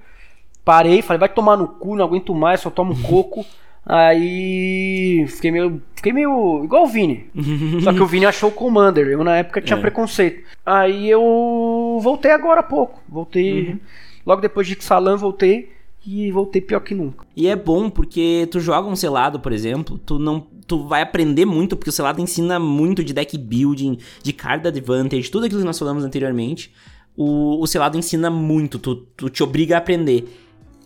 [0.64, 3.46] Parei, falei, vai tomar no cu, não aguento mais, só tomo coco.
[3.86, 5.82] Aí fiquei meio.
[5.96, 6.64] Fiquei meio.
[6.64, 7.30] igual o Vini.
[7.84, 9.08] Só que o Vini achou o Commander.
[9.08, 9.82] Eu na época tinha é.
[9.82, 10.44] preconceito.
[10.66, 13.02] Aí eu voltei agora há pouco.
[13.08, 13.70] Voltei.
[13.70, 13.80] Uhum.
[14.26, 15.70] Logo depois de Xalan, voltei.
[16.08, 17.26] E voltei pior que nunca.
[17.36, 20.46] E é bom porque tu joga um selado, por exemplo, tu não.
[20.68, 25.30] Tu vai aprender muito, porque o selado ensina muito de deck building, de card advantage,
[25.30, 26.72] tudo aquilo que nós falamos anteriormente.
[27.16, 30.28] O, o selado ensina muito, tu, tu te obriga a aprender.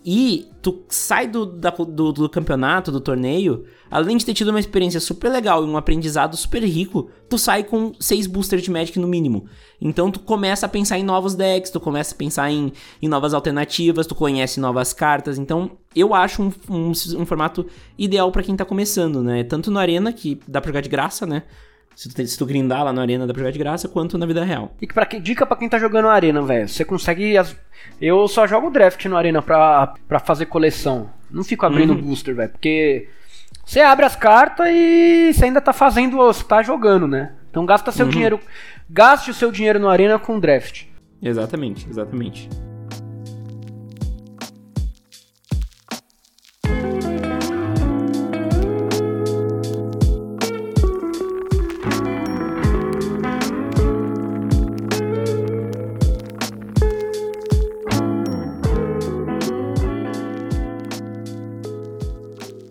[0.04, 4.60] E tu sai do, da, do, do, campeonato, do torneio, além de ter tido uma
[4.60, 8.98] experiência super legal e um aprendizado super rico, tu sai com seis boosters de Magic
[8.98, 9.44] no mínimo.
[9.80, 12.72] Então tu começa a pensar em novos decks, tu começa a pensar em,
[13.02, 15.38] em novas alternativas, tu conhece novas cartas.
[15.38, 17.66] Então eu acho um, um, um formato
[17.98, 19.44] ideal para quem tá começando, né?
[19.44, 21.42] Tanto na Arena, que dá pra jogar de graça, né?
[22.00, 24.42] Se tu, se tu grindar lá na arena pra jogar de graça, quanto na vida
[24.42, 24.74] real.
[24.80, 26.66] E pra que, dica pra quem tá jogando na arena, velho.
[26.66, 27.36] Você consegue.
[27.36, 27.54] As...
[28.00, 31.10] Eu só jogo draft no arena pra, pra fazer coleção.
[31.30, 32.00] Não fico abrindo uhum.
[32.00, 32.48] booster, velho.
[32.48, 33.06] Porque
[33.66, 36.16] você abre as cartas e você ainda tá fazendo.
[36.16, 37.32] Você tá jogando, né?
[37.50, 38.12] Então gasta seu uhum.
[38.12, 38.40] dinheiro.
[38.88, 40.84] Gaste o seu dinheiro no arena com draft.
[41.22, 42.48] Exatamente, exatamente.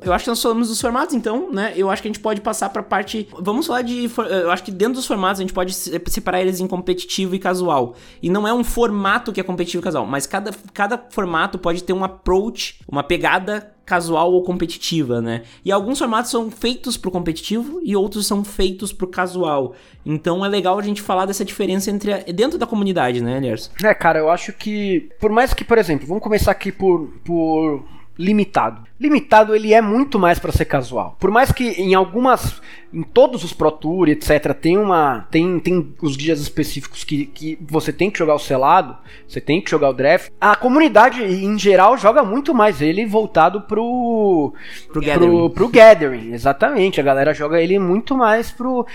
[0.10, 1.74] Eu acho que nós falamos dos formatos, então, né?
[1.76, 3.28] Eu acho que a gente pode passar pra parte.
[3.40, 4.10] Vamos falar de.
[4.30, 7.96] Eu acho que dentro dos formatos a gente pode separar eles em competitivo e casual.
[8.22, 11.84] E não é um formato que é competitivo e casual, mas cada, cada formato pode
[11.84, 15.42] ter um approach, uma pegada casual ou competitiva, né?
[15.66, 19.74] E alguns formatos são feitos pro competitivo e outros são feitos pro casual.
[20.06, 23.72] Então é legal a gente falar dessa diferença entre a, dentro da comunidade, né, Elias?
[23.84, 27.84] É, cara, eu acho que por mais que, por exemplo, vamos começar aqui por por
[28.20, 28.84] limitado.
[29.00, 31.16] Limitado ele é muito mais para ser casual.
[31.18, 32.62] Por mais que em algumas,
[32.94, 37.58] em todos os Pro Tour, etc, tem uma, tem, tem os dias específicos que, que
[37.62, 40.30] você tem que jogar o selado, você tem que jogar o draft.
[40.42, 44.54] A comunidade em geral joga muito mais ele voltado pro
[44.92, 47.00] pro gathering, pro, pro gathering exatamente.
[47.00, 48.86] A galera joga ele muito mais pro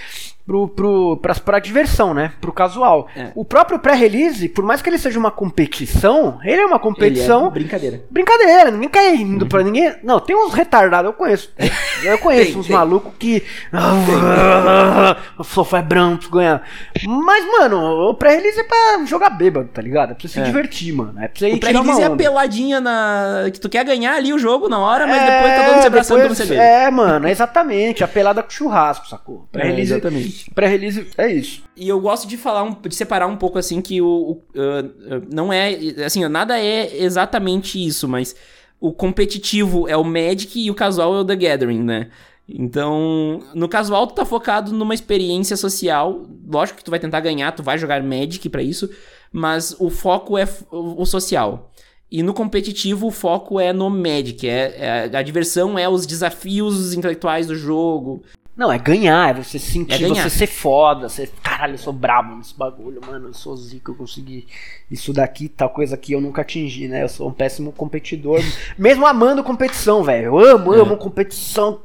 [0.47, 2.33] pro, pro, pra, pra diversão, né?
[2.41, 3.09] Pro casual.
[3.17, 3.31] É.
[3.35, 7.47] O próprio pré-release, por mais que ele seja uma competição, ele é uma competição.
[7.47, 8.03] É brincadeira.
[8.11, 9.49] Brincadeira, ninguém quer indo uhum.
[9.49, 9.95] pra ninguém.
[10.03, 11.51] Não, tem uns retardados, eu conheço.
[12.05, 13.43] Eu conheço tem, uns malucos que.
[15.39, 16.61] o sofá é branco, ganha.
[17.07, 20.11] Mas, mano, o pré-release é pra jogar bêbado, tá ligado?
[20.11, 20.43] É pra se é.
[20.43, 21.15] divertir, mano.
[21.19, 23.49] É pra você o pré-release é a peladinha na.
[23.51, 26.19] que tu quer ganhar ali o jogo na hora, mas é, depois tá dando celebração
[26.19, 28.05] pra você É, mano, exatamente.
[28.05, 29.49] A pelada com churrasco, sacou?
[29.51, 29.93] Pré-release.
[29.93, 30.34] É, exatamente.
[30.55, 31.63] Pré-release é isso.
[31.77, 35.27] E eu gosto de falar, um, de separar um pouco assim que o, o uh,
[35.33, 38.35] não é, assim, nada é exatamente isso, mas
[38.81, 42.11] o competitivo é o Magic e o casual é o The Gathering, né?
[42.49, 47.53] Então, no casual tu tá focado numa experiência social, lógico que tu vai tentar ganhar,
[47.53, 48.91] tu vai jogar Magic para isso,
[49.33, 51.73] mas o foco é o social.
[52.11, 56.93] E no competitivo o foco é no Magic, é, é, a diversão é os desafios
[56.93, 58.23] intelectuais do jogo.
[58.57, 62.37] Não, é ganhar, é você sentir, é você ser foda, você, caralho, eu sou brabo
[62.37, 64.47] nesse bagulho, mano, eu sou zica, eu consegui
[64.89, 67.03] isso daqui, tal coisa que eu nunca atingi, né?
[67.03, 68.41] Eu sou um péssimo competidor,
[68.79, 70.27] mesmo amando competição, velho.
[70.27, 70.79] Eu amo, é.
[70.79, 71.81] amo competição.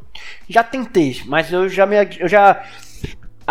[0.47, 2.63] Já tentei, mas eu já me eu já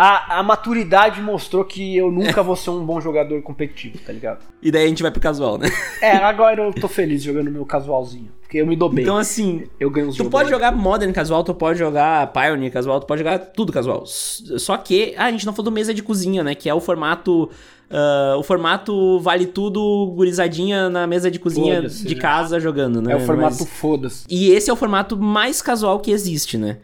[0.01, 4.45] a, a maturidade mostrou que eu nunca vou ser um bom jogador competitivo, tá ligado?
[4.61, 5.67] E daí a gente vai pro casual, né?
[6.01, 8.29] É, agora eu tô feliz jogando meu casualzinho.
[8.41, 9.03] Porque eu me dou bem.
[9.03, 13.01] Então, assim, eu ganho os Tu pode jogar Modern casual, tu pode jogar Pioneer casual,
[13.01, 14.05] tu pode jogar tudo casual.
[14.05, 16.55] Só que, ah, a gente não falou do mesa de cozinha, né?
[16.55, 17.49] Que é o formato.
[17.91, 23.13] Uh, o formato vale tudo gurizadinha na mesa de cozinha de casa jogando, né?
[23.13, 23.69] É o formato Mas...
[23.69, 24.25] foda-se.
[24.29, 26.77] E esse é o formato mais casual que existe, né?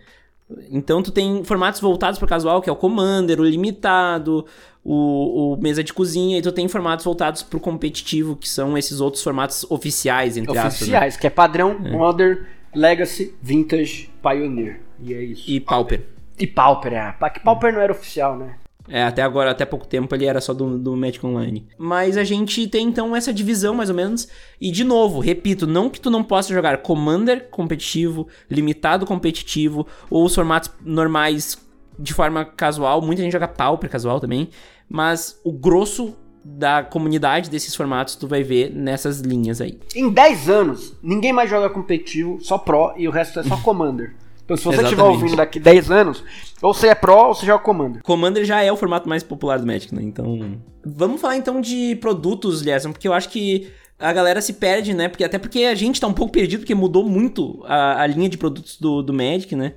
[0.70, 4.46] Então tu tem formatos voltados para casual, que é o Commander, o limitado,
[4.84, 8.78] o, o, mesa de cozinha, e tu tem formatos voltados para o competitivo, que são
[8.78, 10.88] esses outros formatos oficiais, entre oficiais, aspas.
[10.88, 10.94] Né?
[10.94, 11.22] Oficiais, né?
[11.22, 11.92] que é padrão, é.
[11.92, 12.46] Modern,
[12.76, 14.82] Legacy, Vintage, Pioneer.
[15.00, 15.50] E é isso.
[15.50, 16.04] E Pauper.
[16.38, 17.30] E Pauper, é.
[17.30, 18.56] Que Pauper não era oficial, né?
[18.88, 21.68] É, até agora, até pouco tempo, ele era só do, do Magic Online.
[21.78, 24.28] Mas a gente tem então essa divisão, mais ou menos.
[24.62, 30.26] E de novo, repito, não que tu não possa jogar Commander competitivo, limitado competitivo, ou
[30.26, 31.58] os formatos normais
[31.98, 33.02] de forma casual.
[33.02, 34.50] Muita gente joga Pauper casual também.
[34.88, 39.80] Mas o grosso da comunidade desses formatos tu vai ver nessas linhas aí.
[39.96, 44.14] Em 10 anos, ninguém mais joga competitivo, só Pro, e o resto é só Commander.
[44.46, 46.24] Então, se você estiver ouvindo daqui 10 anos,
[46.62, 48.04] ou você é Pro ou você joga Commander.
[48.04, 50.04] Commander já é o formato mais popular do Magic, né?
[50.04, 50.60] Então.
[50.86, 55.10] Vamos falar então de produtos, Lierson, porque eu acho que a galera se perde, né?
[55.10, 58.30] Porque, até porque a gente tá um pouco perdido, porque mudou muito a, a linha
[58.30, 59.74] de produtos do, do Magic, né?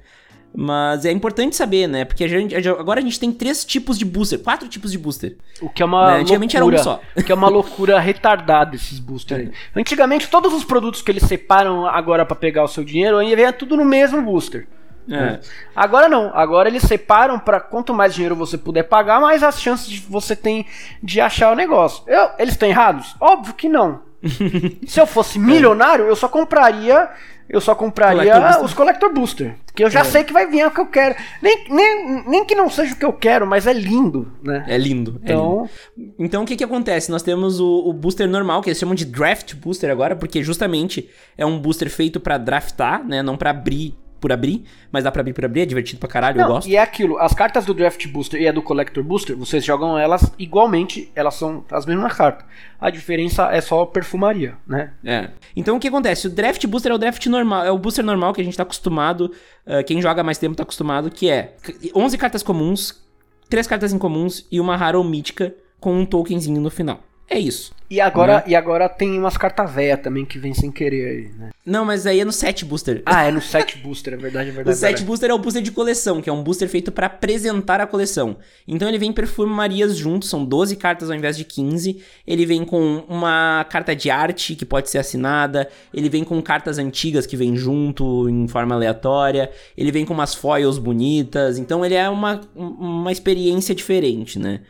[0.54, 2.04] Mas é importante saber, né?
[2.04, 5.36] Porque a gente, agora a gente tem três tipos de booster, quatro tipos de booster.
[5.60, 6.20] O que é uma né?
[6.20, 7.00] Antigamente loucura, era um só.
[7.16, 9.48] O que é uma loucura retardada esses boosters.
[9.48, 9.78] É.
[9.78, 13.52] Antigamente todos os produtos que eles separam agora para pegar o seu dinheiro, aí vem
[13.52, 14.66] tudo no mesmo booster.
[15.10, 15.40] É.
[15.74, 19.88] Agora não, agora eles separam para quanto mais dinheiro você puder pagar, mais as chances
[19.88, 20.66] de você tem
[21.02, 22.02] de achar o negócio.
[22.06, 23.16] Eu, eles estão errados?
[23.20, 24.02] Óbvio que não.
[24.86, 27.08] Se eu fosse milionário, eu só compraria
[27.48, 29.56] eu só compraria Collector os Collector Booster.
[29.74, 30.04] Que eu já é.
[30.04, 31.14] sei que vai vir o que eu quero.
[31.40, 34.64] Nem, nem, nem que não seja o que eu quero, mas é lindo, né?
[34.68, 35.20] É lindo.
[35.22, 36.14] Então, é lindo.
[36.18, 37.10] então o que que acontece?
[37.10, 41.08] Nós temos o, o, booster normal, que eles chamam de Draft Booster agora, porque justamente
[41.36, 43.22] é um booster feito para draftar, né?
[43.22, 46.36] Não para abrir por abrir, mas dá pra abrir por abrir, é divertido pra caralho,
[46.36, 46.68] Não, eu gosto.
[46.68, 49.98] E é aquilo, as cartas do Draft Booster e a do Collector Booster, vocês jogam
[49.98, 52.46] elas igualmente, elas são as mesmas cartas.
[52.80, 54.92] A diferença é só perfumaria, né?
[55.04, 55.30] É.
[55.56, 56.26] Então o que acontece?
[56.26, 58.62] O Draft Booster é o draft normal, é o booster normal que a gente tá
[58.62, 59.32] acostumado,
[59.66, 61.54] uh, quem joga mais tempo tá acostumado, que é
[61.94, 63.02] 11 cartas comuns,
[63.48, 67.00] 3 cartas incomuns e uma rara ou mítica com um tokenzinho no final.
[67.30, 67.72] É isso.
[67.90, 68.44] E agora, né?
[68.46, 71.50] e agora tem umas cartas velhas também que vem sem querer aí, né?
[71.64, 73.02] Não, mas aí é no set booster.
[73.04, 74.76] Ah, é no set booster, é verdade, é verdade.
[74.76, 77.80] o set booster é o booster de coleção, que é um booster feito para apresentar
[77.80, 78.36] a coleção.
[78.66, 82.02] Então ele vem perfumarias juntos, são 12 cartas ao invés de 15.
[82.26, 86.78] Ele vem com uma carta de arte que pode ser assinada, ele vem com cartas
[86.78, 91.94] antigas que vem junto em forma aleatória, ele vem com umas foils bonitas, então ele
[91.94, 94.60] é uma, uma experiência diferente, né?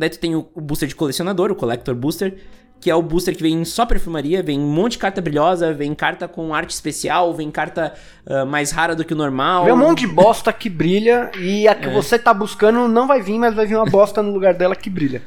[0.00, 2.34] Daí tu tem o, o booster de colecionador, o Collector Booster,
[2.80, 5.94] que é o booster que vem só perfumaria, vem um monte de carta brilhosa, vem
[5.94, 7.92] carta com arte especial, vem carta
[8.26, 9.66] uh, mais rara do que o normal.
[9.66, 11.92] Vem um monte de bosta que brilha e a que é.
[11.92, 14.88] você tá buscando não vai vir, mas vai vir uma bosta no lugar dela que
[14.88, 15.20] brilha.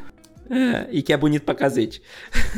[0.50, 2.02] É, e que é bonito pra cacete.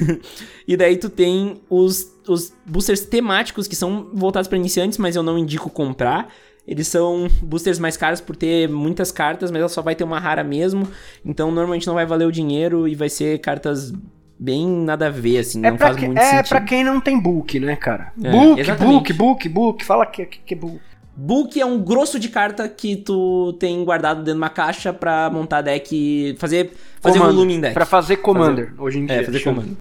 [0.66, 5.22] e daí tu tem os, os boosters temáticos que são voltados para iniciantes, mas eu
[5.22, 6.34] não indico comprar.
[6.68, 10.20] Eles são boosters mais caros por ter muitas cartas, mas ela só vai ter uma
[10.20, 10.88] rara mesmo.
[11.24, 13.94] Então normalmente não vai valer o dinheiro e vai ser cartas
[14.38, 16.46] bem nada a ver, assim, é não faz que, muito é sentido.
[16.46, 18.12] É pra quem não tem book, né, cara?
[18.22, 19.14] É, book, exatamente.
[19.14, 20.80] book, book, book, fala que, que, que book.
[21.18, 25.30] Book é um grosso de carta que tu tem guardado dentro de uma caixa pra
[25.30, 27.74] montar deck, fazer, fazer volume em deck.
[27.74, 29.16] Pra fazer Commander, fazer, hoje em é, dia.
[29.16, 29.76] É, fazer Commander.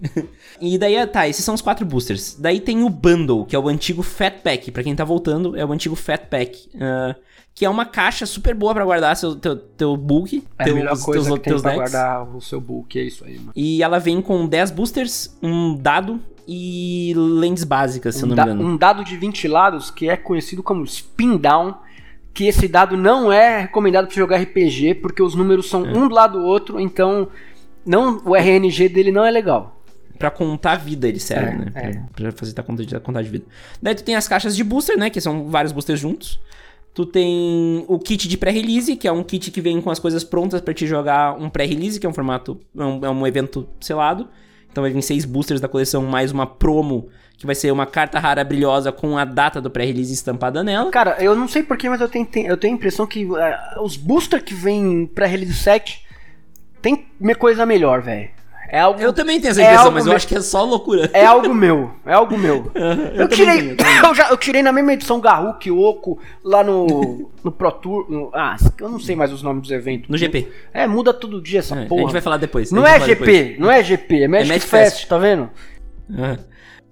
[0.61, 2.37] e daí, tá, esses são os quatro boosters.
[2.39, 4.71] Daí tem o Bundle, que é o antigo Fat Pack.
[4.71, 6.69] Pra quem tá voltando, é o antigo Fat Pack.
[6.73, 7.15] Uh,
[7.55, 10.43] que é uma caixa super boa para guardar seu, teu, teu book.
[10.59, 13.23] É a melhor coisa teus, que tem teus pra guardar o seu book, é isso
[13.23, 13.53] aí, mano.
[13.55, 18.45] E ela vem com 10 boosters, um dado e lentes básicas, se um eu não
[18.45, 18.69] me engano.
[18.69, 21.75] Um dado de 20 lados que é conhecido como Spin Down,
[22.33, 25.97] que esse dado não é recomendado para jogar RPG, porque os números são é.
[25.97, 27.29] um do lado do outro, então
[27.85, 29.81] não o RNG dele não é legal.
[30.19, 31.71] Pra contar a vida ele serve, é, né?
[31.73, 31.91] É.
[31.91, 33.45] Pra, pra fazer a conta de, contar de vida.
[33.81, 35.09] Daí tu tem as caixas de booster, né?
[35.09, 36.37] Que são vários boosters juntos.
[36.95, 40.23] Tu tem o kit de pré-release, que é um kit que vem com as coisas
[40.23, 43.67] prontas para te jogar um pré-release, que é um formato, é um, é um evento
[43.81, 44.29] selado.
[44.71, 48.17] Então vai vir seis boosters da coleção, mais uma promo, que vai ser uma carta
[48.17, 50.89] rara brilhosa com a data do pré-release estampada nela.
[50.89, 53.37] Cara, eu não sei porquê, mas eu tenho, eu tenho a impressão que uh,
[53.83, 56.01] os boosters que vem pré-release set
[56.81, 57.05] tem
[57.37, 58.29] coisa melhor, velho.
[58.69, 60.63] É algo, eu também tenho essa é impressão, é mas eu acho que é só
[60.63, 61.09] loucura.
[61.13, 62.71] É algo meu, é algo meu.
[62.75, 67.51] eu, eu, tirei, eu, já, eu tirei na mesma edição Garruk, Oco, lá no, no
[67.51, 68.05] Pro Tour.
[68.09, 70.09] No, ah, eu não sei mais os nomes dos eventos.
[70.09, 70.47] No GP.
[70.73, 72.01] É, muda todo dia essa é, porra.
[72.01, 72.71] A gente vai falar depois.
[72.71, 73.59] Não é GP, depois.
[73.59, 75.49] não é GP, é Magic, é Magic Fest, Fest, tá vendo?
[76.09, 76.37] Uhum.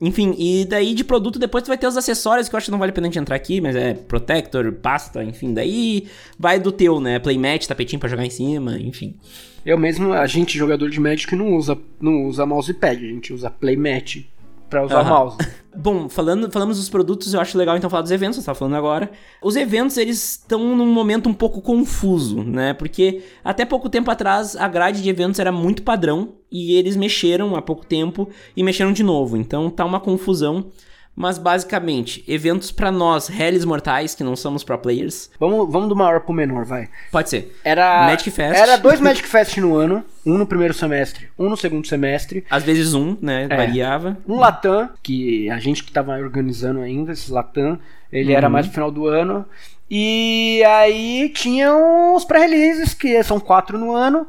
[0.01, 2.71] Enfim, e daí de produto depois tu vai ter os acessórios que eu acho que
[2.71, 6.59] não vale a pena a gente entrar aqui, mas é protector, pasta, enfim, daí vai
[6.59, 7.19] do teu, né?
[7.19, 9.15] Playmat, tapetinho para jogar em cima, enfim.
[9.65, 13.49] Eu mesmo, a gente, jogador de Magic, não usa, não usa mousepad, a gente usa
[13.49, 14.25] playmat
[14.69, 15.09] para usar uhum.
[15.09, 15.37] mouse.
[15.75, 18.75] Bom, falando, falamos dos produtos, eu acho legal então falar dos eventos, você tá falando
[18.75, 19.09] agora.
[19.41, 22.73] Os eventos, eles estão num momento um pouco confuso, né?
[22.73, 27.55] Porque até pouco tempo atrás a grade de eventos era muito padrão e eles mexeram
[27.55, 29.37] há pouco tempo e mexeram de novo.
[29.37, 30.67] Então tá uma confusão.
[31.15, 35.29] Mas basicamente, eventos pra nós, réis mortais, que não somos pro players.
[35.39, 36.89] Vamos, vamos do maior pro menor, vai.
[37.11, 37.55] Pode ser.
[37.63, 38.07] Era.
[38.07, 38.59] Magic Fest.
[38.59, 40.03] Era dois Magic Fest no ano.
[40.25, 42.43] Um no primeiro semestre, um no segundo semestre.
[42.49, 43.45] Às vezes um, né?
[43.49, 43.55] É.
[43.57, 44.17] Variava.
[44.27, 47.77] Um Latam, que a gente que tava organizando ainda, esse Latam,
[48.11, 48.37] ele Uhum.
[48.37, 49.45] era mais no final do ano.
[49.91, 54.25] E aí tinham os pré-releases, que são quatro no ano.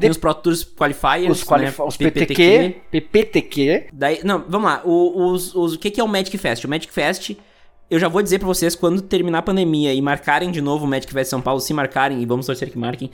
[0.00, 1.84] Tem os Pro Tours Qualifiers, Os, qualif né?
[1.86, 3.86] os PTQ, PPTQ.
[3.92, 4.80] Daí, não, vamos lá.
[4.84, 6.64] O, os, os, o que, que é o Magic Fest?
[6.64, 7.32] O Magic Fest,
[7.90, 10.88] eu já vou dizer pra vocês, quando terminar a pandemia e marcarem de novo o
[10.88, 13.10] Magic Fest São Paulo, se marcarem, e vamos torcer que marquem,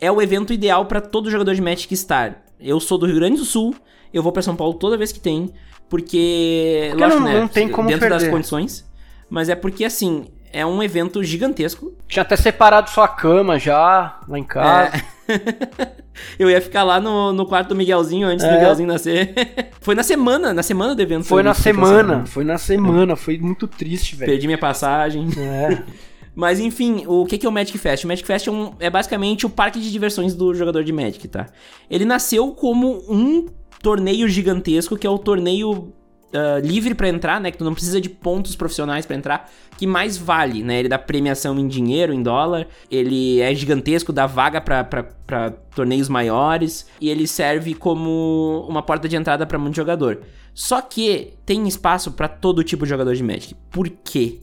[0.00, 2.42] é o evento ideal pra todo jogador de Magic estar.
[2.60, 3.74] Eu sou do Rio Grande do Sul,
[4.12, 5.50] eu vou pra São Paulo toda vez que tem,
[5.88, 8.34] porque, Porque lógico, não- né, não tem como dentro das perder.
[8.34, 8.84] condições,
[9.30, 14.38] mas é porque, assim, é um evento gigantesco, Tinha até separado sua cama já, lá
[14.38, 14.92] em casa.
[16.38, 18.58] eu ia ficar lá no, no quarto do Miguelzinho antes do É.
[18.58, 19.34] Miguelzinho nascer.
[19.80, 21.24] Foi na semana, na semana do evento.
[21.24, 24.30] Foi eu na foi semana, foi na semana, foi muito triste, velho.
[24.30, 25.28] Perdi minha passagem.
[25.38, 25.82] É.
[26.34, 28.04] Mas enfim, o que que é o Magic Fest?
[28.04, 31.28] O Magic Fest é, um- é basicamente o parque de diversões do jogador de Magic,
[31.28, 31.46] tá?
[31.88, 33.46] Ele nasceu como um
[33.80, 35.92] torneio gigantesco, que é o torneio
[36.34, 37.50] ah, livre pra entrar, né?
[37.50, 40.80] Que tu não precisa de pontos profissionais pra entrar, que mais vale, né?
[40.80, 46.86] Ele dá premiação em dinheiro, em dólar, ele é gigantesco, dá vaga pra torneios maiores,
[47.00, 50.22] e ele serve como uma porta de entrada pra muito jogador.
[50.52, 53.54] Só que tem espaço pra todo tipo de jogador de Magic.
[53.70, 54.40] Por quê?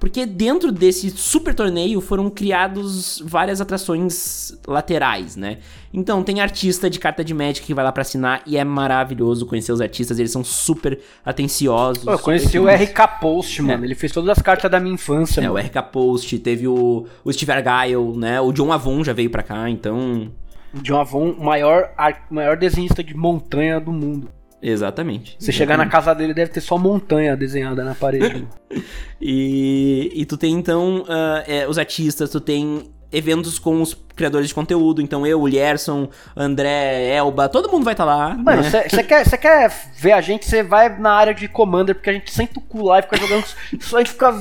[0.00, 5.58] Porque dentro desse super torneio foram criados várias atrações laterais, né?
[5.92, 9.44] Então tem artista de carta de Magic que vai lá pra assinar e é maravilhoso
[9.44, 12.04] conhecer os artistas, eles são super atenciosos.
[12.04, 13.84] Pô, eu conheci o RK Post, mano.
[13.84, 15.66] Ele fez todas as cartas da minha infância, É, o mano.
[15.66, 18.40] RK Post, teve o, o Steve Argyle, né?
[18.40, 20.30] O John Avon já veio pra cá, então.
[20.74, 24.28] O John Avon, o maior, ar- maior desenhista de montanha do mundo.
[24.60, 25.36] Exatamente.
[25.38, 28.34] Você chegar na casa dele, deve ter só montanha desenhada na parede.
[28.34, 28.48] mano.
[29.20, 34.48] E, e tu tem então ah, é, os artistas, tu tem eventos com os criadores
[34.48, 38.34] de conteúdo, então eu, o Lierson, André, Elba, todo mundo vai estar lá.
[38.34, 38.70] Mano, né?
[38.88, 42.12] você quer, cê quer ver a gente, você vai na área de Commander, porque a
[42.12, 43.44] gente senta o cu lá e fica jogando.
[43.72, 44.34] a gente fica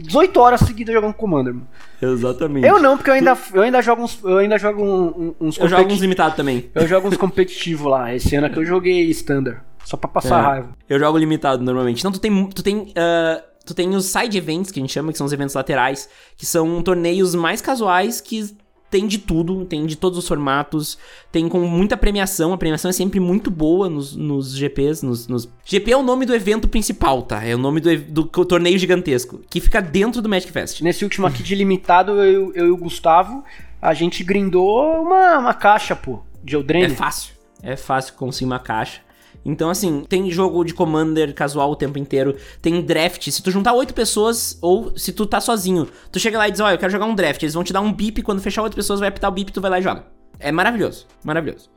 [0.00, 1.66] 18 horas seguidas jogando Commander, mano.
[2.00, 2.66] Exatamente.
[2.66, 4.18] Eu não, porque eu ainda, eu ainda jogo uns.
[4.24, 6.70] Eu ainda jogo um- uns Eu jogo uns limitados também.
[6.74, 8.14] Eu jogo uns competitivos lá.
[8.14, 9.60] Esse ano aqui eu joguei Standard.
[9.84, 10.46] Só pra passar É.
[10.46, 10.68] raiva.
[10.88, 11.98] Eu jogo limitado normalmente.
[12.00, 15.12] Então tu tem, tu tem, ah, tu tem os side events que a gente chama,
[15.12, 18.44] que são os eventos laterais, que são torneios mais casuais que
[18.92, 20.96] tem de tudo, tem de todos os formatos,
[21.32, 25.48] tem com muita premiação, a premiação é sempre muito boa nos, nos GPs, nos, nos-
[25.64, 27.42] GP é o nome do evento principal, tá?
[27.42, 30.82] É o nome do, do co- torneio gigantesco, que fica dentro do Magic Fest.
[30.82, 33.42] Nesse último aqui de limitado, eu, eu e o Gustavo,
[33.80, 36.94] a gente grindou uma, uma caixa, pô, de É Eldraine.
[36.94, 37.32] fácil.
[37.62, 39.00] É fácil conseguir uma caixa.
[39.44, 42.36] Então, assim, tem jogo de Commander casual o tempo inteiro.
[42.60, 43.28] Tem draft.
[43.30, 46.60] Se tu juntar oito pessoas, ou se tu tá sozinho, tu chega lá e diz,
[46.60, 47.42] ó, eu quero jogar um draft.
[47.42, 49.60] Eles vão te dar um bip, quando fechar oito pessoas, vai apitar o bip, tu
[49.60, 50.06] vai lá e joga.
[50.38, 51.06] É maravilhoso.
[51.24, 51.70] Maravilhoso.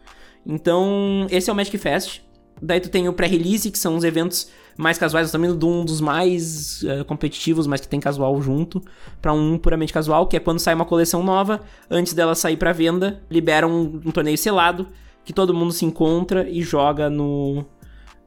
[0.46, 2.22] Então, esse é o Magic Fest.
[2.62, 5.34] Daí tu tem o pré-release, que são os eventos mais casuais.
[5.34, 8.82] Indo de um dos mais eh, competitivos, mas que tem casual junto,
[9.22, 12.72] pra um puramente casual, que é quando sai uma coleção nova, antes dela sair pra
[12.72, 14.88] venda, libera um, um torneio selado,
[15.26, 17.66] que todo mundo se encontra e joga no,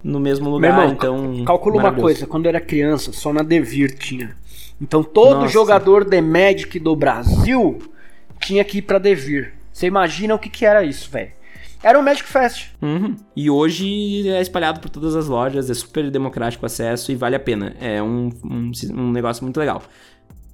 [0.03, 0.71] no mesmo Meu lugar.
[0.71, 4.37] irmão, então, calcula uma coisa, quando eu era criança, só na Devir tinha.
[4.81, 5.53] Então todo Nossa.
[5.53, 7.79] jogador de Magic do Brasil
[8.41, 9.55] tinha que ir pra Devir.
[9.73, 11.33] Você imagina o que que era isso, velho?
[11.83, 12.71] Era o Magic Fest.
[12.83, 13.15] Uhum.
[13.37, 17.37] E hoje é espalhado por todas as lojas, é super democrático o acesso e vale
[17.37, 17.77] a pena.
[17.81, 19.83] É um, um, um negócio muito legal.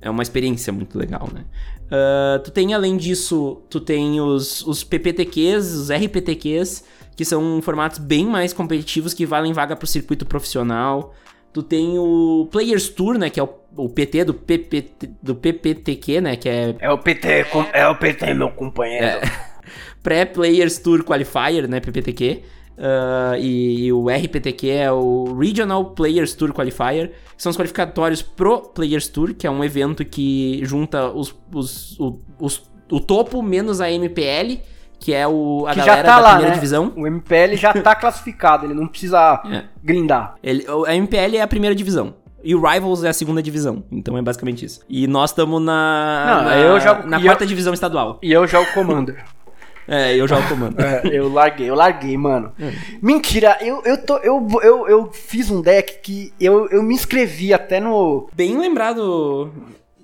[0.05, 1.45] É uma experiência muito legal, né?
[1.91, 6.85] Ah, tu tem, além disso, tu tem os, os PPTQs, os RPTQs,
[7.17, 11.15] que são formatos bem mais competitivos que valem vaga pro circuito profissional.
[11.53, 13.31] Tu tem o Players Tour, né?
[13.31, 16.37] Que é o, o PT do, PPT, do PPTQ, né?
[16.37, 19.21] Que é É o PT, é o PT, meu companheiro.
[20.03, 22.43] Pré-Players Tour Qualifier, né, PPTQ.
[22.79, 28.23] Ah, e, e o RPTQ é o Regional Players Tour Qualifier, que são os qualificatórios
[28.23, 33.43] pro Players Tour, que é um evento que junta os, os, o, os- o topo
[33.43, 34.61] menos a MPL,
[35.01, 36.55] que é o, a Que já galera tá da lá, primeira né?
[36.55, 36.93] divisão.
[36.97, 39.65] O MPL já tá classificado, ele não precisa É.
[39.83, 40.35] grindar.
[40.43, 42.15] Ele, o- a MPL é a primeira divisão.
[42.47, 43.85] E o Rivals é a segunda divisão.
[43.91, 44.81] Então é basicamente isso.
[44.87, 48.19] E nós estamos na, Não, na, eu jogo- na quarta eu- divisão estadual.
[48.23, 49.25] E eu jogo Commander.
[49.87, 50.79] É, eu jogo comando.
[50.81, 52.53] É, eu larguei, eu larguei, mano.
[52.59, 52.73] É.
[53.03, 57.53] Mentira, eu, eu, tô, eu, eu, eu fiz um deck que eu, eu me inscrevi
[57.53, 58.29] até no.
[58.35, 59.53] Bem lembrado.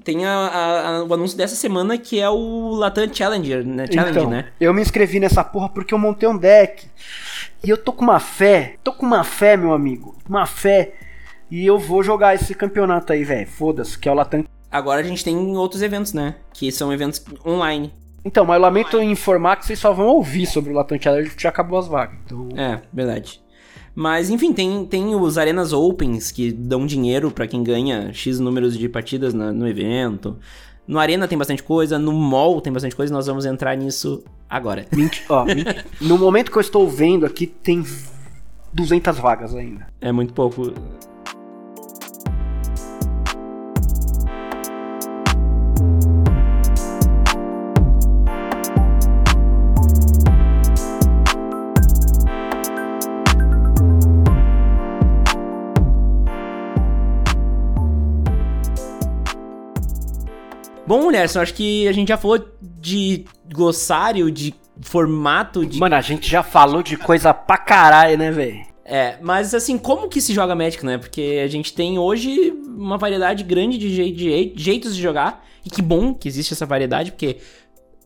[0.02, 3.85] Tem a- a- a- o anúncio dessa semana que é o Latam Challenger, né?
[3.90, 4.47] Challenge, então, né?
[4.59, 6.86] eu me inscrevi nessa porra porque eu montei um deck.
[7.62, 10.16] E eu tô com uma fé, tô com uma fé, meu amigo.
[10.28, 10.93] Uma fé
[11.51, 13.47] E eu vou jogar esse campeonato aí, velho.
[13.47, 14.44] Foda-se, que é o Latam.
[14.70, 16.36] Agora a gente tem outros eventos, né?
[16.55, 17.93] Que são eventos online.
[18.25, 21.43] Então, mas eu lamento informar que vocês só vão ouvir sobre o Latam Challenge porque
[21.43, 22.19] já acabou as vagas.
[22.25, 22.49] Então...
[22.57, 23.41] É, verdade.
[23.95, 28.79] Mas, enfim, tem, tem os Arenas Opens que dão dinheiro para quem ganha X números
[28.79, 30.39] de partidas na, no evento.
[30.87, 34.87] No Arena tem bastante coisa, no Mall tem bastante coisa, nós vamos entrar nisso agora.
[34.93, 35.45] Menti ó,
[36.01, 37.85] no momento que eu estou vendo aqui, tem
[38.73, 39.87] 200 vagas ainda.
[40.01, 40.73] É muito pouco.
[60.91, 65.79] Bom, Lerson, acho que a gente já falou de glossário, de formato de.
[65.79, 68.61] Mano, a gente já falou de coisa pra caralho, né, velho?
[68.85, 70.99] É, mas assim, como que se joga Magic, né?
[70.99, 75.47] Porque a gente tem hoje uma variedade grande de, je de jeitos de jogar.
[75.65, 77.37] E que bom que existe essa variedade, porque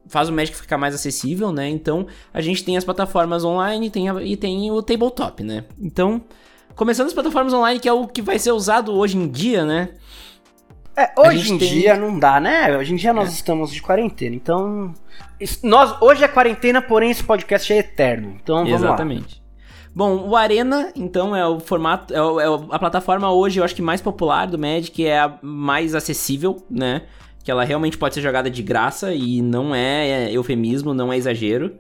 [0.06, 1.66] faz o Magic ficar mais acessível, né?
[1.66, 5.65] Então, a gente tem as plataformas online tem a, e tem o tabletop, né?
[5.81, 6.20] Então,
[6.77, 9.89] começando as plataformas online, que é o que vai ser usado hoje em dia, né?
[10.97, 11.69] É, hoje em tem...
[11.69, 12.77] dia não dá, né?
[12.77, 13.33] Hoje em dia nós é.
[13.33, 14.95] estamos de quarentena, então.
[15.62, 18.37] Nós, hoje é quarentena, porém esse podcast é eterno.
[18.43, 19.37] Então vamos Exatamente.
[19.37, 19.45] Lá.
[19.95, 23.77] Bom, o Arena, então, é o formato, é, o, é, a plataforma hoje, eu acho
[23.77, 27.03] que mais popular do Magic, é a mais acessível, né?
[27.45, 31.77] Que ela realmente pode ser jogada de graça e não é eufemismo, não é exagero.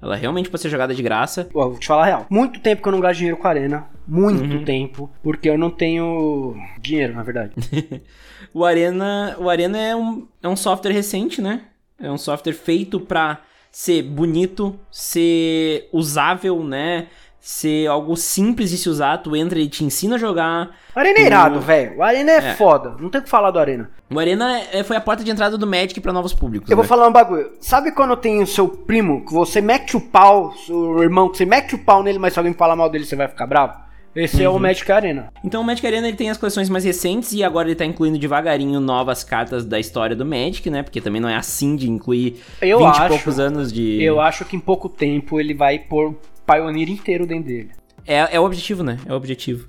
[0.00, 1.48] Ela realmente pode ser jogada de graça.
[1.52, 2.26] Pô, vou te falar a real.
[2.30, 3.86] Muito tempo que eu não gasto dinheiro com a Arena.
[4.06, 4.64] Muito uhum.
[4.64, 5.10] tempo.
[5.22, 7.52] Porque eu não tenho dinheiro, na verdade.
[8.52, 11.62] o Arena, o Arena é, um, é um software recente, né?
[12.00, 13.40] É um software feito para
[13.70, 17.08] ser bonito, ser usável, né?
[17.40, 20.70] ser algo simples de se usar, tu entra e te ensina a jogar.
[20.94, 21.96] O Arena é irado, velho.
[21.96, 22.94] O Arena é, é, foda.
[23.00, 23.90] Não tem o que falar do Arena.
[24.10, 26.68] O Arena é, foi a porta de entrada do Magic para novos públicos.
[26.70, 26.82] Eu né?
[26.82, 27.52] vou falar um bagulho.
[27.58, 31.46] Sabe quando tem o seu primo, que você mete o pau, seu irmão, que você
[31.46, 33.87] mete o pau nele, mas se alguém falar mal dele, você vai ficar bravo?
[34.18, 34.42] Esse uhum.
[34.42, 34.58] é o uhum.
[34.58, 35.32] Magic Arena.
[35.44, 38.18] Então o Magic Arena ele tem as coleções mais recentes e agora ele tá incluindo
[38.18, 40.82] devagarinho novas cartas da história do Magic, né?
[40.82, 44.02] Porque também não é assim de incluir eu 20 acho, e poucos anos de.
[44.02, 47.70] Eu acho que em pouco tempo ele vai pôr Pioneer inteiro dentro dele.
[48.06, 48.98] É, é o objetivo, né?
[49.06, 49.68] É o objetivo.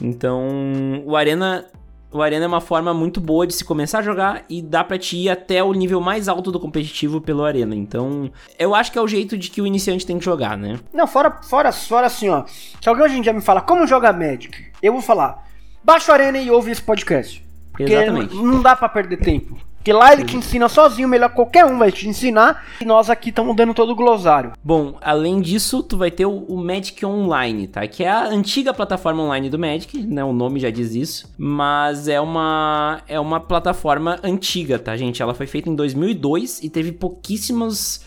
[0.00, 1.66] Então, o Arena
[2.14, 4.96] o Arena é uma forma muito boa de se começar a jogar e dá pra
[4.96, 7.74] te ir até o nível mais alto do competitivo pelo Arena.
[7.74, 10.78] Então, eu acho que é o jeito de que o iniciante tem que jogar, né?
[10.92, 12.44] Não, fora, fora, fora assim, ó.
[12.46, 15.44] Se alguém hoje em dia me fala como jogar Magic, eu vou falar,
[15.82, 17.44] baixa o Arena e ouve esse podcast.
[17.72, 18.36] Porque Exatamente.
[18.36, 19.58] não dá para perder tempo.
[19.84, 22.64] Porque lá ele te ensina sozinho, melhor qualquer um vai te ensinar.
[22.80, 24.52] E nós aqui estamos dando todo o glossário.
[24.64, 27.86] Bom, além disso, tu vai ter o, o, Magic Online, tá?
[27.86, 30.24] Que é a antiga plataforma online do Magic, né?
[30.24, 31.30] O nome já diz isso.
[31.36, 35.20] Mas é uma, é uma plataforma antiga, tá, gente?
[35.20, 38.00] Ela foi feita em 2002 e teve pouquíssimos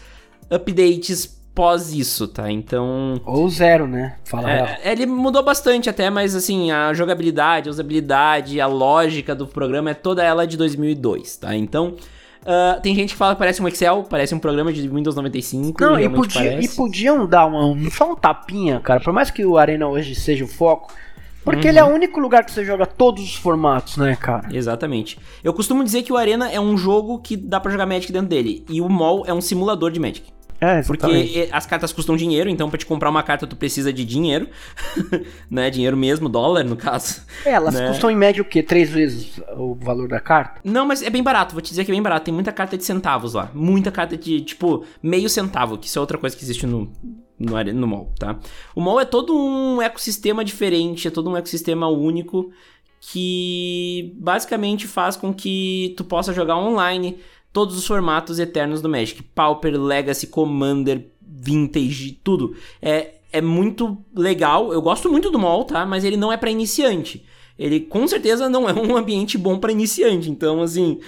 [0.49, 2.51] updates pós isso, tá?
[2.51, 3.19] Então.
[3.25, 4.17] Ou zero, né?
[4.23, 9.47] Fala é, Ele mudou bastante até, mas assim, a jogabilidade, a usabilidade, a lógica do
[9.47, 11.55] programa é toda ela de 2002, tá?
[11.55, 11.95] Então.
[12.43, 15.81] Uh, tem gente que fala que parece um Excel, parece um programa de Windows 95.
[15.81, 19.01] Não, e, podia, e podiam dar uma, só um tapinha, cara.
[19.01, 20.93] Por mais que o Arena hoje seja o foco,
[21.43, 21.69] porque uhum.
[21.69, 24.47] ele é o único lugar que você joga todos os formatos, né, cara?
[24.53, 25.19] Exatamente.
[25.43, 28.29] Eu costumo dizer que o Arena é um jogo que dá para jogar Magic dentro
[28.29, 28.63] dele.
[28.69, 30.36] E o Mall é um simulador de Magic.
[30.59, 34.03] É, Porque as cartas custam dinheiro, então para te comprar uma carta tu precisa de
[34.03, 34.47] dinheiro,
[35.49, 35.69] né?
[35.69, 37.21] Dinheiro mesmo, dólar no caso.
[37.45, 37.87] É, elas né?
[37.87, 38.63] custam em média o quê?
[38.63, 40.59] Três vezes o valor da carta?
[40.63, 42.25] Não, mas é bem barato, vou te dizer que é bem barato.
[42.25, 43.51] Tem muita carta de centavos lá.
[43.53, 46.91] Muita carta de, tipo, meio centavo, que isso é outra coisa que existe no,
[47.39, 48.39] no, no mall, tá?
[48.75, 52.51] O mall é todo um ecossistema diferente, é todo um ecossistema único
[52.99, 57.19] que basicamente faz com que tu possa jogar online
[57.51, 59.21] todos os formatos eternos do Magic.
[59.23, 62.55] Pauper, Legacy, Commander, Vintage, tudo.
[62.81, 64.71] É, é muito legal.
[64.73, 65.85] Eu gosto muito do mall, tá?
[65.85, 67.25] Mas ele não é para iniciante.
[67.57, 70.29] Ele com certeza não é um ambiente bom para iniciante.
[70.29, 70.99] Então, assim,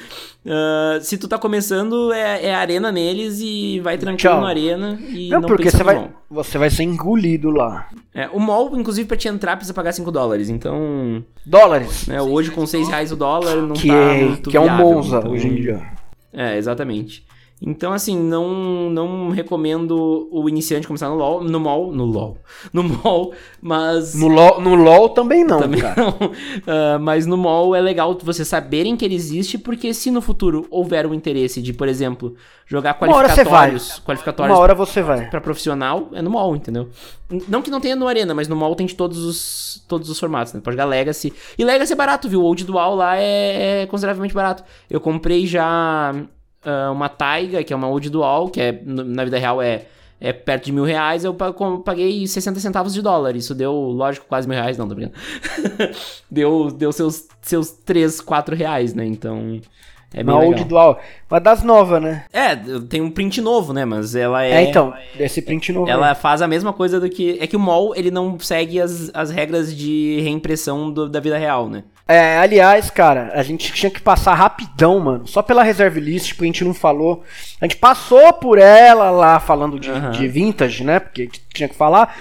[0.45, 4.41] uh, se tu tá começando, é, é, arena neles e vai tranquilo Tchau.
[4.41, 4.99] na arena.
[5.09, 7.87] E não, não porque você vai, você vai ser engolido lá.
[8.13, 10.49] É, o mall, inclusive, pra te entrar, precisa pagar 5 dólares.
[10.49, 11.23] Então.
[11.45, 12.07] Dólares?
[12.07, 14.69] Né, hoje, com 6 reais o dólar, não que tá é, muito Que é um
[14.69, 15.31] Monza então...
[15.31, 15.98] hoje em dia.
[16.31, 17.25] É, exatamente.
[17.61, 22.37] Então, assim, não, não recomendo o iniciante começar no LoL, no MOL, no LoL,
[22.71, 24.15] no MOL, mas...
[24.15, 25.95] No LoL, no LOL também não, também cara.
[26.01, 26.27] não.
[26.27, 30.67] Uh, mas no MOL é legal vocês saberem que ele existe, porque se no futuro
[30.69, 32.33] houver um interesse de, por exemplo,
[32.65, 33.71] jogar Uma hora você vai.
[33.71, 35.29] qualificatórios, qualificatórios Uma hora você vai.
[35.29, 36.87] pra profissional, é no MOL, entendeu?
[37.47, 40.17] Não que não tenha no Arena, mas no MOL tem de todos os, todos os
[40.17, 40.61] formatos, né?
[40.63, 41.33] Pode jogar Legacy.
[41.57, 42.39] E Legacy é barato, viu?
[42.39, 44.63] O Old Dual lá é, é consideravelmente barato.
[44.89, 46.15] Eu comprei já
[46.63, 49.85] ah, uma Taiga, que é uma Old Dual, que é, na vida real é,
[50.19, 51.23] é perto de mil reais.
[51.23, 53.35] Eu paguei 60 centavos de dólar.
[53.35, 54.77] Isso deu, lógico, quase mil reais.
[54.77, 55.17] Não, tô brincando.
[56.29, 59.05] deu deu seus, seus 3, 4 reais, né?
[59.05, 59.59] Então...
[60.11, 60.49] É bem legal.
[60.49, 60.99] Old Dual.
[61.29, 62.25] Mas das novas, né?
[62.33, 63.85] É, tem um print novo, né?
[63.85, 64.53] Mas ela é...
[64.53, 64.91] É, então.
[65.19, 65.87] Esse print novo.
[65.87, 67.37] Ela faz a mesma coisa do que.
[67.39, 71.37] É que o mall ele não segue as, as regras de reimpressão do- da vida
[71.37, 71.83] real, né?
[72.11, 75.27] É, aliás, cara, a gente tinha que passar rapidão, mano.
[75.27, 77.23] Só pela reserve list, porque a gente não falou.
[77.61, 80.09] A gente passou por ela lá falando de, Aham.
[80.09, 80.99] de vintage, né?
[80.99, 82.17] Porque a gente tinha que falar.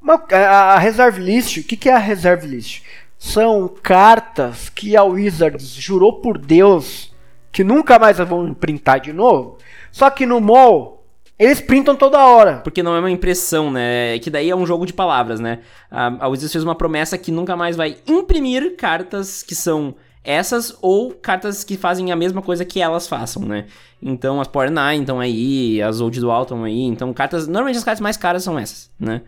[0.00, 2.82] Mas a, a reserve list, o que, que é a reserve list?
[3.16, 7.12] São cartas que a Wizards jurou por Deus
[7.52, 9.58] que nunca mais vão printar de novo.
[9.92, 11.01] Só que no mall,
[11.42, 12.58] eles printam toda hora.
[12.58, 14.18] Porque não é uma impressão, né?
[14.20, 15.58] Que daí é um jogo de palavras, né?
[15.90, 19.94] A, a Wizards fez uma promessa que nunca mais vai imprimir cartas que são
[20.24, 23.66] essas ou cartas que fazem a mesma coisa que elas façam, né?
[24.00, 26.82] Então as Power Nine estão aí, as Old Dual estão aí.
[26.82, 27.46] Então cartas.
[27.48, 29.22] Normalmente as cartas mais caras são essas, né?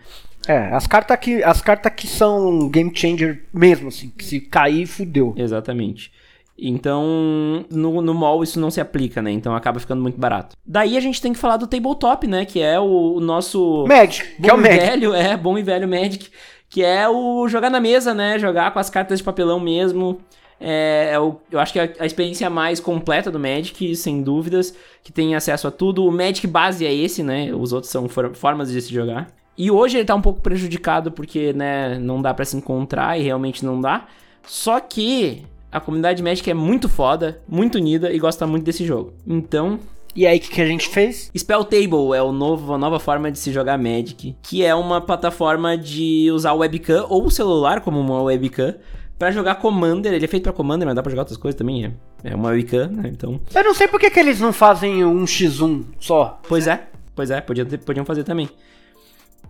[0.47, 4.87] É, as cartas que, as cartas que são game changer mesmo, assim, que se cair,
[4.87, 5.35] fudeu.
[5.37, 6.13] Exatamente.
[6.57, 9.31] Então, no, no mall isso não se aplica, né?
[9.33, 10.57] Então acaba ficando muito barato.
[10.65, 12.45] Daí a gente tem que falar do tabletop, né?
[12.45, 13.85] Que é o, o nosso.
[13.89, 14.79] Magic, que é o Magic.
[14.79, 16.29] velho, é, bom e velho Magic.
[16.69, 18.39] Que é o jogar na mesa, né?
[18.39, 20.19] Jogar com as cartas de papelão mesmo.
[20.61, 24.75] É, é o, eu acho que é a experiência mais completa do Magic, sem dúvidas.
[25.03, 26.05] Que tem acesso a tudo.
[26.07, 27.53] O Magic base é esse, né?
[27.53, 29.27] Os outros são for- formas de se jogar.
[29.59, 33.23] E hoje ele tá um pouco prejudicado porque, né, não dá pra se encontrar e
[33.23, 34.07] realmente não dá.
[34.47, 35.45] Só que
[35.75, 39.13] a comunidade Magic é muito foda, muito unida e gosta muito desse jogo.
[39.27, 39.79] Então,
[40.17, 41.31] E aí, o que, que a gente fez?
[41.37, 45.01] Spell Table é o novo, a nova forma de se jogar Magic, que é uma
[45.01, 48.75] plataforma de usar o webcam ou o celular como uma webcam
[49.19, 50.13] pra jogar Commander.
[50.13, 51.85] Ele é feito pra Commander, mas dá pra jogar outras coisas também.
[51.87, 51.93] É,
[52.31, 53.11] é uma webcam, né?
[53.13, 56.41] Então, Eu não sei por que, que eles não fazem um x1 só.
[56.49, 56.85] pois é,
[57.15, 58.49] pois é, podiam, ter- podiam fazer também.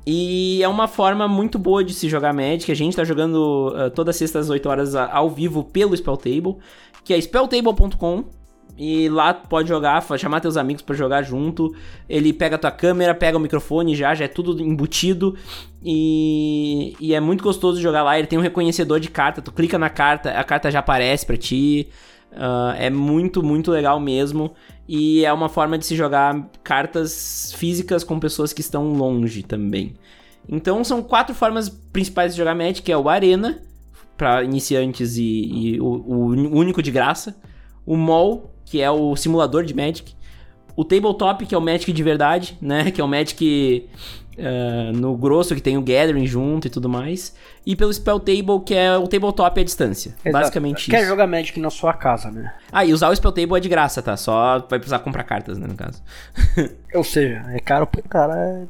[0.06, 2.70] E é uma forma muito boa de se jogar Magic.
[2.70, 6.56] A gente tá jogando ah, toda sexta às 8 horas ao vivo pelo Spell Table,
[7.02, 8.24] que é spelltable.com.
[8.76, 11.74] E lá pode jogar, chamar teus amigos pra jogar junto.
[12.08, 15.36] Ele pega a tua câmera, pega o microfone já, já é tudo embutido.
[15.82, 18.18] E, e é muito gostoso jogar lá.
[18.18, 21.36] Ele tem um reconhecedor de carta, tu clica na carta, a carta já aparece pra
[21.36, 21.88] ti.
[22.36, 24.52] Ah, é muito, muito legal mesmo.
[24.86, 29.94] E é uma forma de se jogar cartas físicas com pessoas que estão longe também.
[30.48, 33.62] Então são quatro formas principais de jogar Magic, que é o Arena,
[34.16, 37.36] para iniciantes e, e o, o único de graça.
[37.86, 40.14] O Mall, que é o simulador de Magic.
[40.76, 42.90] O Tabletop, que é o Magic de verdade, né?
[42.92, 43.88] Que é o Magic
[44.38, 47.34] ah, no grosso, que tem o Gathering junto e tudo mais.
[47.64, 50.14] E pelo Spell Table, que é o Tabletop à distância.
[50.24, 50.32] Exato.
[50.32, 51.08] Basicamente Quer isso.
[51.08, 52.52] jogar Magic na sua casa, né?
[52.72, 54.16] Ah, e usar o Spell Table é de graça, tá?
[54.16, 56.02] Só vai precisar comprar cartas, né, no caso.
[56.94, 58.66] Ou seja, é caro pro cara.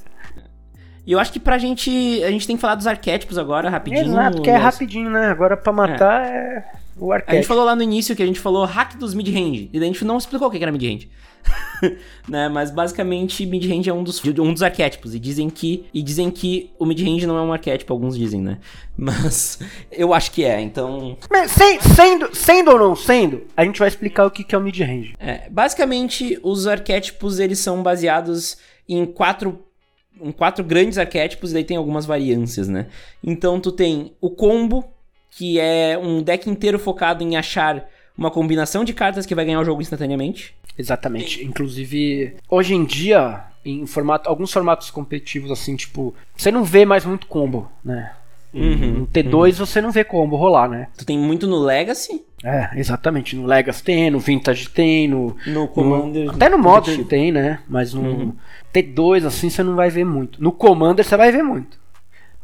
[1.07, 1.91] E eu acho que pra gente.
[2.25, 4.07] A gente tem que falar dos arquétipos agora, rapidinho.
[4.07, 4.63] Exato, que é Léo.
[4.63, 5.27] rapidinho, né?
[5.27, 6.65] Agora pra matar é,
[6.97, 9.69] o A gente falou lá no início que a gente falou hack dos mid-range.
[9.73, 11.11] E daí a gente não explicou o que era mid-range.
[12.29, 12.49] né?
[12.49, 15.15] Mas basicamente, mid-range é um dos, um dos arquétipos.
[15.15, 15.87] E dizem que.
[15.93, 18.59] E dizem que o mid-range não é um arquétipo, alguns dizem, né?
[18.97, 19.59] Mas
[19.91, 21.17] eu acho que é, então.
[21.31, 24.59] Mas sem- sendo, sendo ou não sendo, a gente vai explicar o que, que é
[24.59, 25.15] o mid-range.
[25.19, 28.57] É, basicamente, os arquétipos eles são baseados
[28.89, 29.65] em quatro,
[30.21, 32.87] em quatro grandes arquétipos e daí tem algumas variâncias, né?
[33.23, 34.94] Então tu tem o combo,
[35.37, 37.85] que é um deck inteiro focado em achar
[38.17, 40.55] uma combinação de cartas que vai ganhar o jogo instantaneamente.
[40.79, 41.45] Exatamente.
[41.45, 47.05] Inclusive, hoje em dia, em formato, alguns formatos competitivos, assim, tipo, você não vê mais
[47.05, 48.13] muito combo, né?
[48.53, 50.87] Uhum, no T2 você não vê combo rolar, né?
[50.97, 53.35] Tu tem muito no Legacy, É, exatamente.
[53.35, 55.35] No Legacy tem, no Vintage tem, no.
[55.47, 56.27] no Commander.
[56.27, 57.59] no- até no Modern tem, né?
[57.69, 58.33] Mas no Uhum.
[58.73, 60.41] T2, assim, você não vai ver muito.
[60.43, 61.79] No Commander você vai ver muito.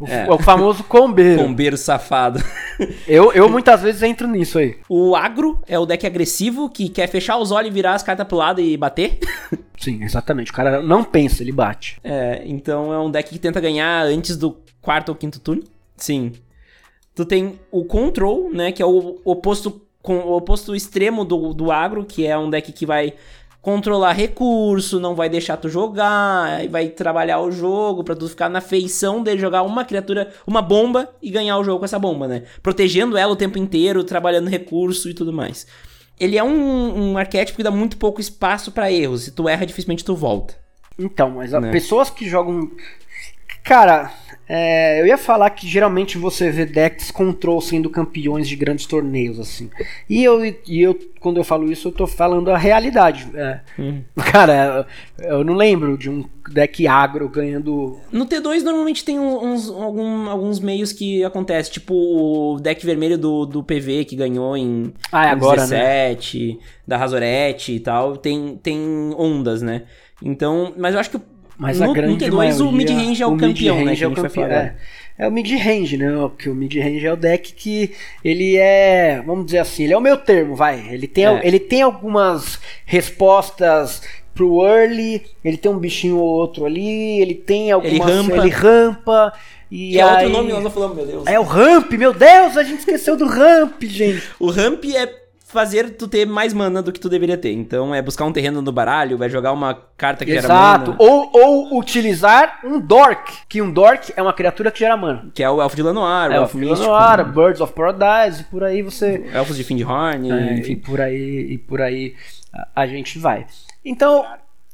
[0.01, 0.27] O, É.
[0.31, 1.43] o famoso combeiro.
[1.45, 2.43] Combeiro safado.
[3.07, 4.79] Eu, eu muitas vezes entro nisso aí.
[4.89, 8.27] O agro é o deck agressivo que quer fechar os olhos e virar as cartas
[8.27, 9.19] pro lado e bater.
[9.79, 10.51] Sim, exatamente.
[10.51, 11.99] O cara não pensa, ele bate.
[12.03, 15.63] É, então é um deck que tenta ganhar antes do quarto ou quinto turno.
[15.97, 16.33] Sim.
[17.15, 18.73] Tu tem o Control, né?
[18.73, 22.73] Que é o oposto, com, o oposto extremo do, do agro, que é um deck
[22.73, 23.13] que vai
[23.61, 28.61] controlar recurso, não vai deixar tu jogar, vai trabalhar o jogo pra tu ficar na
[28.61, 32.45] feição de jogar uma criatura, uma bomba e ganhar o jogo com essa bomba, né?
[32.63, 35.67] Protegendo ela o tempo inteiro, trabalhando recurso e tudo mais.
[36.19, 39.23] Ele é um, um arquétipo que dá muito pouco espaço para erros.
[39.23, 40.55] Se tu erra, dificilmente tu volta.
[40.99, 41.71] Então, mas né?
[41.71, 42.71] pessoas que jogam.
[43.65, 44.13] Cara,
[44.53, 49.39] é, eu ia falar que geralmente você vê decks control sendo campeões de grandes torneios,
[49.39, 49.71] assim.
[50.09, 53.29] E eu, e eu quando eu falo isso, eu tô falando a realidade.
[53.33, 53.61] É.
[53.79, 54.03] Hum.
[54.33, 54.89] Cara,
[55.21, 58.01] eu não lembro de um deck agro ganhando.
[58.11, 63.47] No T2 normalmente tem uns, algum, alguns meios que acontece, tipo o deck vermelho do,
[63.47, 66.59] do PV que ganhou em ah, é agora, 17, né?
[66.89, 68.17] da Razorette e tal.
[68.17, 69.85] Tem, tem ondas, né?
[70.21, 71.21] Então, mas eu acho que
[71.61, 73.95] mas no, a grande no T2 maioria, o mid-range é o, o campeão, né?
[74.01, 74.75] É o, campeão, é.
[75.19, 76.11] é o mid-range, né?
[76.29, 77.93] Porque o mid-range é o deck que
[78.25, 80.89] ele é, vamos dizer assim, ele é o meu termo, vai.
[80.91, 81.41] Ele tem, é.
[81.45, 84.03] ele tem algumas respostas
[84.35, 87.95] pro early, ele tem um bichinho ou outro ali, ele tem algumas...
[87.95, 88.37] Ele rampa.
[88.37, 89.33] Ele rampa
[89.71, 90.09] e que aí...
[90.09, 91.27] é outro nome nós não falamos, meu Deus.
[91.27, 94.23] É o ramp, meu Deus, a gente esqueceu do ramp, gente.
[94.41, 95.20] o ramp é
[95.51, 97.53] fazer tu ter mais mana do que tu deveria ter.
[97.53, 100.47] Então é buscar um terreno no baralho, vai jogar uma carta que Exato.
[100.47, 100.97] gera mana.
[100.99, 105.29] Ou, ou utilizar um Dork, que um Dork é uma criatura que gera mana.
[105.35, 108.45] Que é o Elfo de Lanoir, é, o Elfo de Lanoir, Birds of Paradise, e
[108.45, 109.29] por aí você...
[109.35, 110.73] Elfos de Findhorn, é, enfim.
[110.73, 112.15] E por aí, e por aí
[112.53, 113.47] a, a gente vai.
[113.85, 114.25] Então...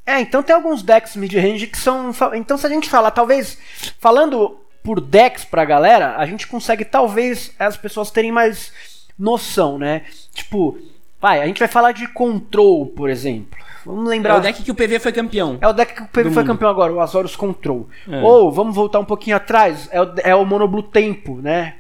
[0.04, 2.10] É, então tem alguns decks mid-range que são...
[2.34, 3.58] Então se a gente falar, talvez...
[3.98, 8.70] Falando por decks pra galera, a gente consegue talvez as pessoas terem mais
[9.18, 10.02] noção, né?
[10.32, 10.78] Tipo,
[11.20, 13.58] vai, a gente vai falar de Control, por exemplo.
[13.84, 14.34] Vamos lembrar.
[14.34, 15.58] É o deck que o PV foi campeão.
[15.60, 16.46] É o deck que o PV foi mundo.
[16.46, 17.88] campeão agora, o Azorius Control.
[18.08, 18.20] É.
[18.20, 21.74] Ou, vamos voltar um pouquinho atrás, é o, é o Monoblue Tempo, né?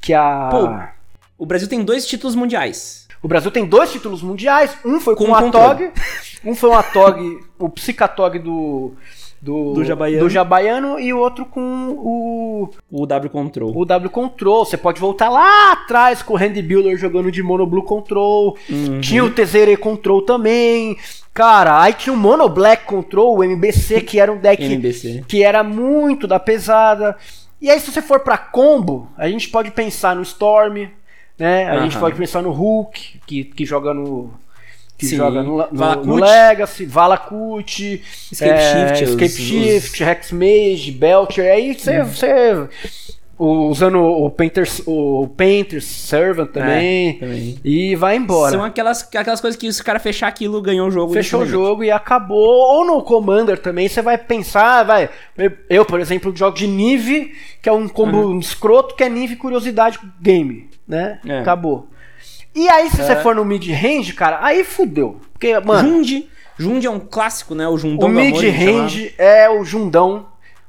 [0.00, 0.48] Que a.
[0.50, 3.06] Pô, o Brasil tem dois títulos mundiais.
[3.22, 5.92] O Brasil tem dois títulos mundiais, um foi com, com o Atog,
[6.42, 8.94] um foi um Atog, o Psicatog do
[9.40, 10.24] do, do, Jabaiano.
[10.24, 12.68] do Jabaiano e o outro com o.
[12.90, 13.72] O W Control.
[13.74, 14.64] O W Control.
[14.64, 18.56] Você pode voltar lá atrás com o Randy Builder jogando de Mono Blue Control.
[18.68, 19.00] Uhum.
[19.00, 20.96] Tinha o Tezere Control também.
[21.32, 25.24] Cara, aí tinha o Mono Black Control, o MBC, que era um deck MBC.
[25.26, 27.16] que era muito da pesada.
[27.60, 30.88] E aí, se você for para combo, a gente pode pensar no Storm,
[31.38, 31.70] né?
[31.70, 31.82] A uhum.
[31.82, 34.30] gente pode pensar no Hulk, que, que joga no
[35.00, 35.16] que Sim.
[35.16, 40.08] joga no, no, no Legacy, Valakut, Escape é, Shift, Escape os, Shift, os...
[40.08, 42.68] Hexmage, Belcher, aí você, você
[43.38, 48.52] usando o Painter, o Painter Servant também, é, também, e vai embora.
[48.52, 51.14] São aquelas, aquelas coisas que se o cara fechar aquilo, ganhou o jogo.
[51.14, 52.38] Fechou o jogo e acabou.
[52.38, 55.08] Ou no Commander também, você vai pensar, vai.
[55.70, 57.32] Eu, por exemplo, jogo de Nive,
[57.62, 58.38] que é um combo uhum.
[58.38, 61.18] escroto, que é Nive Curiosidade Game, né?
[61.26, 61.38] É.
[61.38, 61.88] Acabou.
[62.54, 63.04] E aí, se é.
[63.04, 65.20] você for no mid-range, cara, aí fudeu.
[65.32, 65.88] Porque, mano.
[65.88, 66.28] Jundi.
[66.58, 67.66] Jundi é um clássico, né?
[67.66, 70.26] O Jundão O mid-range é o Jundão.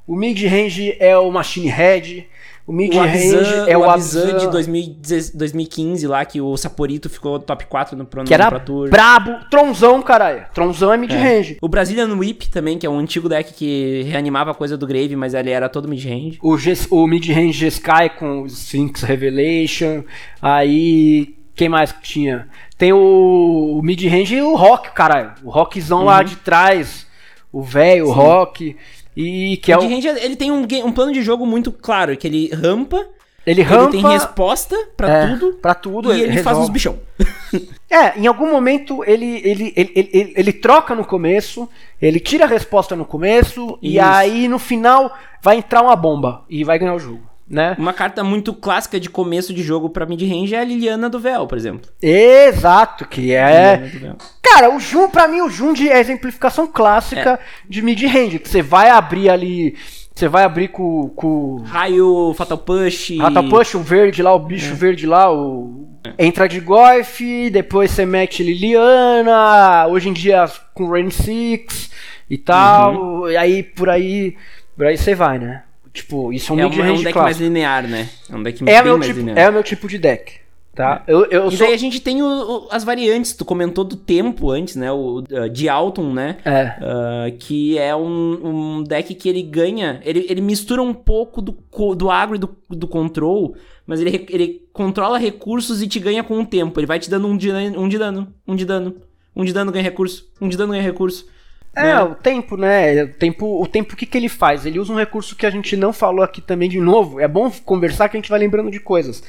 [0.08, 2.28] O mid-range é o Machine Head.
[2.66, 3.36] O mid-range
[3.68, 8.24] é o, o Abzan de 2015 lá, que o Saporito ficou top 4 no Pro
[8.24, 8.90] Que era Tour.
[8.90, 9.36] brabo.
[9.50, 10.46] Tronzão, caralho.
[10.54, 11.54] Tronzão é mid-range.
[11.54, 11.58] É.
[11.62, 15.16] O Brazilian Whip também, que é um antigo deck que reanimava a coisa do Grave,
[15.18, 16.40] mas ele era todo mid-range.
[16.42, 16.56] O,
[16.92, 20.06] o mid-range Sky com Sphinx Revelation.
[20.42, 22.48] Aí quem mais que tinha?
[22.76, 25.34] Tem o, o mid-range e o rock, caralho.
[25.44, 26.06] O rockzão uhum.
[26.06, 27.06] lá de trás.
[27.54, 28.76] O velho, o rock.
[29.16, 32.18] E que o é o mid-range, ele tem um, um plano de jogo muito claro,
[32.18, 33.06] que ele rampa
[33.46, 33.96] ele rampa.
[33.96, 35.54] Ele tem resposta para é, tudo.
[35.54, 36.12] Para tudo.
[36.12, 36.98] E ele, ele faz uns bichão.
[37.88, 41.70] é, em algum momento ele, ele, ele, ele, ele troca no começo,
[42.02, 43.80] ele tira a resposta no começo, Isso.
[43.82, 47.76] e aí no final vai entrar uma bomba e vai ganhar o jogo né?
[47.78, 51.46] Uma carta muito clássica de começo de jogo para mid-range é a Liliana do Véu,
[51.46, 51.92] por exemplo.
[52.02, 54.16] Exato, que é...
[54.42, 57.40] Cara, o Jun, pra mim, o Jun é a exemplificação clássica é.
[57.68, 59.76] de mid-range, que você vai abrir ali...
[60.14, 61.64] Você vai abrir com, com.
[61.66, 63.18] Raio, Fatal Push.
[63.18, 64.76] Fatal Push, o verde lá, o bicho é.
[64.76, 65.88] verde lá, o.
[66.06, 66.26] É.
[66.26, 71.92] Entra de Goif, depois você mete Liliana, hoje em dia com Rain Six
[72.30, 72.94] e tal.
[72.94, 73.30] Uhum.
[73.30, 74.36] E aí por aí.
[74.76, 75.64] Por aí você vai, né?
[75.94, 77.20] Tipo, isso é um é É um deck clássico.
[77.20, 78.10] mais linear, né?
[78.30, 79.38] É um deck é bem mais tipo, linear.
[79.38, 80.42] É o meu tipo de deck.
[80.74, 81.04] Tá?
[81.06, 81.14] É.
[81.14, 81.68] Eu, eu e sou...
[81.68, 84.90] daí a gente tem o, o, as variantes, tu comentou do tempo antes, né?
[84.92, 86.38] O uh, de Alton, né?
[86.46, 86.76] É.
[86.80, 90.00] Uh, que é um, um, deck que ele ganha.
[90.06, 91.58] Ele, ele mistura um pouco do,
[91.96, 93.54] do agro e do, do control,
[93.86, 96.80] mas ele, ele controla recursos e te ganha com o tempo.
[96.80, 98.96] Ele vai te dando um de, um de dano, um de dano,
[99.36, 101.28] um de dano ganha recurso, um de dano ganha recurso.
[101.76, 102.04] É, né?
[102.04, 103.04] o tempo, né?
[103.04, 104.66] O tempo, o tempo, o que, que ele faz?
[104.66, 107.20] Ele usa um recurso que a gente não falou aqui também de novo.
[107.20, 109.24] É bom conversar que a gente vai lembrando de coisas.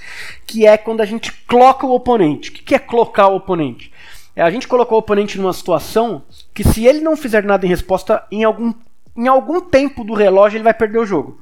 [0.46, 2.50] Que é quando a gente cloca o oponente.
[2.50, 3.92] O que, que é clocar o oponente?
[4.34, 7.68] É, a gente colocou o oponente numa situação que se ele não fizer nada em
[7.68, 8.72] resposta, em algum,
[9.16, 11.40] em algum tempo do relógio ele vai perder o jogo.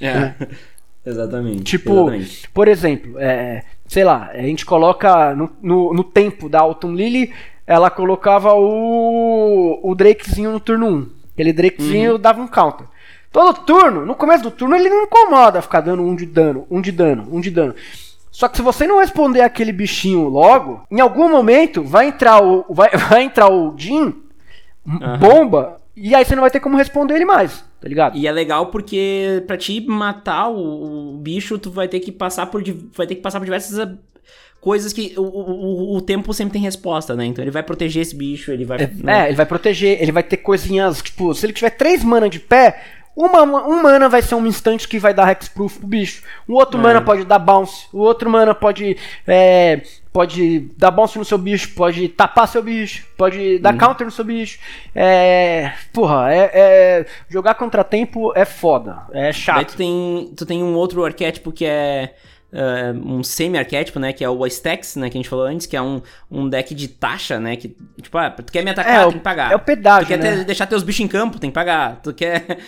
[0.00, 0.14] É.
[0.14, 0.36] Né?
[1.06, 1.62] exatamente.
[1.62, 2.50] Tipo, exatamente.
[2.50, 7.32] por exemplo, é, sei lá, a gente coloca no, no, no tempo da Autumn Lily,
[7.72, 11.08] ela colocava o, o Drakezinho no turno 1.
[11.32, 12.86] Aquele Drakezinho dava um counter.
[13.30, 16.82] Todo turno, no começo do turno, ele não incomoda ficar dando um de dano, um
[16.82, 17.74] de dano, um de dano.
[18.30, 22.66] Só que se você não responder aquele bichinho logo, em algum momento vai entrar o
[22.68, 24.14] vai, vai entrar o Jin,
[24.86, 25.18] Aham.
[25.18, 28.18] bomba, e aí você não vai ter como responder ele mais, tá ligado?
[28.18, 32.46] E é legal porque pra te matar o, o bicho, tu vai ter que passar
[32.46, 32.62] por
[32.94, 33.78] vai ter que passar por diversas
[34.62, 37.26] coisas que o, o, o tempo sempre tem resposta, né?
[37.26, 39.24] Então ele vai proteger esse bicho, ele vai né?
[39.24, 42.38] É, ele vai proteger, ele vai ter coisinhas, tipo, se ele tiver três mana de
[42.38, 42.80] pé,
[43.16, 46.22] uma, um mana vai ser um instante que vai dar hexproof pro bicho.
[46.46, 46.82] O outro É.
[46.82, 47.86] mana pode dar bounce.
[47.92, 48.96] O outro mana pode.
[49.26, 49.82] é,
[50.12, 53.60] pode dar bounce no seu bicho, pode tapar seu bicho, pode Uhum.
[53.60, 54.58] dar counter no seu bicho.
[54.94, 55.72] É.
[55.92, 59.02] Porra, é, é- Jogar contratempo é foda.
[59.12, 59.72] É Daí chato.
[59.72, 62.14] tu tem, tu tem um outro arquétipo que é
[62.52, 64.12] ah, um semi-arquétipo, né?
[64.12, 65.08] Que é o Stax, né?
[65.08, 67.56] Que a gente falou antes, que é um, um deck de taxa, né?
[67.56, 69.52] Que, tipo, ah, tu quer me atacar, É, o- tem que pagar.
[69.52, 70.36] é o pedágio, Tu quer né?
[70.38, 72.00] ter- deixar teus bichos em campo, tem que pagar.
[72.02, 72.58] Tu quer...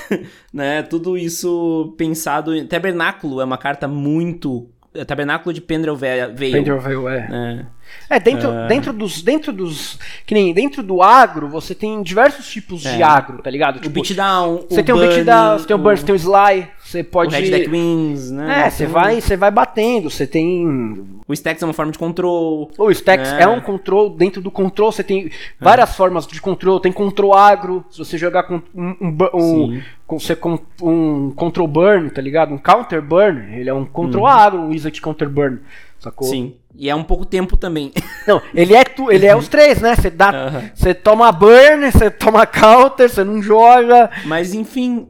[0.52, 0.82] né?
[0.82, 2.54] Tudo isso pensado...
[2.54, 4.68] em- Tabernáculo é uma carta muito...
[4.94, 6.52] é Tabernáculo de Pendrel Ve- Veil.
[6.52, 7.28] Pendrel Veil, é.
[7.28, 7.66] né?
[8.08, 8.66] É, dentro, Ah.
[8.66, 9.22] dentro dos.
[9.22, 9.98] Dentro dos.
[10.26, 13.02] Que nem dentro do agro, você tem diversos tipos de É.
[13.02, 13.76] agro, tá ligado?
[13.76, 16.16] O Tipo, beatdown, Você o tem o beatdown, você tem o burn, você tem o
[16.18, 17.34] sly, você o pode.
[17.34, 18.66] Red Deck Wings, né?
[18.66, 21.04] É, você vai, você vai batendo, você tem.
[21.26, 22.70] O Stax é uma forma de control.
[22.78, 23.42] O Stacks É.
[23.42, 23.48] é.
[23.48, 25.30] um control, dentro do control você tem
[25.60, 30.58] várias formas de control, tem control agro, se você jogar com um, um, um, com
[30.82, 32.52] um control burn, tá ligado?
[32.52, 35.58] Um counter burn, ele é um control agro, um wizard counter burn,
[35.98, 36.28] sacou?
[36.28, 36.54] Sim.
[36.76, 37.92] E é um pouco tempo também.
[38.26, 39.94] Não, ele é tu, ele é os três, né?
[39.94, 44.10] Você dá, você toma burn, você toma counter, você não joga.
[44.24, 45.06] Mas enfim,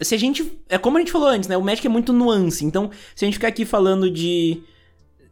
[0.00, 0.50] se a gente.
[0.68, 1.56] É como a gente falou antes, né?
[1.56, 2.64] O Magic é muito nuance.
[2.64, 4.60] Então, se a gente ficar aqui falando de.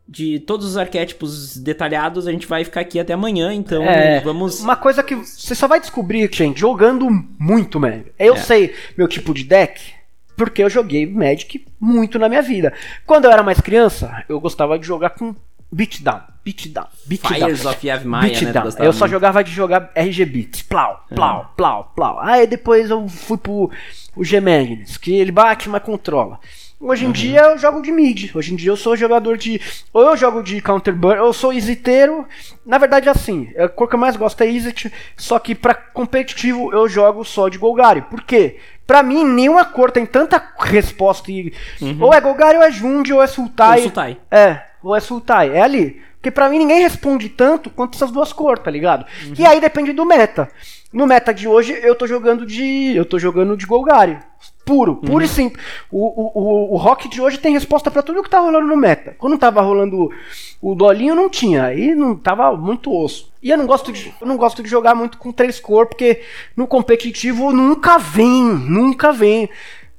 [0.08, 4.60] De todos os arquétipos detalhados, a gente vai ficar aqui até amanhã, então É, vamos.
[4.60, 7.08] Uma coisa que você só vai descobrir, gente, jogando
[7.40, 8.12] muito Magic.
[8.16, 8.36] Eu É.
[8.36, 9.82] sei meu tipo de deck
[10.36, 12.72] porque eu joguei Magic muito na minha vida.
[13.04, 15.34] Quando eu era mais criança, eu gostava de jogar com
[15.76, 17.34] beatdown, beatdown, beatdown.
[17.34, 18.38] Fires of Yavimaya, né?
[18.40, 18.62] Beatdown.
[18.64, 20.62] gostava Eu só jogava de jogar RG Beats.
[20.62, 22.18] Plau, plau, plau, plau.
[22.20, 23.70] Aí depois eu fui pro
[24.16, 26.40] o G-Magnus, que ele bate, mas controla.
[26.80, 28.34] Hoje em dia eu jogo de mid.
[28.34, 29.60] Hoje em dia eu sou jogador de.
[29.92, 32.26] Ou eu jogo de counter burn, ou eu sou easyteiro.
[32.64, 34.74] Na verdade, assim, a cor que eu mais gosto é easy,
[35.16, 38.02] só que pra competitivo eu jogo só de Golgari.
[38.02, 38.58] Por quê?
[38.86, 41.30] Pra mim, nenhuma cor tem tanta resposta.
[41.30, 41.52] E...
[41.98, 43.78] Ou é Golgari, ou é Jund, ou é Sultai.
[43.78, 44.18] Ou Sultai.
[44.30, 46.00] É, ou é Sultai, é ali.
[46.16, 49.06] Porque pra mim ninguém responde tanto quanto essas duas cores, tá ligado?
[49.38, 50.50] E aí depende do meta.
[50.92, 52.96] No meta de hoje eu tô jogando de.
[52.96, 54.18] Eu tô jogando de Golgari.
[54.64, 55.64] Puro, puro e simples.
[55.88, 58.76] O, o, o, o Rock de hoje tem resposta pra tudo que tá rolando no
[58.76, 59.14] meta.
[59.16, 60.10] Quando tava rolando
[60.60, 61.66] o Dolinho, não tinha.
[61.66, 63.32] Aí não tava muito osso.
[63.40, 66.22] E eu não gosto de, eu não gosto de jogar muito com três cor, porque
[66.56, 69.48] no competitivo nunca vem, nunca vem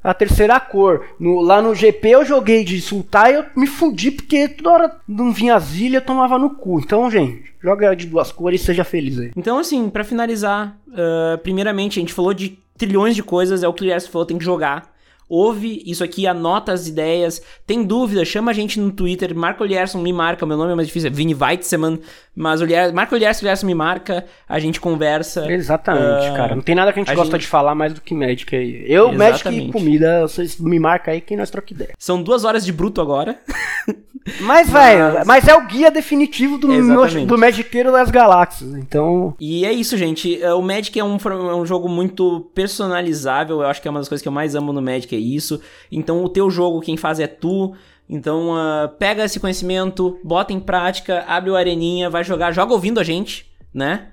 [0.10, 1.06] a terceira cor.
[1.20, 4.96] No- lá no GP eu joguei de sultar e eu me fudi porque toda hora
[5.08, 6.80] não vinha zilha eu tomava no cu.
[6.80, 9.32] Então, gente, joga de duas cores e seja feliz aí.
[9.36, 13.74] Então, assim, pra finalizar, ah, primeiramente, a gente falou de trilhões de coisas, é o
[13.74, 14.96] que o Lierson falou, tem que jogar.
[15.30, 17.42] Ouve isso aqui, anota as ideias.
[17.66, 19.36] Tem dúvida, chama a gente no Twitter.
[19.36, 20.46] Marca o Lierson, me marca.
[20.46, 22.00] Meu nome é mais difícil, é Vini Weitzman.
[22.36, 24.24] Mas o Lier, marca o Lierson, Lierson me marca.
[24.48, 25.52] A gente conversa.
[25.52, 26.56] Exatamente, Ah, cara.
[26.56, 28.56] Não tem nada que a gente a gosta gente- de falar mais do que Magic
[28.56, 28.84] aí.
[28.88, 29.70] Eu, Magic Exatamente.
[29.70, 31.94] e comida, vocês me marcam aí que nós troca ideia.
[31.98, 33.40] São duas horas de bruto agora.
[34.42, 37.28] Mas, velho, mas é o guia definitivo do, Exatamente.
[37.28, 38.74] do Magiqueiro das Galáxias.
[38.76, 40.44] Então, E é isso, gente.
[40.44, 43.62] É, O Magic é um, é um jogo muito personalizável.
[43.62, 45.62] Eu acho que é uma das coisas que eu mais amo no Magic, é isso.
[45.92, 47.76] Então, o teu jogo, quem faz é tu.
[48.10, 53.00] Então, ah, pega esse conhecimento, bota em prática, abre o Areninha, vai jogar, joga ouvindo
[53.00, 54.08] a gente, né?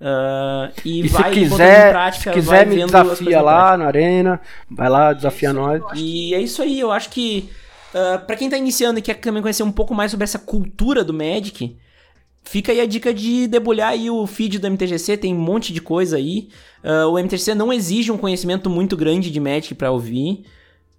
[0.00, 3.86] Ah, e, e se vai em quiser, prática, se vai quiser me desafia lá na
[3.86, 5.82] arena, vai lá, desafia nós.
[5.94, 7.48] e é isso aí, eu acho que
[7.94, 11.02] ah, pra quem tá iniciando e quer também conhecer um pouco mais sobre essa cultura
[11.02, 11.76] do Magic,
[12.46, 15.80] fica aí a dica de debulhar aí o feed do MTGC, tem um monte de
[15.80, 16.48] coisa aí.
[16.82, 20.44] Ah, o MTGC não exige um conhecimento muito grande de Magic pra ouvir,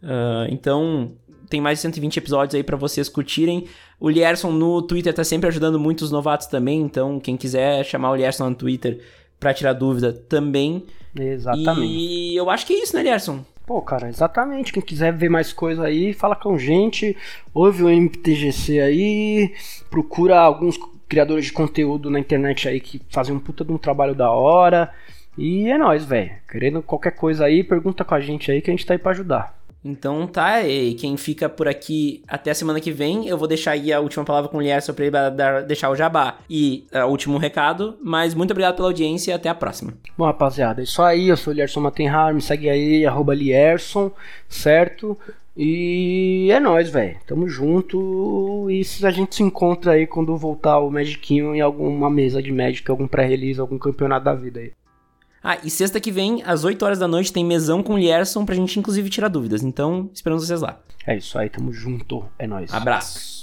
[0.03, 1.11] Ah, então
[1.49, 3.65] tem mais de 120 episódios aí pra vocês curtirem.
[3.99, 8.15] O Lierson no Twitter tá sempre ajudando muitos novatos também, então quem quiser chamar o
[8.15, 9.01] Lierson no Twitter
[9.39, 10.83] pra tirar dúvida também.
[11.15, 11.93] Exatamente.
[11.93, 13.43] E eu acho que é isso, né, Lierson?
[13.65, 14.71] Pô, cara, exatamente.
[14.71, 17.17] Quem quiser ver mais coisa aí, fala com gente,
[17.53, 19.53] ouve o MTGC aí,
[19.89, 20.77] procura alguns
[21.07, 24.91] criadores de conteúdo na internet aí que fazem um puta de um trabalho da hora.
[25.37, 26.31] E é nóis, velho.
[26.49, 29.11] Querendo qualquer coisa aí, pergunta com a gente aí que a gente tá aí pra
[29.11, 29.57] ajudar.
[29.85, 33.71] Então tá, e quem fica por aqui até a semana que vem, eu vou deixar
[33.71, 37.05] aí a última palavra com o Lierson pra ele dar, deixar o jabá e uh,
[37.05, 39.93] o último recado, mas muito obrigado pela audiência e até a próxima.
[40.17, 44.11] Bom, rapaziada, é isso aí, eu sou o Lierson Matenhar, me segue aí, arroba Lierson,
[44.49, 45.17] certo?
[45.57, 47.17] E é nóis, velho.
[47.25, 48.69] Tamo junto.
[48.69, 52.51] E se a gente se encontra aí quando voltar o Magicinho em alguma mesa de
[52.51, 54.71] Magic, algum pré-release, algum campeonato da vida aí.
[55.43, 58.45] Ah, e sexta que vem, às 8 horas da noite, tem mesão com o Lierson
[58.45, 59.63] pra gente inclusive tirar dúvidas.
[59.63, 60.79] Então, esperamos vocês lá.
[61.05, 62.25] É isso aí, tamo junto.
[62.37, 62.71] É nóis.
[62.73, 63.36] Abraço.